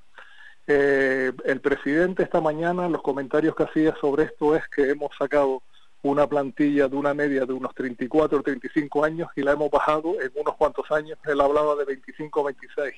[0.67, 5.63] Eh, el presidente esta mañana, los comentarios que hacía sobre esto es que hemos sacado
[6.03, 10.21] una plantilla de una media de unos 34 o 35 años y la hemos bajado
[10.21, 12.93] en unos cuantos años, él hablaba de 25 o 26.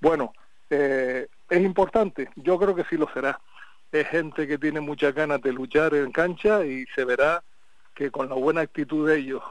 [0.00, 0.32] Bueno,
[0.70, 3.40] eh, es importante, yo creo que sí lo será.
[3.90, 7.42] Es gente que tiene muchas ganas de luchar en cancha y se verá
[7.94, 9.42] que con la buena actitud de ellos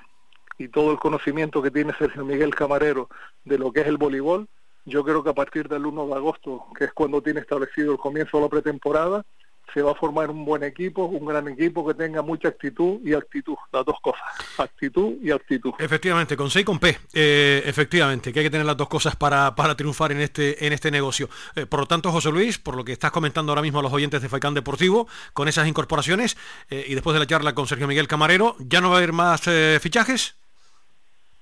[0.58, 3.10] y todo el conocimiento que tiene Sergio Miguel Camarero
[3.44, 4.48] de lo que es el voleibol,
[4.86, 7.98] yo creo que a partir del 1 de agosto, que es cuando tiene establecido el
[7.98, 9.26] comienzo de la pretemporada,
[9.74, 13.14] se va a formar un buen equipo, un gran equipo que tenga mucha actitud y
[13.14, 14.24] actitud, las dos cosas,
[14.58, 15.74] actitud y actitud.
[15.80, 19.16] Efectivamente, con C y con P, eh, efectivamente, que hay que tener las dos cosas
[19.16, 21.30] para, para triunfar en este, en este negocio.
[21.56, 23.94] Eh, por lo tanto, José Luis, por lo que estás comentando ahora mismo a los
[23.94, 26.38] oyentes de Faicán Deportivo, con esas incorporaciones
[26.70, 29.14] eh, y después de la charla con Sergio Miguel Camarero, ¿ya no va a haber
[29.14, 29.42] más
[29.80, 30.36] fichajes?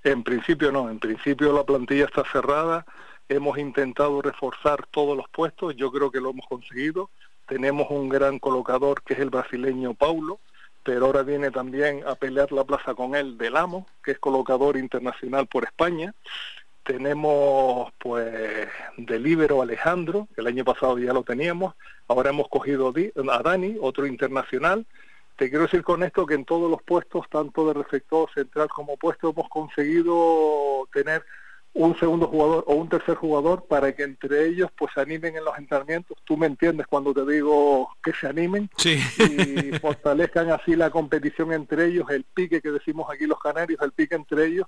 [0.03, 2.85] En principio no, en principio la plantilla está cerrada,
[3.29, 7.09] hemos intentado reforzar todos los puestos, yo creo que lo hemos conseguido
[7.47, 10.39] tenemos un gran colocador que es el brasileño Paulo,
[10.83, 14.77] pero ahora viene también a pelear la plaza con él del Amo, que es colocador
[14.77, 16.13] internacional por España.
[16.83, 18.67] Tenemos pues
[18.97, 21.75] del Ibero Alejandro, el año pasado ya lo teníamos,
[22.09, 22.93] ahora hemos cogido
[23.31, 24.85] a Dani, otro internacional.
[25.37, 28.97] Te quiero decir con esto que en todos los puestos, tanto de receptor central como
[28.97, 31.23] puesto, hemos conseguido tener
[31.75, 35.43] un segundo jugador o un tercer jugador para que entre ellos pues se animen en
[35.43, 36.17] los entrenamientos.
[36.23, 41.87] Tú me entiendes cuando te digo que se animen y fortalezcan así la competición entre
[41.87, 44.67] ellos, el pique que decimos aquí los canarios, el pique entre ellos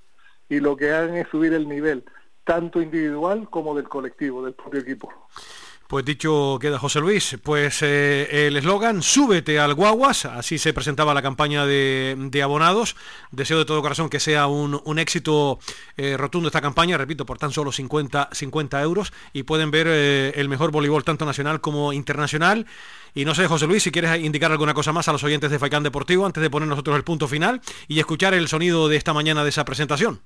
[0.49, 2.03] y lo que hagan es subir el nivel
[2.43, 5.11] tanto individual como del colectivo, del propio equipo.
[5.87, 11.13] Pues dicho queda José Luis, pues eh, el eslogan súbete al guaguas, así se presentaba
[11.13, 12.95] la campaña de, abonados.
[13.29, 15.59] Deseo de todo corazón que sea un, éxito
[15.95, 20.33] eh, rotundo esta campaña, repito, por tan solo 50, 50 euros y pueden ver eh,
[20.37, 22.65] el mejor voleibol tanto nacional como internacional.
[23.13, 25.59] Y no sé, José Luis, si quieres indicar alguna cosa más a los oyentes de
[25.59, 29.13] Faicán Deportivo antes de poner nosotros el punto final y escuchar el sonido de esta
[29.13, 30.19] mañana de esa presentación.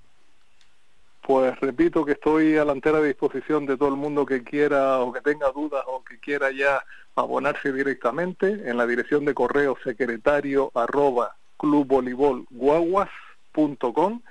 [1.30, 5.14] Pues repito que estoy a la entera disposición de todo el mundo que quiera o
[5.14, 6.84] que tenga dudas o que quiera ya
[7.16, 14.22] abonarse directamente en la dirección de correo secretario arroba clubvoleibolguaguas.com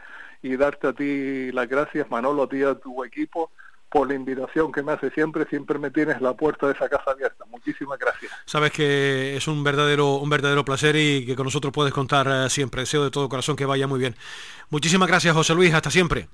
[0.43, 3.53] y darte a ti las gracias Manolo, a ti y a tu equipo
[3.89, 7.13] por la invitación que me hace siempre, siempre me tienes la puerta de esa casa
[7.13, 7.45] abierta.
[7.49, 8.33] Muchísimas gracias.
[8.45, 12.51] Sabes que es un verdadero, un verdadero placer y que con nosotros puedes contar eh,
[12.51, 12.81] siempre.
[12.81, 14.17] Deseo de todo corazón que vaya muy bien.
[14.69, 15.73] Muchísimas gracias, José Luis.
[15.73, 16.27] Hasta siempre.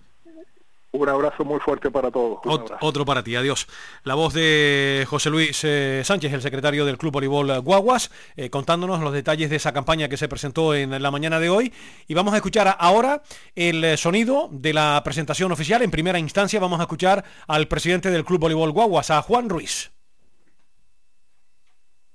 [0.94, 2.38] Un abrazo muy fuerte para todos.
[2.80, 3.66] otro para ti, adiós.
[4.04, 9.00] La voz de José Luis eh, Sánchez, el secretario del Club Voleibol Guaguas, eh, contándonos
[9.00, 11.72] los detalles de esa campaña que se presentó en la mañana de hoy.
[12.06, 13.24] Y vamos a escuchar ahora
[13.56, 15.82] el eh, sonido de la presentación oficial.
[15.82, 19.90] En primera instancia vamos a escuchar al presidente del Club Voleibol Guaguas, a Juan Ruiz.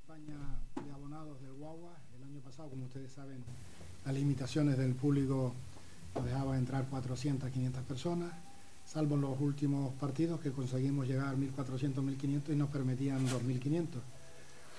[0.08, 3.44] de abonados del Guaguas, el año pasado, como ustedes saben,
[4.06, 5.54] las limitaciones del público
[6.16, 8.32] nos dejaba entrar 400, 500 personas
[8.92, 13.86] salvo los últimos partidos que conseguimos llegar a 1.400, 1.500 y nos permitían 2.500.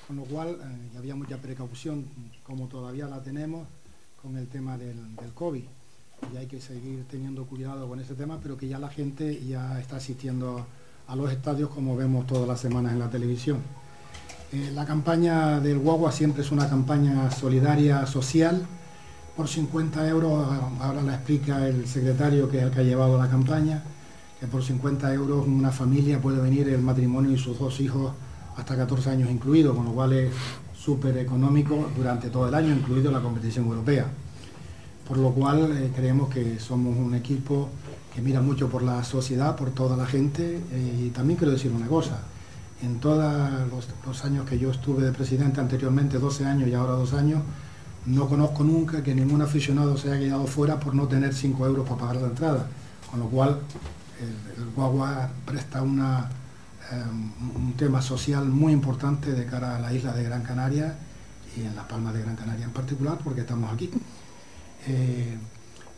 [0.09, 2.05] Con lo cual eh, había mucha precaución,
[2.43, 3.69] como todavía la tenemos,
[4.21, 4.97] con el tema del,
[5.35, 5.63] COVID.
[6.35, 9.81] Y hay que seguir teniendo cuidado con ese tema, pero que ya la gente ya
[9.81, 10.67] está asistiendo
[11.07, 13.59] a los estadios como vemos todas las semanas en la televisión.
[14.53, 18.67] Eh, la campaña del Guagua siempre es una campaña solidaria social.
[19.37, 20.49] Por 50 euros,
[20.81, 23.83] ahora la explica el secretario que es el que ha llevado la campaña,
[24.41, 28.13] que por 50 euros una familia puede venir el matrimonio y sus dos hijos
[28.57, 30.33] hasta 14 años incluidos, con lo cual es
[30.75, 34.07] súper económico durante todo el año, incluido la competición europea.
[35.07, 37.69] Por lo cual eh, creemos que somos un equipo
[38.15, 40.61] que mira mucho por la sociedad, por toda la gente.
[40.73, 42.21] Eh, y también quiero decir una cosa,
[42.83, 43.23] en todos
[44.07, 47.43] los, años que yo estuve de presidente anteriormente, 12 años y ahora dos años,
[48.07, 51.87] no conozco nunca que ningún aficionado se haya quedado fuera por no tener 5 euros
[51.87, 52.67] para pagar la entrada.
[53.11, 53.61] Con lo cual,
[54.21, 56.29] el, Guagua presta una,
[56.93, 60.97] em, un tema social muy importante de cara a la isla de Gran Canaria
[61.57, 63.91] y en las Palmas de Gran Canaria en particular, porque estamos aquí.
[64.87, 65.37] Eh,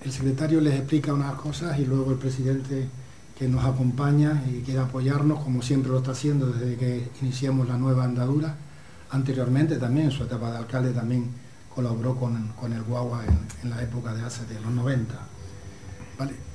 [0.05, 2.89] el secretario les explica unas cosas y luego el presidente
[3.39, 7.77] que nos acompaña y quiere apoyarnos, como siempre lo está haciendo desde que iniciamos la
[7.77, 8.57] nueva andadura.
[9.11, 11.31] Anteriormente también, en su etapa de alcalde, también
[11.75, 13.25] colaboró con, el Guagua
[13.63, 15.15] en, la época de hace de los 90.
[16.19, 16.52] Vale.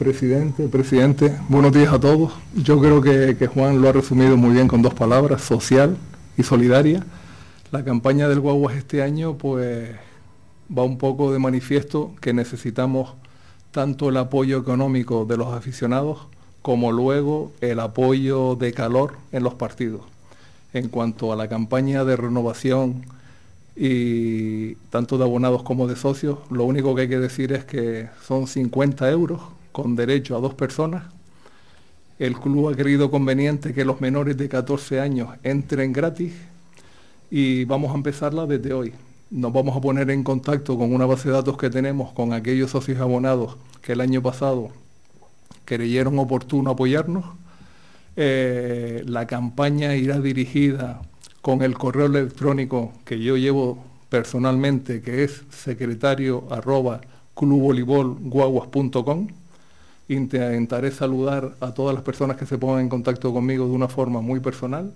[0.00, 2.32] Presidente, presidente, buenos días a todos.
[2.54, 5.94] Yo creo que, Juan lo ha resumido muy bien con dos palabras, social
[6.38, 7.04] y solidaria.
[7.70, 9.90] La campaña del Guaguas este año, pues
[10.74, 13.12] va un poco de manifiesto que necesitamos
[13.72, 16.28] tanto el apoyo económico de los aficionados
[16.62, 20.00] como luego el apoyo de calor en los partidos.
[20.72, 23.04] En cuanto a la campaña de renovación
[23.76, 28.08] y tanto de abonados como de socios, lo único que hay que decir es que
[28.26, 31.04] son 50 euros con derecho a dos personas.
[32.18, 36.32] El club ha querido conveniente que los menores de 14 años entren gratis
[37.30, 38.92] y vamos a empezarla desde hoy
[39.30, 42.72] nos vamos a poner en contacto con una base de datos que tenemos con aquellos
[42.72, 44.70] socios abonados que el año pasado
[45.64, 47.24] creyeron oportuno apoyarnos.
[48.16, 51.00] Eh, la campaña irá dirigida
[51.42, 57.00] con el correo electrónico que yo llevo personalmente, que es secretario arroba
[60.10, 64.20] Intentaré saludar a todas las personas que se pongan en contacto conmigo de una forma
[64.20, 64.92] muy personal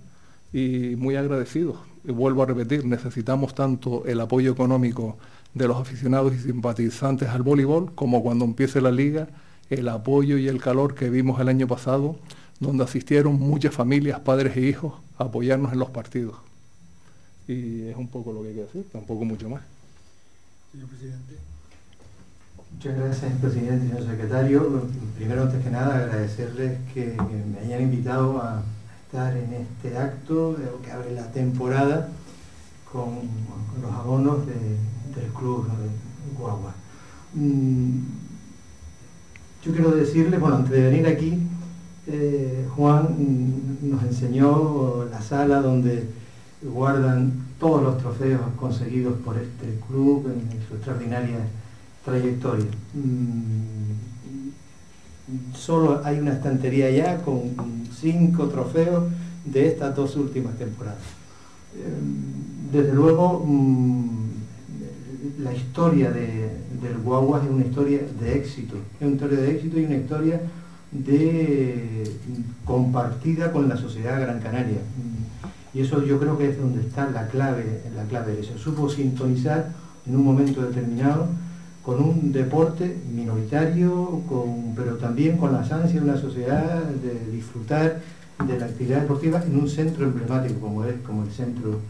[0.52, 1.76] y muy agradecidos.
[2.02, 5.16] Y vuelvo a repetir, necesitamos tanto el apoyo económico
[5.54, 9.28] de los aficionados y simpatizantes al voleibol como cuando empiece la liga,
[9.70, 12.16] el apoyo y el calor que vimos el año pasado,
[12.58, 16.38] donde asistieron muchas familias, padres e hijos, a apoyarnos en los partidos.
[17.46, 19.62] Y es un poco lo que hay que decir, tampoco mucho más.
[20.72, 21.53] Señor presidente.
[22.74, 24.82] Muchas gracias, presidente señor secretario.
[25.16, 27.16] Primero, antes que nada, agradecerles que
[27.52, 28.62] me hayan invitado a
[29.14, 32.08] en este acto que abre la temporada
[32.92, 33.20] con,
[33.80, 35.68] los abonos del club
[36.36, 36.74] Guagua.
[37.34, 38.00] Mm,
[39.64, 41.38] yo quiero decirle, bueno, antes de venir aquí,
[42.08, 46.08] eh, Juan nos enseñó la sala donde
[46.60, 51.38] guardan todos los trofeos conseguidos por este club en su extraordinaria
[52.04, 52.70] trayectoria.
[52.94, 53.74] Mm,
[55.54, 57.54] solo hay una estantería ya con
[57.98, 59.04] cinco trofeos
[59.44, 61.02] de estas dos últimas temporadas.
[61.74, 64.24] Em, desde luego, mm,
[65.42, 69.84] la historia del Guaguas es una historia de éxito, es una historia de éxito y
[69.84, 70.40] una historia
[70.90, 72.10] de,
[72.64, 74.78] compartida con la sociedad gran canaria.
[75.72, 78.56] Y eso yo creo que es donde está la clave, la clave de eso.
[78.58, 79.72] Supo sintonizar
[80.06, 81.28] en un momento determinado
[81.84, 84.22] con un deporte minoritario,
[84.74, 88.00] pero también con las ansias de una sociedad de disfrutar
[88.46, 91.80] de la actividad deportiva en un centro emblemático como es como el Centro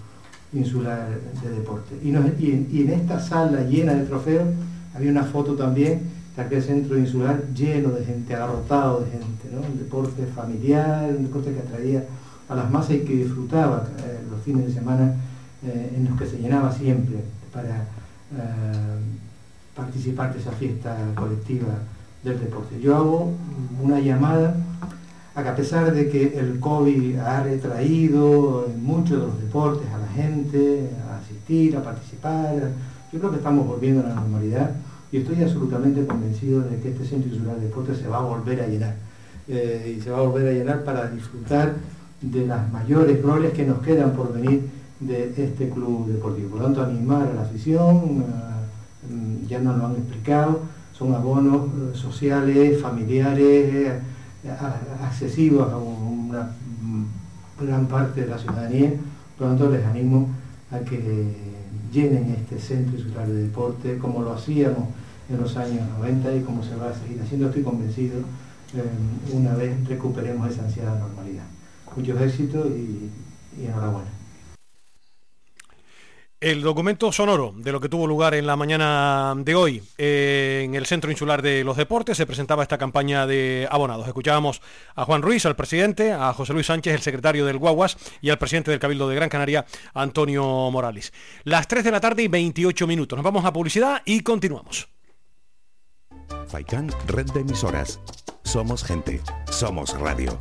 [0.53, 1.09] Insular
[1.43, 1.95] de Deporte.
[2.03, 4.49] Y, en, esta sala llena de trofeos
[4.95, 6.03] había una foto también
[6.37, 11.53] de aquel centro insular lleno de gente, agarrotado de gente, un deporte familiar, un deporte
[11.53, 12.05] que atraía
[12.49, 15.15] a las masas y que disfrutaba eh, los fines de semana
[15.65, 17.19] eh, en los que se llenaba siempre
[17.53, 17.83] para
[18.37, 18.99] eh,
[19.75, 21.75] participar de esa fiesta colectiva
[22.23, 22.81] del deporte.
[22.81, 23.33] Yo hago
[23.83, 24.57] una llamada
[25.35, 29.89] a que a pesar de que el COVID ha retraído en muchos de los deportes
[29.93, 32.71] a la gente, a asistir, a participar,
[33.13, 34.71] yo creo que estamos volviendo a la normalidad
[35.11, 38.61] y estoy absolutamente convencido de que este Centro Insular de Deportes se va a volver
[38.61, 38.95] a llenar.
[39.47, 41.75] Eh, y se va a volver a llenar para disfrutar
[42.21, 44.63] de las mayores glorias que nos quedan por venir
[45.01, 46.51] de este club deportivo.
[46.51, 48.25] Por lo tanto, animar a la afición,
[49.49, 50.61] ya nos lo han explicado,
[50.97, 54.01] son abonos eh, sociales, familiares, eh,
[55.03, 56.51] accesivos a una
[56.83, 58.93] mm, gran parte de la ciudadanía,
[59.39, 60.29] por lo tanto les animo
[60.71, 61.55] a que
[61.93, 64.89] llenen este centro insular de deporte como lo hacíamos
[65.31, 68.19] en los años 90 y como se va a seguir haciendo, estoy convencido,
[68.75, 68.83] eh,
[69.33, 71.45] una vez recuperemos esa ansiada normalidad.
[71.97, 73.11] muchos éxitos y,
[73.61, 74.14] y enhorabuena.
[76.45, 80.75] El documento sonoro de lo que tuvo lugar en la mañana de hoy eh, en
[80.75, 84.07] el Centro Insular de los Deportes se presentaba esta campaña de abonados.
[84.07, 84.61] Escuchábamos
[84.95, 88.37] a Juan Ruiz, al presidente, a José Luis Sánchez, el secretario del Guaguas, y al
[88.37, 89.65] presidente del Cabildo de Gran Canaria,
[89.95, 91.15] Antonio Morales.
[91.45, 93.17] Las 3 de la tarde y 28 minutos.
[93.17, 94.87] Nos vamos a publicidad y continuamos.
[96.49, 98.01] Faikan, red de emisoras.
[98.43, 99.19] Somos gente,
[99.51, 100.39] somos radio.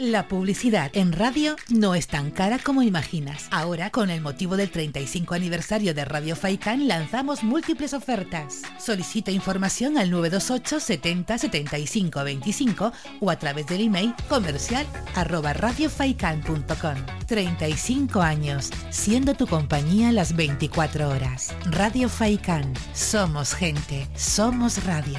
[0.00, 3.48] La publicidad en radio no es tan cara como imaginas.
[3.50, 8.62] Ahora, con el motivo del 35 aniversario de Radio Faikan, lanzamos múltiples ofertas.
[8.78, 16.94] Solicita información al 928 70 75 25 o a través del email comercial arroba radiofaikan.com.
[17.26, 21.54] 35 años, siendo tu compañía las 24 horas.
[21.66, 22.72] Radio Faikan.
[22.94, 25.18] Somos gente, somos radio.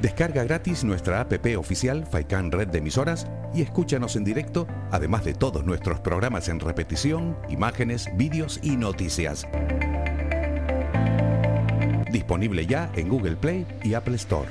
[0.00, 5.34] Descarga gratis nuestra app oficial Faikan Red de Emisoras y escúchanos en directo, además de
[5.34, 9.46] todos nuestros programas en repetición, imágenes, vídeos y noticias.
[12.10, 14.48] Disponible ya en Google Play y Apple Store.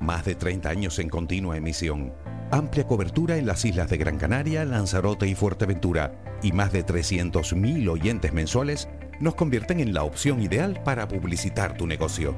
[0.00, 2.14] Más de 30 años en continua emisión.
[2.50, 6.14] Amplia cobertura en las islas de Gran Canaria, Lanzarote y Fuerteventura.
[6.42, 8.88] Y más de 300.000 oyentes mensuales
[9.20, 12.34] nos convierten en la opción ideal para publicitar tu negocio.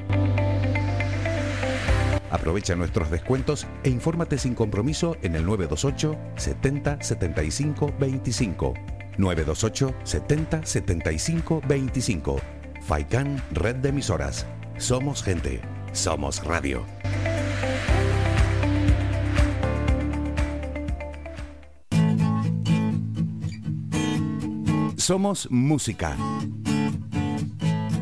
[2.31, 8.75] Aprovecha nuestros descuentos e infórmate sin compromiso en el 928 70 75 25.
[9.19, 12.37] 928 70 75 25.
[12.83, 14.47] Faikan Red de Emisoras.
[14.79, 15.61] Somos gente.
[15.93, 16.85] Somos radio.
[24.97, 26.17] Somos música.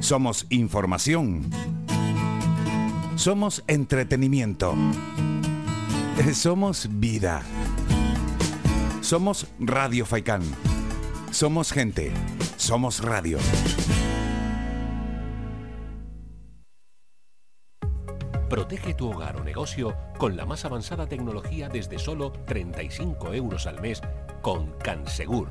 [0.09, 1.51] Somos información.
[3.17, 4.75] Somos entretenimiento.
[6.17, 7.43] Eh, Somos vida.
[9.03, 10.41] Somos Radio Faikán.
[11.31, 12.11] Somos gente.
[12.57, 13.37] Somos radio.
[18.49, 23.83] Protege tu hogar o negocio con la más avanzada tecnología desde solo 35 euros al
[23.83, 24.01] mes
[24.41, 25.51] con Cansegur.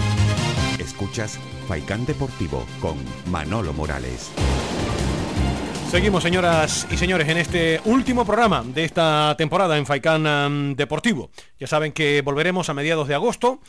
[0.81, 2.97] Escuchas Faikán Deportivo con
[3.31, 4.31] Manolo Morales.
[5.89, 11.29] Seguimos, señoras y señores, en este último programa de esta temporada en Faikán um, Deportivo.
[11.59, 13.59] Ya saben que volveremos a mediados de agosto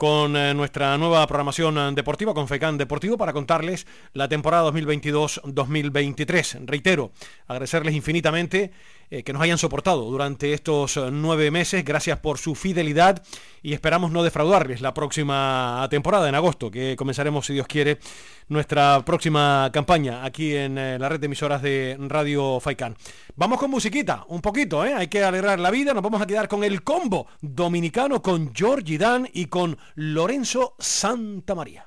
[0.00, 6.64] con eh, nuestra nueva programación eh, deportiva, con FECAN Deportivo, para contarles la temporada 2022-2023.
[6.64, 7.12] Reitero,
[7.46, 8.72] agradecerles infinitamente
[9.10, 11.84] eh, que nos hayan soportado durante estos eh, nueve meses.
[11.84, 13.22] Gracias por su fidelidad
[13.62, 17.98] y esperamos no defraudarles la próxima temporada, en agosto, que comenzaremos, si Dios quiere,
[18.48, 22.96] nuestra próxima campaña aquí en eh, la red de emisoras de Radio Faikán.
[23.34, 24.94] Vamos con musiquita, un poquito, ¿eh?
[24.94, 25.92] Hay que alegrar la vida.
[25.92, 31.86] Nos vamos a quedar con el combo dominicano con Georgie Dan y con Lorenzo Santamaría.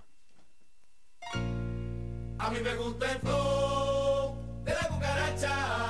[2.40, 4.36] A mí me gusta el flow
[4.66, 5.83] de la cucaracha.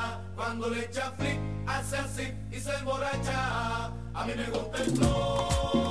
[0.55, 3.87] Cuando le echa flip, hace así y se emborracha.
[4.13, 5.82] A mí me gusta el flow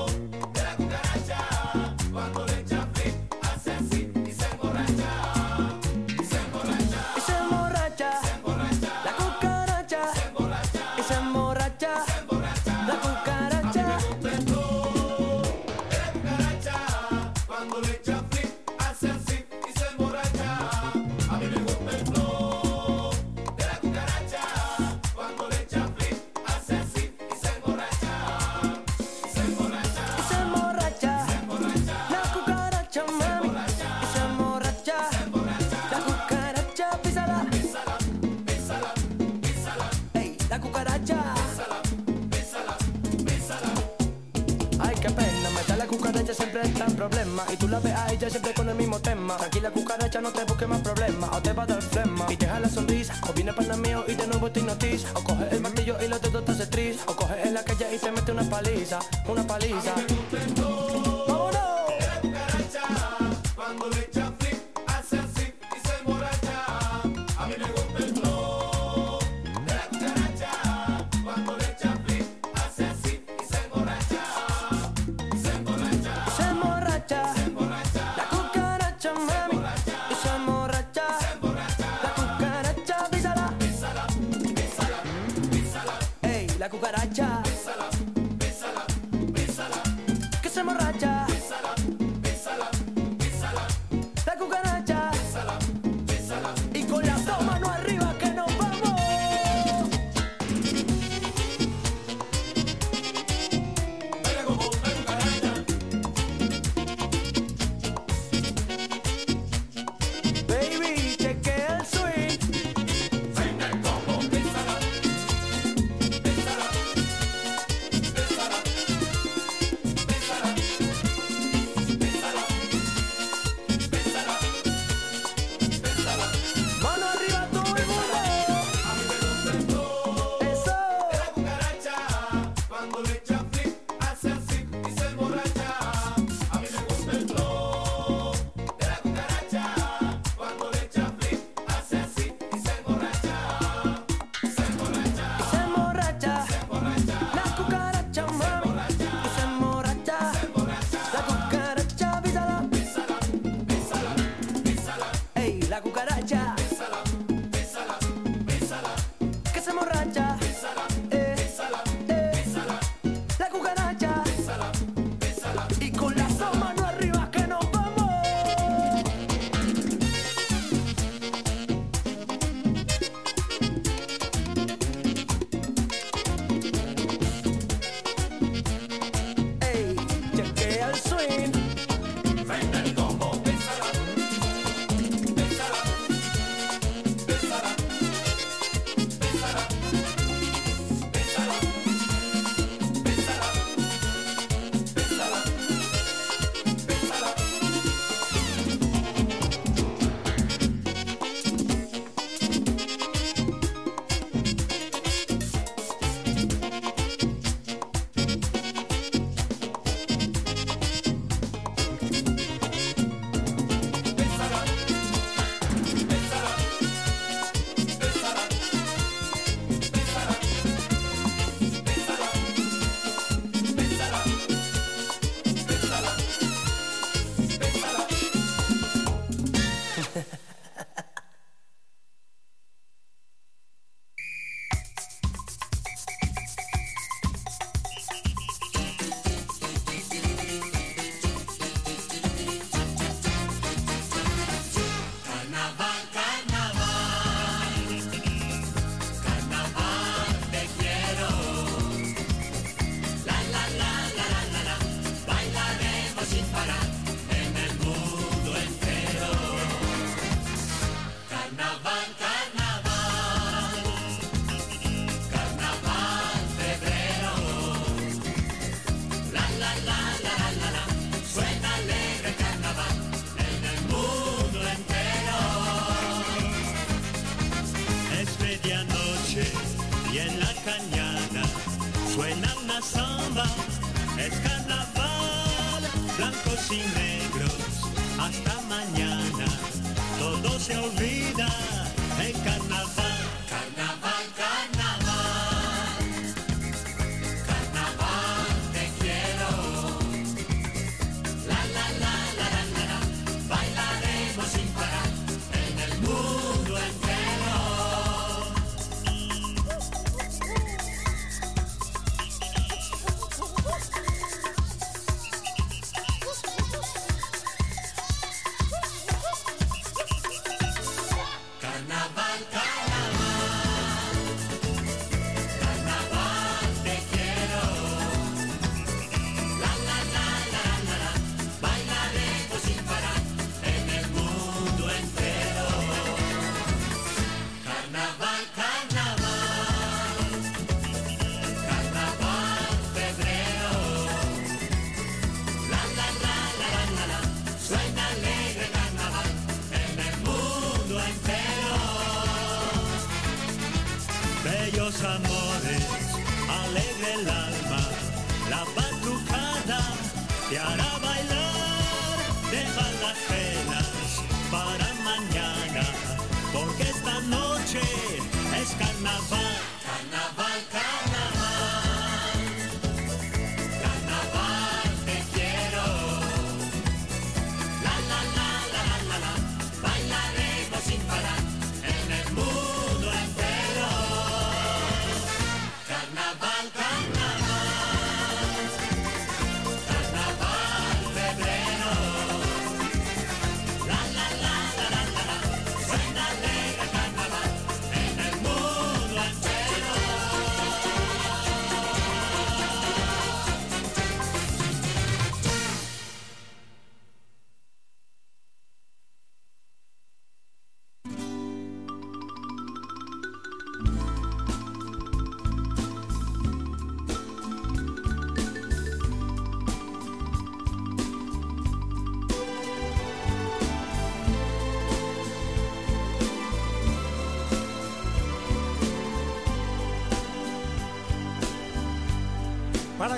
[46.52, 47.52] siempre problemas.
[47.52, 49.36] Y tú la ves a ella siempre con el mismo tema.
[49.36, 51.30] Tranquila, cucaracha, no te busques más problemas.
[51.32, 53.14] O te va a dar flema y te la sonrisa.
[53.28, 55.08] O viene para mío y de nuevo te hipnotiza.
[55.14, 56.98] O coge el martillo y los dedos te hace tris.
[57.06, 58.98] O coge en la calle y te mete una paliza.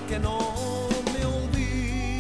[0.09, 0.39] que no
[1.15, 2.19] me olvides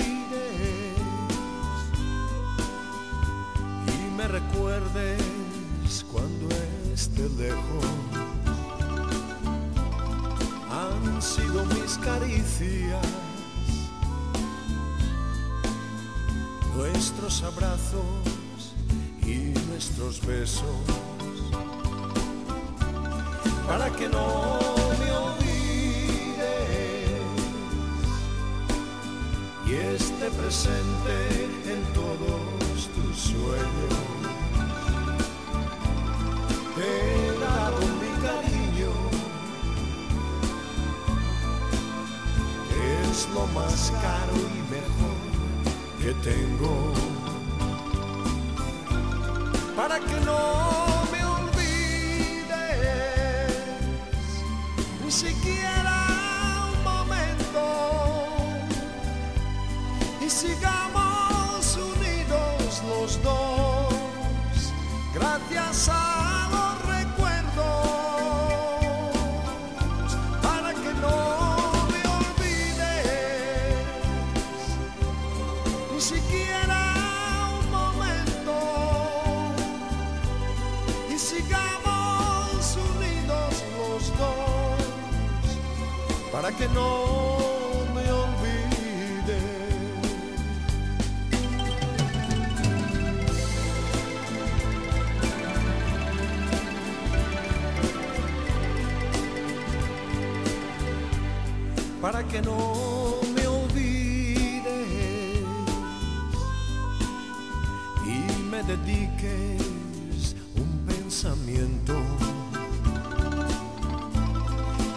[3.86, 6.48] y me recuerdes cuando
[6.93, 7.85] esté lejos.
[10.70, 13.06] Han sido mis caricias,
[16.77, 18.74] nuestros abrazos
[19.23, 20.65] y nuestros besos,
[23.66, 24.44] para que no
[102.05, 104.62] para que no me olvides
[108.05, 111.94] y me dediques un pensamiento.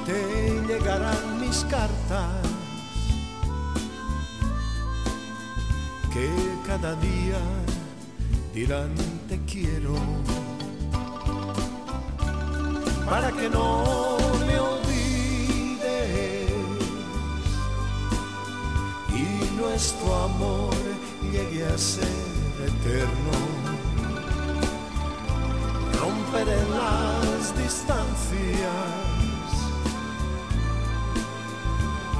[0.05, 2.41] Te llegarán mis cartas
[6.11, 6.29] que
[6.65, 7.39] cada día
[8.53, 8.93] dirán
[9.29, 9.95] te quiero
[13.05, 14.16] para que no
[19.77, 20.73] amor
[21.31, 22.07] llegue a ser
[22.65, 23.37] eterno.
[26.01, 28.47] Romperé las distancias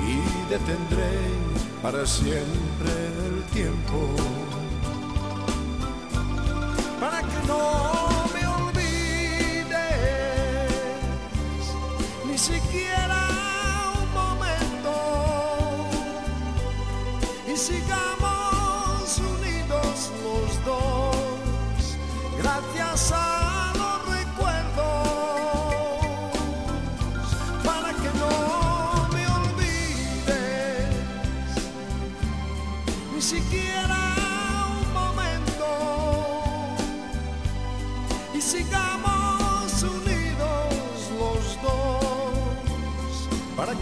[0.06, 1.18] y detendré
[1.82, 2.92] para siempre
[3.26, 4.08] el tiempo.
[7.00, 7.97] Para que no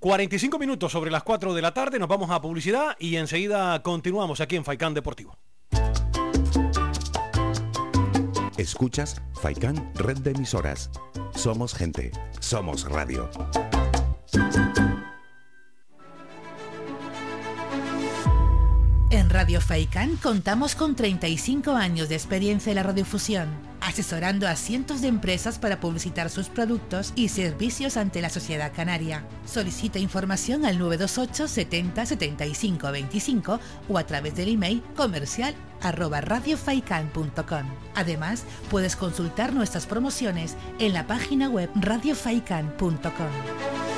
[0.00, 4.40] 45 minutos sobre las 4 de la tarde, nos vamos a publicidad y enseguida continuamos
[4.40, 5.36] aquí en Faicán Deportivo.
[8.56, 10.90] Escuchas Faikán Red de Emisoras.
[11.34, 12.10] Somos gente,
[12.40, 13.30] somos radio.
[19.10, 23.48] En Radio Faicán contamos con 35 años de experiencia en la radiofusión,
[23.88, 29.24] asesorando a cientos de empresas para publicitar sus productos y servicios ante la sociedad canaria.
[29.46, 37.66] Solicita información al 928 70 75 25 o a través del email comercial arroba radiofaikan.com.
[37.94, 43.97] Además, puedes consultar nuestras promociones en la página web radiofaikan.com.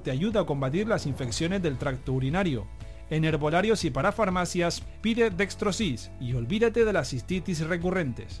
[0.00, 2.66] te ayuda a combatir las infecciones del tracto urinario.
[3.10, 8.40] En herbolarios y para farmacias pide Dextrosis y olvídate de las cistitis recurrentes.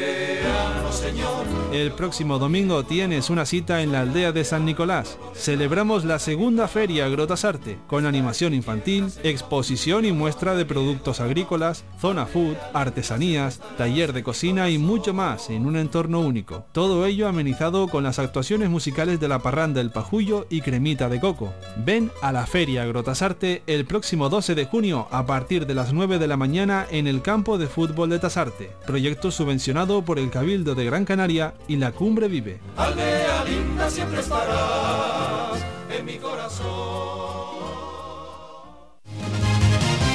[1.71, 5.17] El próximo domingo tienes una cita en la aldea de San Nicolás.
[5.33, 12.25] Celebramos la segunda feria Grotasarte, con animación infantil, exposición y muestra de productos agrícolas, zona
[12.25, 16.65] food, artesanías, taller de cocina y mucho más en un entorno único.
[16.73, 21.21] Todo ello amenizado con las actuaciones musicales de la parranda El Pajullo y Cremita de
[21.21, 21.53] Coco.
[21.77, 26.19] Ven a la feria Grotasarte el próximo 12 de junio a partir de las 9
[26.19, 30.75] de la mañana en el campo de fútbol de Tasarte, proyecto subvencionado por el Cabildo
[30.75, 32.59] de Gran Canaria y la Cumbre Vive.
[32.77, 37.61] Aldea linda siempre estarás en mi corazón.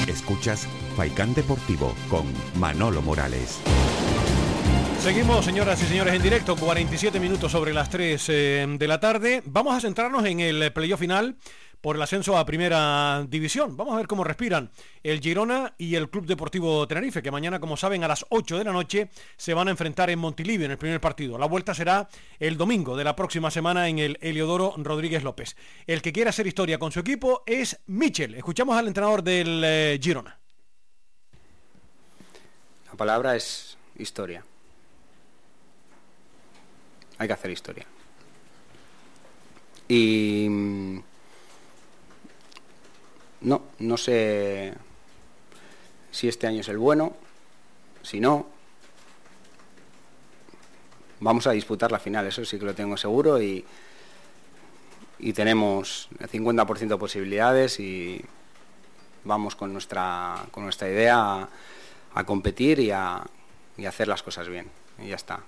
[0.06, 0.66] Escuchas
[0.96, 2.26] Faikán Deportivo con
[2.58, 3.60] Manolo Morales.
[5.00, 9.42] Seguimos, señoras y señores, en directo, 47 minutos sobre las 3 eh, de la tarde.
[9.44, 11.36] Vamos a centrarnos en el playoff final
[11.86, 13.76] por el ascenso a Primera División.
[13.76, 14.72] Vamos a ver cómo respiran
[15.04, 18.64] el Girona y el Club Deportivo Tenerife, que mañana, como saben, a las 8 de
[18.64, 21.38] la noche se van a enfrentar en Montilivi en el primer partido.
[21.38, 22.08] La vuelta será
[22.40, 25.54] el domingo de la próxima semana en el Heliodoro Rodríguez López.
[25.86, 28.34] El que quiera hacer historia con su equipo es Michel.
[28.34, 30.40] Escuchamos al entrenador del eh, Girona.
[32.88, 34.44] La palabra es historia.
[37.18, 37.86] Hay que hacer historia.
[39.86, 40.98] Y mm,
[43.40, 44.74] no, no sé
[46.10, 47.14] si este año es el bueno,
[48.02, 48.46] si no,
[51.20, 53.64] vamos a disputar la final, eso sí que lo tengo seguro y,
[55.18, 58.24] y tenemos el 50% de posibilidades y
[59.24, 61.48] vamos con nuestra, con nuestra idea
[62.14, 63.22] a, competir y a,
[63.76, 64.70] y a hacer las cosas bien.
[64.98, 65.40] Y ya está.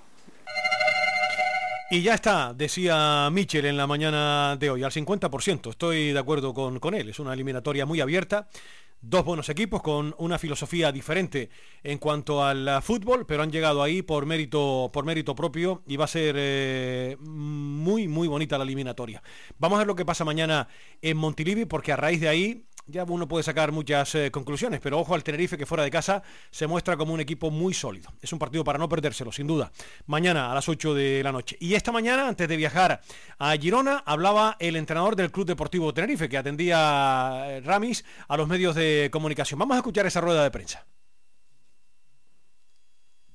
[1.90, 5.70] Y ya está, decía Michel en la mañana de hoy, al 50%.
[5.70, 7.08] Estoy de acuerdo con, con él.
[7.08, 8.46] Es una eliminatoria muy abierta.
[9.00, 11.48] Dos buenos equipos con una filosofía diferente
[11.82, 15.96] en cuanto al uh, fútbol, pero han llegado ahí por mérito, por mérito propio y
[15.96, 19.22] va a ser eh, muy, muy bonita la eliminatoria.
[19.58, 20.68] Vamos a ver lo que pasa mañana
[21.00, 24.98] en Montilivi, porque a raíz de ahí Ya uno puede sacar muchas eh, conclusiones, pero
[24.98, 28.10] ojo al Tenerife que fuera de casa se muestra como un equipo muy sólido.
[28.22, 29.70] Es un partido para no perdérselo, sin duda.
[30.06, 31.58] Mañana a las 8 de la noche.
[31.60, 33.02] Y esta mañana, antes de viajar
[33.38, 38.48] a Girona, hablaba el entrenador del Club Deportivo Tenerife, que atendía eh, Ramis a los
[38.48, 39.58] medios de comunicación.
[39.58, 40.86] Vamos a escuchar esa rueda de prensa.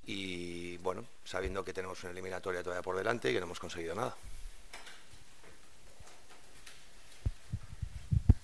[0.06, 3.96] y bueno, sabiendo que tenemos una eliminatoria todavía por delante y que no hemos conseguido
[3.96, 4.16] nada.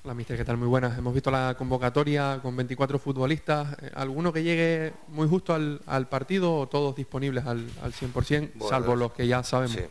[0.02, 0.56] Hola, mister, ¿qué tal?
[0.56, 0.98] Muy buenas.
[0.98, 3.76] Hemos visto la convocatoria con 24 futbolistas.
[3.82, 8.52] Eh, ¿Alguno que llegue muy justo al, al partido o todos disponibles al, al 100%,
[8.54, 9.76] Bueno, salvo los que ya sabemos?
[9.76, 9.84] Sí.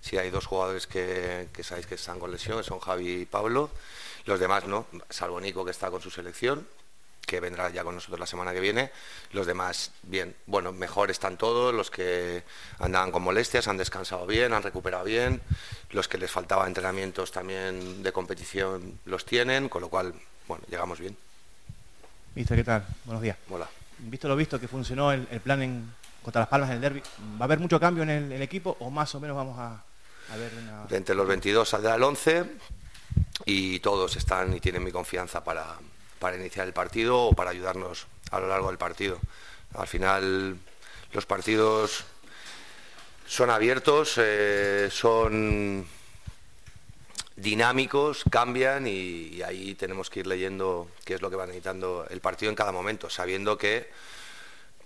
[0.00, 3.24] Sí, hay dos jugadores que, que sabéis que están con lesión, que son Javi y
[3.24, 3.70] Pablo.
[4.26, 6.66] Los demás no, salvo Nico que está con su selección,
[7.34, 8.90] que vendrá ya con nosotros la semana que viene.
[9.32, 10.36] Los demás, bien.
[10.46, 12.44] Bueno, mejor están todos, los que
[12.78, 15.40] andaban con molestias, han descansado bien, han recuperado bien.
[15.90, 20.14] Los que les faltaba entrenamientos también de competición los tienen, con lo cual,
[20.46, 21.16] bueno, llegamos bien.
[22.36, 22.86] Mister, ¿qué tal?
[23.04, 23.36] Buenos días.
[23.50, 23.68] Hola.
[23.98, 25.92] Visto lo visto que funcionó el, el plan en,
[26.22, 28.76] contra Las Palmas en el derby, ¿va a haber mucho cambio en el, el equipo
[28.78, 29.82] o más o menos vamos a,
[30.32, 30.84] a ver una...
[30.84, 32.44] De entre los 22 saldrá el 11
[33.46, 35.76] y todos están y tienen mi confianza para,
[36.18, 39.18] para iniciar el partido o para ayudarnos a lo largo del partido.
[39.74, 40.56] Al final
[41.12, 42.04] los partidos
[43.26, 45.86] son abiertos, eh, son
[47.36, 52.06] dinámicos, cambian y, y ahí tenemos que ir leyendo qué es lo que va necesitando
[52.08, 53.90] el partido en cada momento, sabiendo que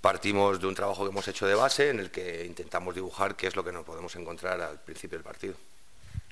[0.01, 3.49] partimos de un trabajo que hemos hecho de base en el que intentamos dibujar qué
[3.49, 5.55] es lo que nos podemos encontrar al principio del partido.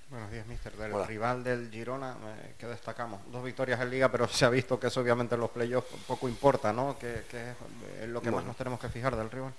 [0.09, 0.73] Buenos días, mister.
[0.77, 1.05] Del Hola.
[1.05, 3.21] rival del Girona, eh, ¿qué destacamos?
[3.33, 6.29] Dos victorias en Liga, pero se ha visto que eso obviamente en los playoffs poco
[6.29, 6.97] importa, ¿no?
[6.97, 7.57] Que, que es
[8.03, 9.53] eh, lo que más nos tenemos que fijar del rival.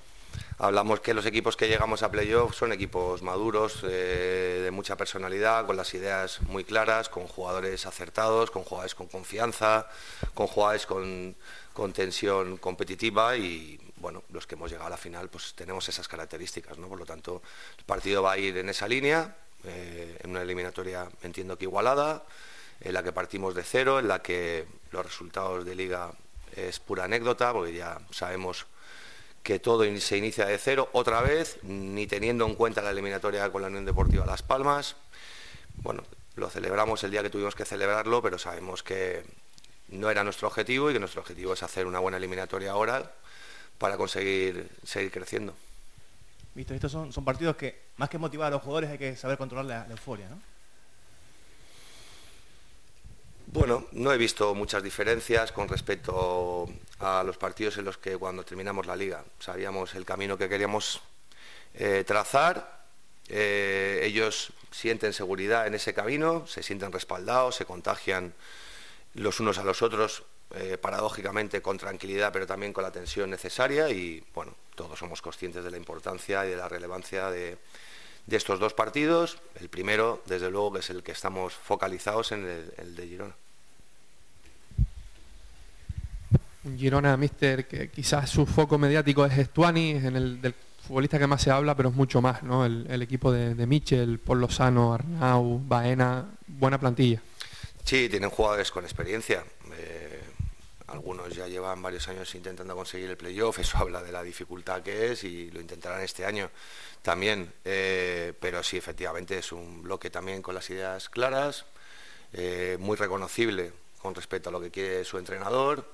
[0.60, 5.66] Hablamos que los equipos que llegamos a playoff son equipos maduros, eh, de mucha personalidad,
[5.66, 9.88] con las ideas muy claras, con jugadores acertados, con jugadores con confianza,
[10.34, 11.36] con jugadores con,
[11.74, 16.08] con tensión competitiva y bueno, los que hemos llegado a la final pues tenemos esas
[16.08, 16.88] características, ¿no?
[16.88, 17.42] Por lo tanto,
[17.78, 22.24] el partido va a ir en esa línea, eh, en una eliminatoria entiendo que igualada,
[22.80, 26.12] en la que partimos de cero, en la que los resultados de liga
[26.56, 28.66] es pura anécdota, porque ya sabemos
[29.44, 33.62] que todo se inicia de cero otra vez, ni teniendo en cuenta la eliminatoria con
[33.62, 34.96] la Unión Deportiva Las Palmas.
[35.76, 36.04] Bueno,
[36.36, 39.24] lo celebramos el día que tuvimos que celebrarlo, pero sabemos que
[39.90, 43.12] no era nuestro objetivo y que nuestro objetivo es hacer una buena eliminatoria ahora
[43.78, 45.54] para conseguir seguir creciendo.
[46.58, 49.38] Mister, estos son, son partidos que más que motivar a los jugadores hay que saber
[49.38, 50.42] controlar la, la euforia, ¿no?
[53.46, 56.68] Bueno, no he visto muchas diferencias con respecto
[57.00, 61.00] a los partidos en los que cuando terminamos la liga sabíamos el camino que queríamos
[61.76, 62.82] eh, trazar.
[63.30, 68.34] Eh, ellos sienten seguridad en ese camino, se sienten respaldados, se contagian
[69.14, 70.24] los unos a los otros,
[70.56, 73.90] eh, paradójicamente con tranquilidad, pero también con la tensión necesaria.
[73.90, 77.58] Y bueno, todos somos conscientes de la importancia y de la relevancia de,
[78.26, 79.40] de estos dos partidos.
[79.60, 83.36] El primero, desde luego, que es el que estamos focalizados en el, el de Girona.
[86.78, 90.54] Girona, mister, que quizás su foco mediático es Estuani, en el del
[90.86, 92.66] futbolista que más se habla, pero es mucho más, ¿no?
[92.66, 97.22] El, el equipo de, de Michel, Paul Lozano, Arnau, Baena, buena plantilla.
[97.86, 99.46] Sí, tienen jugadores con experiencia.
[99.78, 100.07] Eh,
[100.88, 105.12] algunos ya llevan varios años intentando conseguir el playoff, eso habla de la dificultad que
[105.12, 106.50] es y lo intentarán este año
[107.02, 107.54] también.
[107.64, 111.66] Eh, pero sí, efectivamente es un bloque también con las ideas claras,
[112.34, 115.92] eh, muy reconocible con respecto a lo que quiere su entrenador,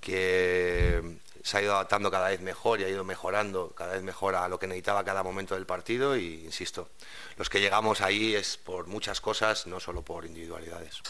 [0.00, 4.34] que se ha ido adaptando cada vez mejor y ha ido mejorando cada vez mejor
[4.34, 6.88] a lo que necesitaba cada momento del partido y insisto,
[7.36, 11.02] los que llegamos ahí es por muchas cosas, no solo por individualidades.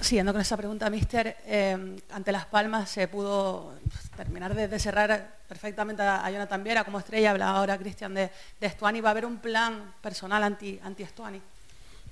[0.00, 3.74] Siguiendo con esa pregunta, Mister, eh, ante Las Palmas se pudo
[4.16, 8.30] terminar de, cerrar perfectamente a, Jonathan Viera como estrella, habla ahora Cristian de,
[8.60, 11.40] de Stuani, ¿va a haber un plan personal anti, anti Stuani?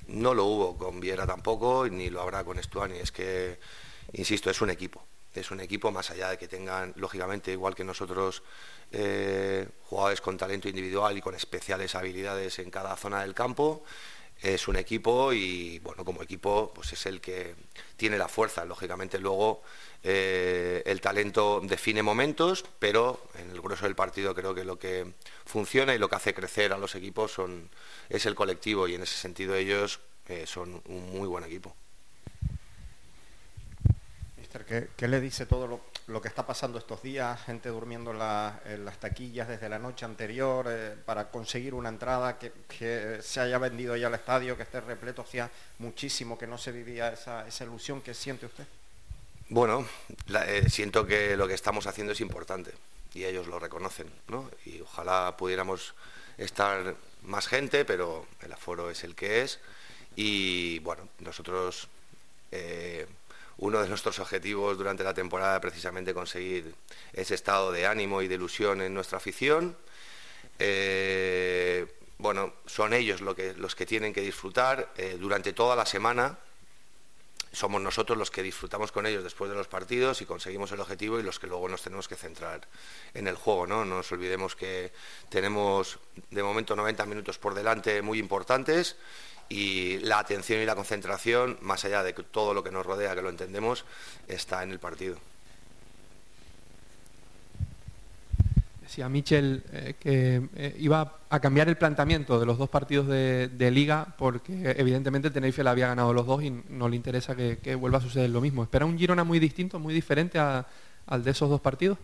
[0.08, 2.98] No lo hubo con Viera tampoco, ni lo habrá con Estuani.
[2.98, 3.58] Es que,
[4.12, 5.04] insisto, es un equipo.
[5.34, 8.42] Es un equipo más allá de que tengan, lógicamente, igual que nosotros,
[8.92, 13.82] eh, jugadores con talento individual y con especiales habilidades en cada zona del campo.
[14.42, 17.54] Es un equipo y, bueno, como equipo, pues es el que
[17.96, 18.64] tiene la fuerza.
[18.64, 19.62] Lógicamente, luego
[20.02, 25.14] eh, el talento define momentos, pero en el grueso del partido creo que lo que
[25.44, 27.70] funciona y lo que hace crecer a los equipos son,
[28.08, 31.74] es el colectivo y en ese sentido ellos eh, son un muy buen equipo.
[34.66, 38.18] ¿qué, qué le dice todo lo, lo que está pasando estos días, gente durmiendo en,
[38.18, 43.40] la- en las taquillas desde la noche anterior eh, para conseguir una entrada que, se
[43.40, 47.46] haya vendido ya el estadio, que esté repleto, hacía muchísimo que no se vivía esa,
[47.46, 48.64] esa ilusión que siente usted.
[49.48, 49.86] Bueno,
[50.46, 52.72] eh, siento que lo que estamos haciendo es importante
[53.14, 54.50] y ellos lo reconocen, ¿no?
[54.64, 55.94] Y ojalá pudiéramos
[56.38, 59.58] estar más gente, pero el aforo es el que es.
[60.16, 61.88] Y bueno, nosotros,
[62.52, 63.06] eh,
[63.58, 66.74] uno de nuestros objetivos durante la temporada precisamente conseguir
[67.12, 69.76] ese estado de ánimo y de ilusión en nuestra afición.
[70.58, 71.86] Eh,
[72.18, 76.38] bueno, son ellos los que tienen que disfrutar eh, durante toda la semana
[77.56, 81.18] somos nosotros los que disfrutamos con ellos después de los partidos y conseguimos el objetivo
[81.18, 82.60] y los que luego nos tenemos que centrar
[83.14, 83.66] en el juego.
[83.66, 84.92] No, no nos olvidemos que
[85.30, 85.98] tenemos
[86.30, 88.96] de momento 90 minutos por delante muy importantes
[89.48, 93.14] y la atención y la concentración, más allá de que todo lo que nos rodea,
[93.14, 93.84] que lo entendemos,
[94.28, 95.16] está en el partido.
[98.82, 103.48] Decía Michel eh, que eh, iba a cambiar el planteamiento de los dos partidos de,
[103.48, 107.58] de liga porque evidentemente Tenerife le había ganado los dos y no le interesa que,
[107.58, 108.62] que vuelva a suceder lo mismo.
[108.62, 110.66] ¿Espera un Girona muy distinto, muy diferente a-
[111.06, 111.98] al de esos dos partidos?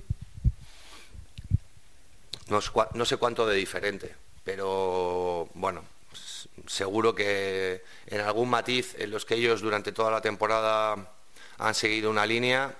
[2.48, 4.14] no, sé cua- no sé cuánto de diferente,
[4.44, 5.82] pero bueno,
[6.66, 11.12] seguro que en algún matiz en los que ellos durante toda la temporada
[11.58, 12.74] han seguido una línea,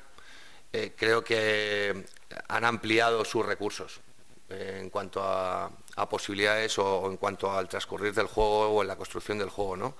[0.73, 2.05] eh, creo que
[2.49, 4.01] han ampliado sus recursos
[4.49, 5.71] eh, en cuanto a,
[6.09, 9.95] posibilidades o, en cuanto al transcurrir del juego o en la construcción del juego, ¿no?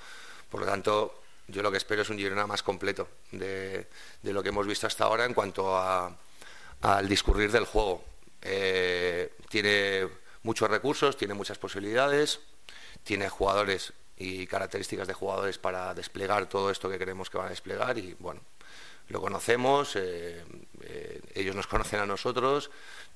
[0.51, 3.87] Por lo tanto, yo lo que espero es un Girona más completo de,
[4.23, 8.05] lo que hemos visto hasta ahora en cuanto al discurrir del juego.
[8.43, 10.09] Eh, tiene
[10.43, 12.41] muchos recursos, tiene muchas posibilidades,
[13.05, 17.51] tiene jugadores y características de jugadores para desplegar todo esto que creemos que van a
[17.51, 18.41] desplegar y bueno,
[19.09, 20.45] lo conocemos, eh,
[20.83, 22.71] eh, ellos nos conocen a nosotros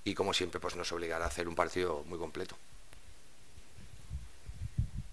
[0.04, 2.56] y como siempre pues nos obligará a hacer un partido muy completo.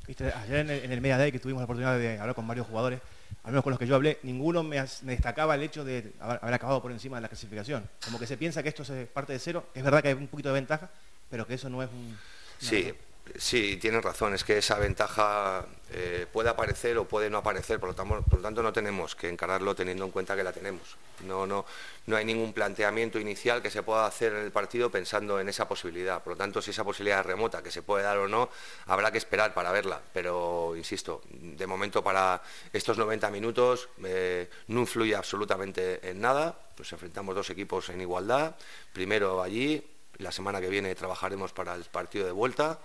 [0.08, 2.68] Ayer en el, en el Media Day que tuvimos la oportunidad de hablar con varios
[2.68, 3.00] jugadores,
[3.44, 6.54] al menos con los que yo hablé, ninguno me, destacaba el hecho de haber, haber
[6.54, 7.90] acabado por encima de la clasificación.
[8.04, 10.28] Como que se piensa que esto es parte de cero, es verdad que hay un
[10.28, 10.90] poquito de ventaja,
[11.30, 12.18] pero que eso no es un...
[12.60, 12.94] Sí,
[13.38, 14.34] sí, tienen razón.
[14.34, 17.80] Es que esa ventaja eh, puede aparecer o puede no aparecer.
[17.80, 20.98] Por lo, tanto, no tenemos que encararlo teniendo en cuenta que la tenemos.
[21.26, 21.66] No, no,
[22.08, 25.68] no hay ningún planteamiento inicial que se pueda hacer en el partido pensando en esa
[25.68, 26.22] posibilidad.
[26.24, 28.50] Por lo tanto, si esa posibilidad es remota, que se puede dar o no,
[28.88, 30.02] habrá que esperar para verla.
[30.14, 32.42] Pero, insisto, de momento para
[32.72, 36.58] estos 90 minutos eh, no influye absolutamente en nada.
[36.76, 38.56] Pues enfrentamos dos equipos en igualdad.
[38.92, 39.86] Primero allí,
[40.18, 42.80] la semana que viene trabajaremos para el partido de vuelta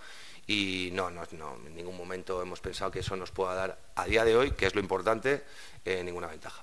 [0.49, 4.07] y no, no, no, en ningún momento hemos pensado que eso nos pueda dar a
[4.07, 5.45] día de hoy, que es lo importante,
[5.85, 6.63] eh, ninguna ventaja.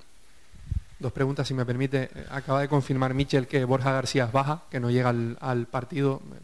[0.97, 2.09] Dos preguntas, si me permite.
[2.15, 6.21] Eh, Acaba de confirmar Michel que Borja García es baja, que no llega al, partido.
[6.33, 6.39] eh,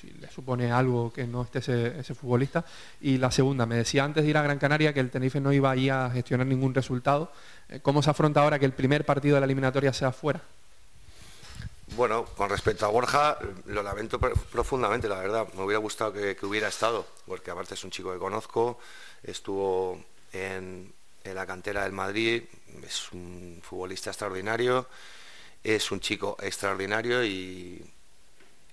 [0.00, 2.64] Si le supone algo que no esté ese, ese futbolista.
[3.00, 5.52] Y la segunda, me decía antes de ir a Gran Canaria que el Tenerife no
[5.52, 7.30] iba ahí a gestionar ningún resultado.
[7.82, 10.40] ¿Cómo se afronta ahora que el primer partido de la eliminatoria sea fuera?
[11.94, 15.46] Bueno, con respecto a Borja, lo lamento pro- profundamente, la verdad.
[15.54, 18.78] Me hubiera gustado que, que hubiera estado, porque aparte es un chico que conozco,
[19.22, 20.02] estuvo
[20.32, 20.92] en,
[21.22, 22.42] en la cantera del Madrid,
[22.82, 24.88] es un futbolista extraordinario,
[25.62, 27.84] es un chico extraordinario y,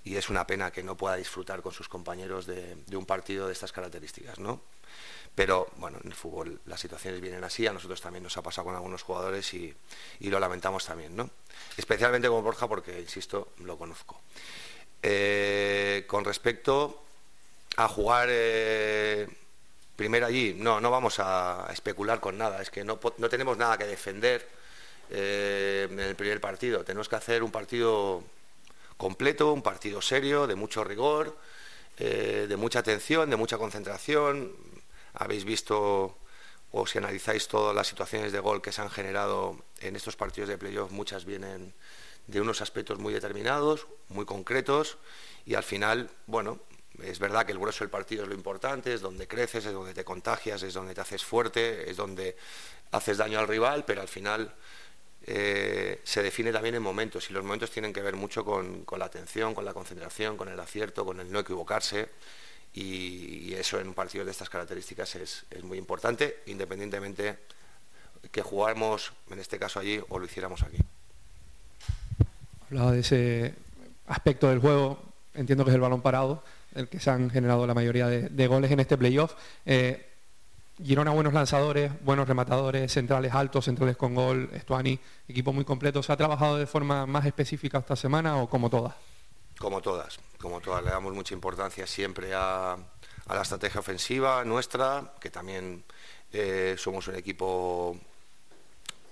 [0.03, 3.53] y es una pena que no pueda disfrutar con sus compañeros de, un partido de
[3.53, 4.61] estas características, ¿no?
[5.35, 8.65] Pero bueno, en el fútbol las situaciones vienen así, a nosotros también nos ha pasado
[8.65, 9.73] con algunos jugadores y,
[10.19, 11.29] lo lamentamos también, ¿no?
[11.77, 14.21] Especialmente con Borja porque, insisto, lo conozco.
[15.01, 17.03] Eh, con respecto
[17.77, 19.27] a jugar eh,
[19.95, 23.77] primero allí, no, no vamos a especular con nada, es que no, no tenemos nada
[23.77, 24.47] que defender
[25.09, 28.23] eh, en el primer partido, tenemos que hacer un partido
[28.97, 31.37] completo, un partido serio, de mucho rigor,
[31.97, 34.55] eh, de mucha atención, de mucha concentración.
[35.13, 36.17] Habéis visto
[36.75, 40.49] o si analizáis todas las situaciones de gol que se han generado en estos partidos
[40.49, 41.73] de playoff, muchas vienen
[42.25, 44.97] de unos aspectos muy determinados, muy concretos,
[45.45, 46.59] y al final, bueno,
[47.03, 49.93] es verdad que el grueso del partido es lo importante, es donde creces, es donde
[49.93, 52.35] te contagias, es donde te haces fuerte, es donde
[52.91, 54.55] haces daño al rival, pero al final
[55.25, 59.05] eh, se define también en momentos, y los momentos tienen que ver mucho con, la
[59.05, 62.09] atención, con la concentración, con el acierto, con el no equivocarse,
[62.73, 67.37] y, eso en un partido de estas características es, muy importante, independientemente
[68.31, 70.77] que jugáramos, en este caso allí, o lo hiciéramos aquí.
[72.69, 73.53] Hablaba de ese
[74.07, 74.99] aspecto del juego,
[75.33, 76.43] entiendo que es el balón parado,
[76.73, 79.35] el que se han generado la mayoría de, de goles en este playoff.
[79.65, 80.12] Eh,
[80.83, 84.99] Girona buenos lanzadores, buenos rematadores, centrales altos, centrales con gol, Estuani,
[85.29, 86.03] equipo muy completo.
[86.03, 88.93] ¿Se ha trabajado de forma más específica esta semana o como todas?
[89.57, 90.83] Como todas, como todas.
[90.83, 92.75] Le damos mucha importancia siempre a,
[93.29, 95.85] la estrategia ofensiva nuestra, que también
[96.33, 97.97] eh, somos un equipo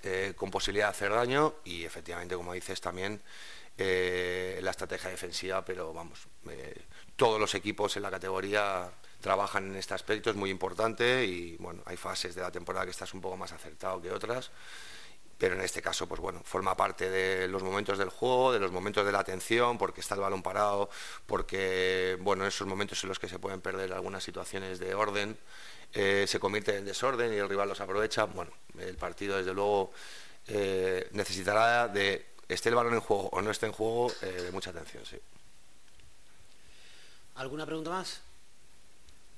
[0.03, 3.21] eh, con posibilidad de hacer daño y efectivamente, como dices, también
[3.77, 6.27] eh, la estrategia defensiva, pero vamos,
[7.15, 8.91] todos los equipos en la categoría
[9.21, 12.91] trabajan en este aspecto, es muy importante y bueno, hay fases de la temporada que
[12.91, 14.51] estás un poco más acertado que otras,
[15.37, 18.71] pero en este caso, pues bueno, forma parte de los momentos del juego, de los
[18.71, 20.89] momentos de la atención, porque está el balón parado,
[21.25, 25.37] porque bueno, en esos momentos en los que se pueden perder algunas situaciones de orden,
[25.93, 28.25] eh, se convierte en desorden y el rival los aprovecha.
[28.25, 29.91] Bueno, el partido desde luego
[30.47, 34.51] eh, necesitará de esté el balón en juego o no esté en juego, eh, de
[34.51, 35.17] mucha atención, sí.
[37.35, 38.21] ¿Alguna pregunta más?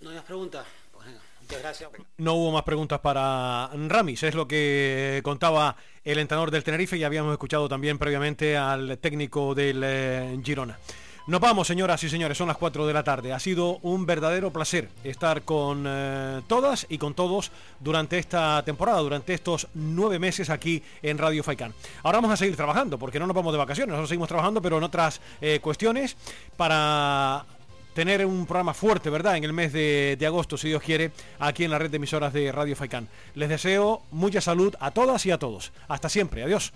[0.03, 0.65] ¿No hay más preguntas?
[0.91, 1.89] Pues venga, muchas gracias.
[2.17, 7.05] No hubo más preguntas para Ramis, es lo que contaba el entrenador del Tenerife y
[7.05, 10.77] habíamos escuchado también previamente al técnico del eh, Girona.
[11.25, 13.31] Nos vamos, señoras y señores, son las 4 de la tarde.
[13.31, 17.49] Ha sido un verdadero placer estar con eh, todas y con todos
[17.79, 21.73] durante esta temporada, durante estos nueve meses aquí en Radio Faicán.
[22.03, 24.79] Ahora vamos a seguir trabajando, porque no nos vamos de vacaciones, nosotros seguimos trabajando, pero
[24.79, 26.17] en otras eh, cuestiones,
[26.57, 27.45] para
[27.93, 29.37] tener un programa fuerte, ¿verdad?
[29.37, 32.33] En el mes de, de, agosto, si Dios quiere, aquí en la red de emisoras
[32.33, 33.07] de Radio Faicán.
[33.35, 35.71] Les deseo mucha salud a todas y a todos.
[35.87, 36.43] Hasta siempre.
[36.43, 36.73] Adiós.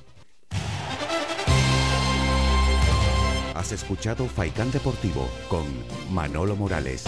[3.57, 5.65] Has escuchado Faicán Deportivo con
[6.11, 7.06] Manolo Morales.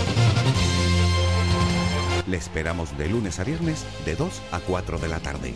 [2.28, 5.54] Le esperamos de lunes a viernes de 2 a 4 de la tarde.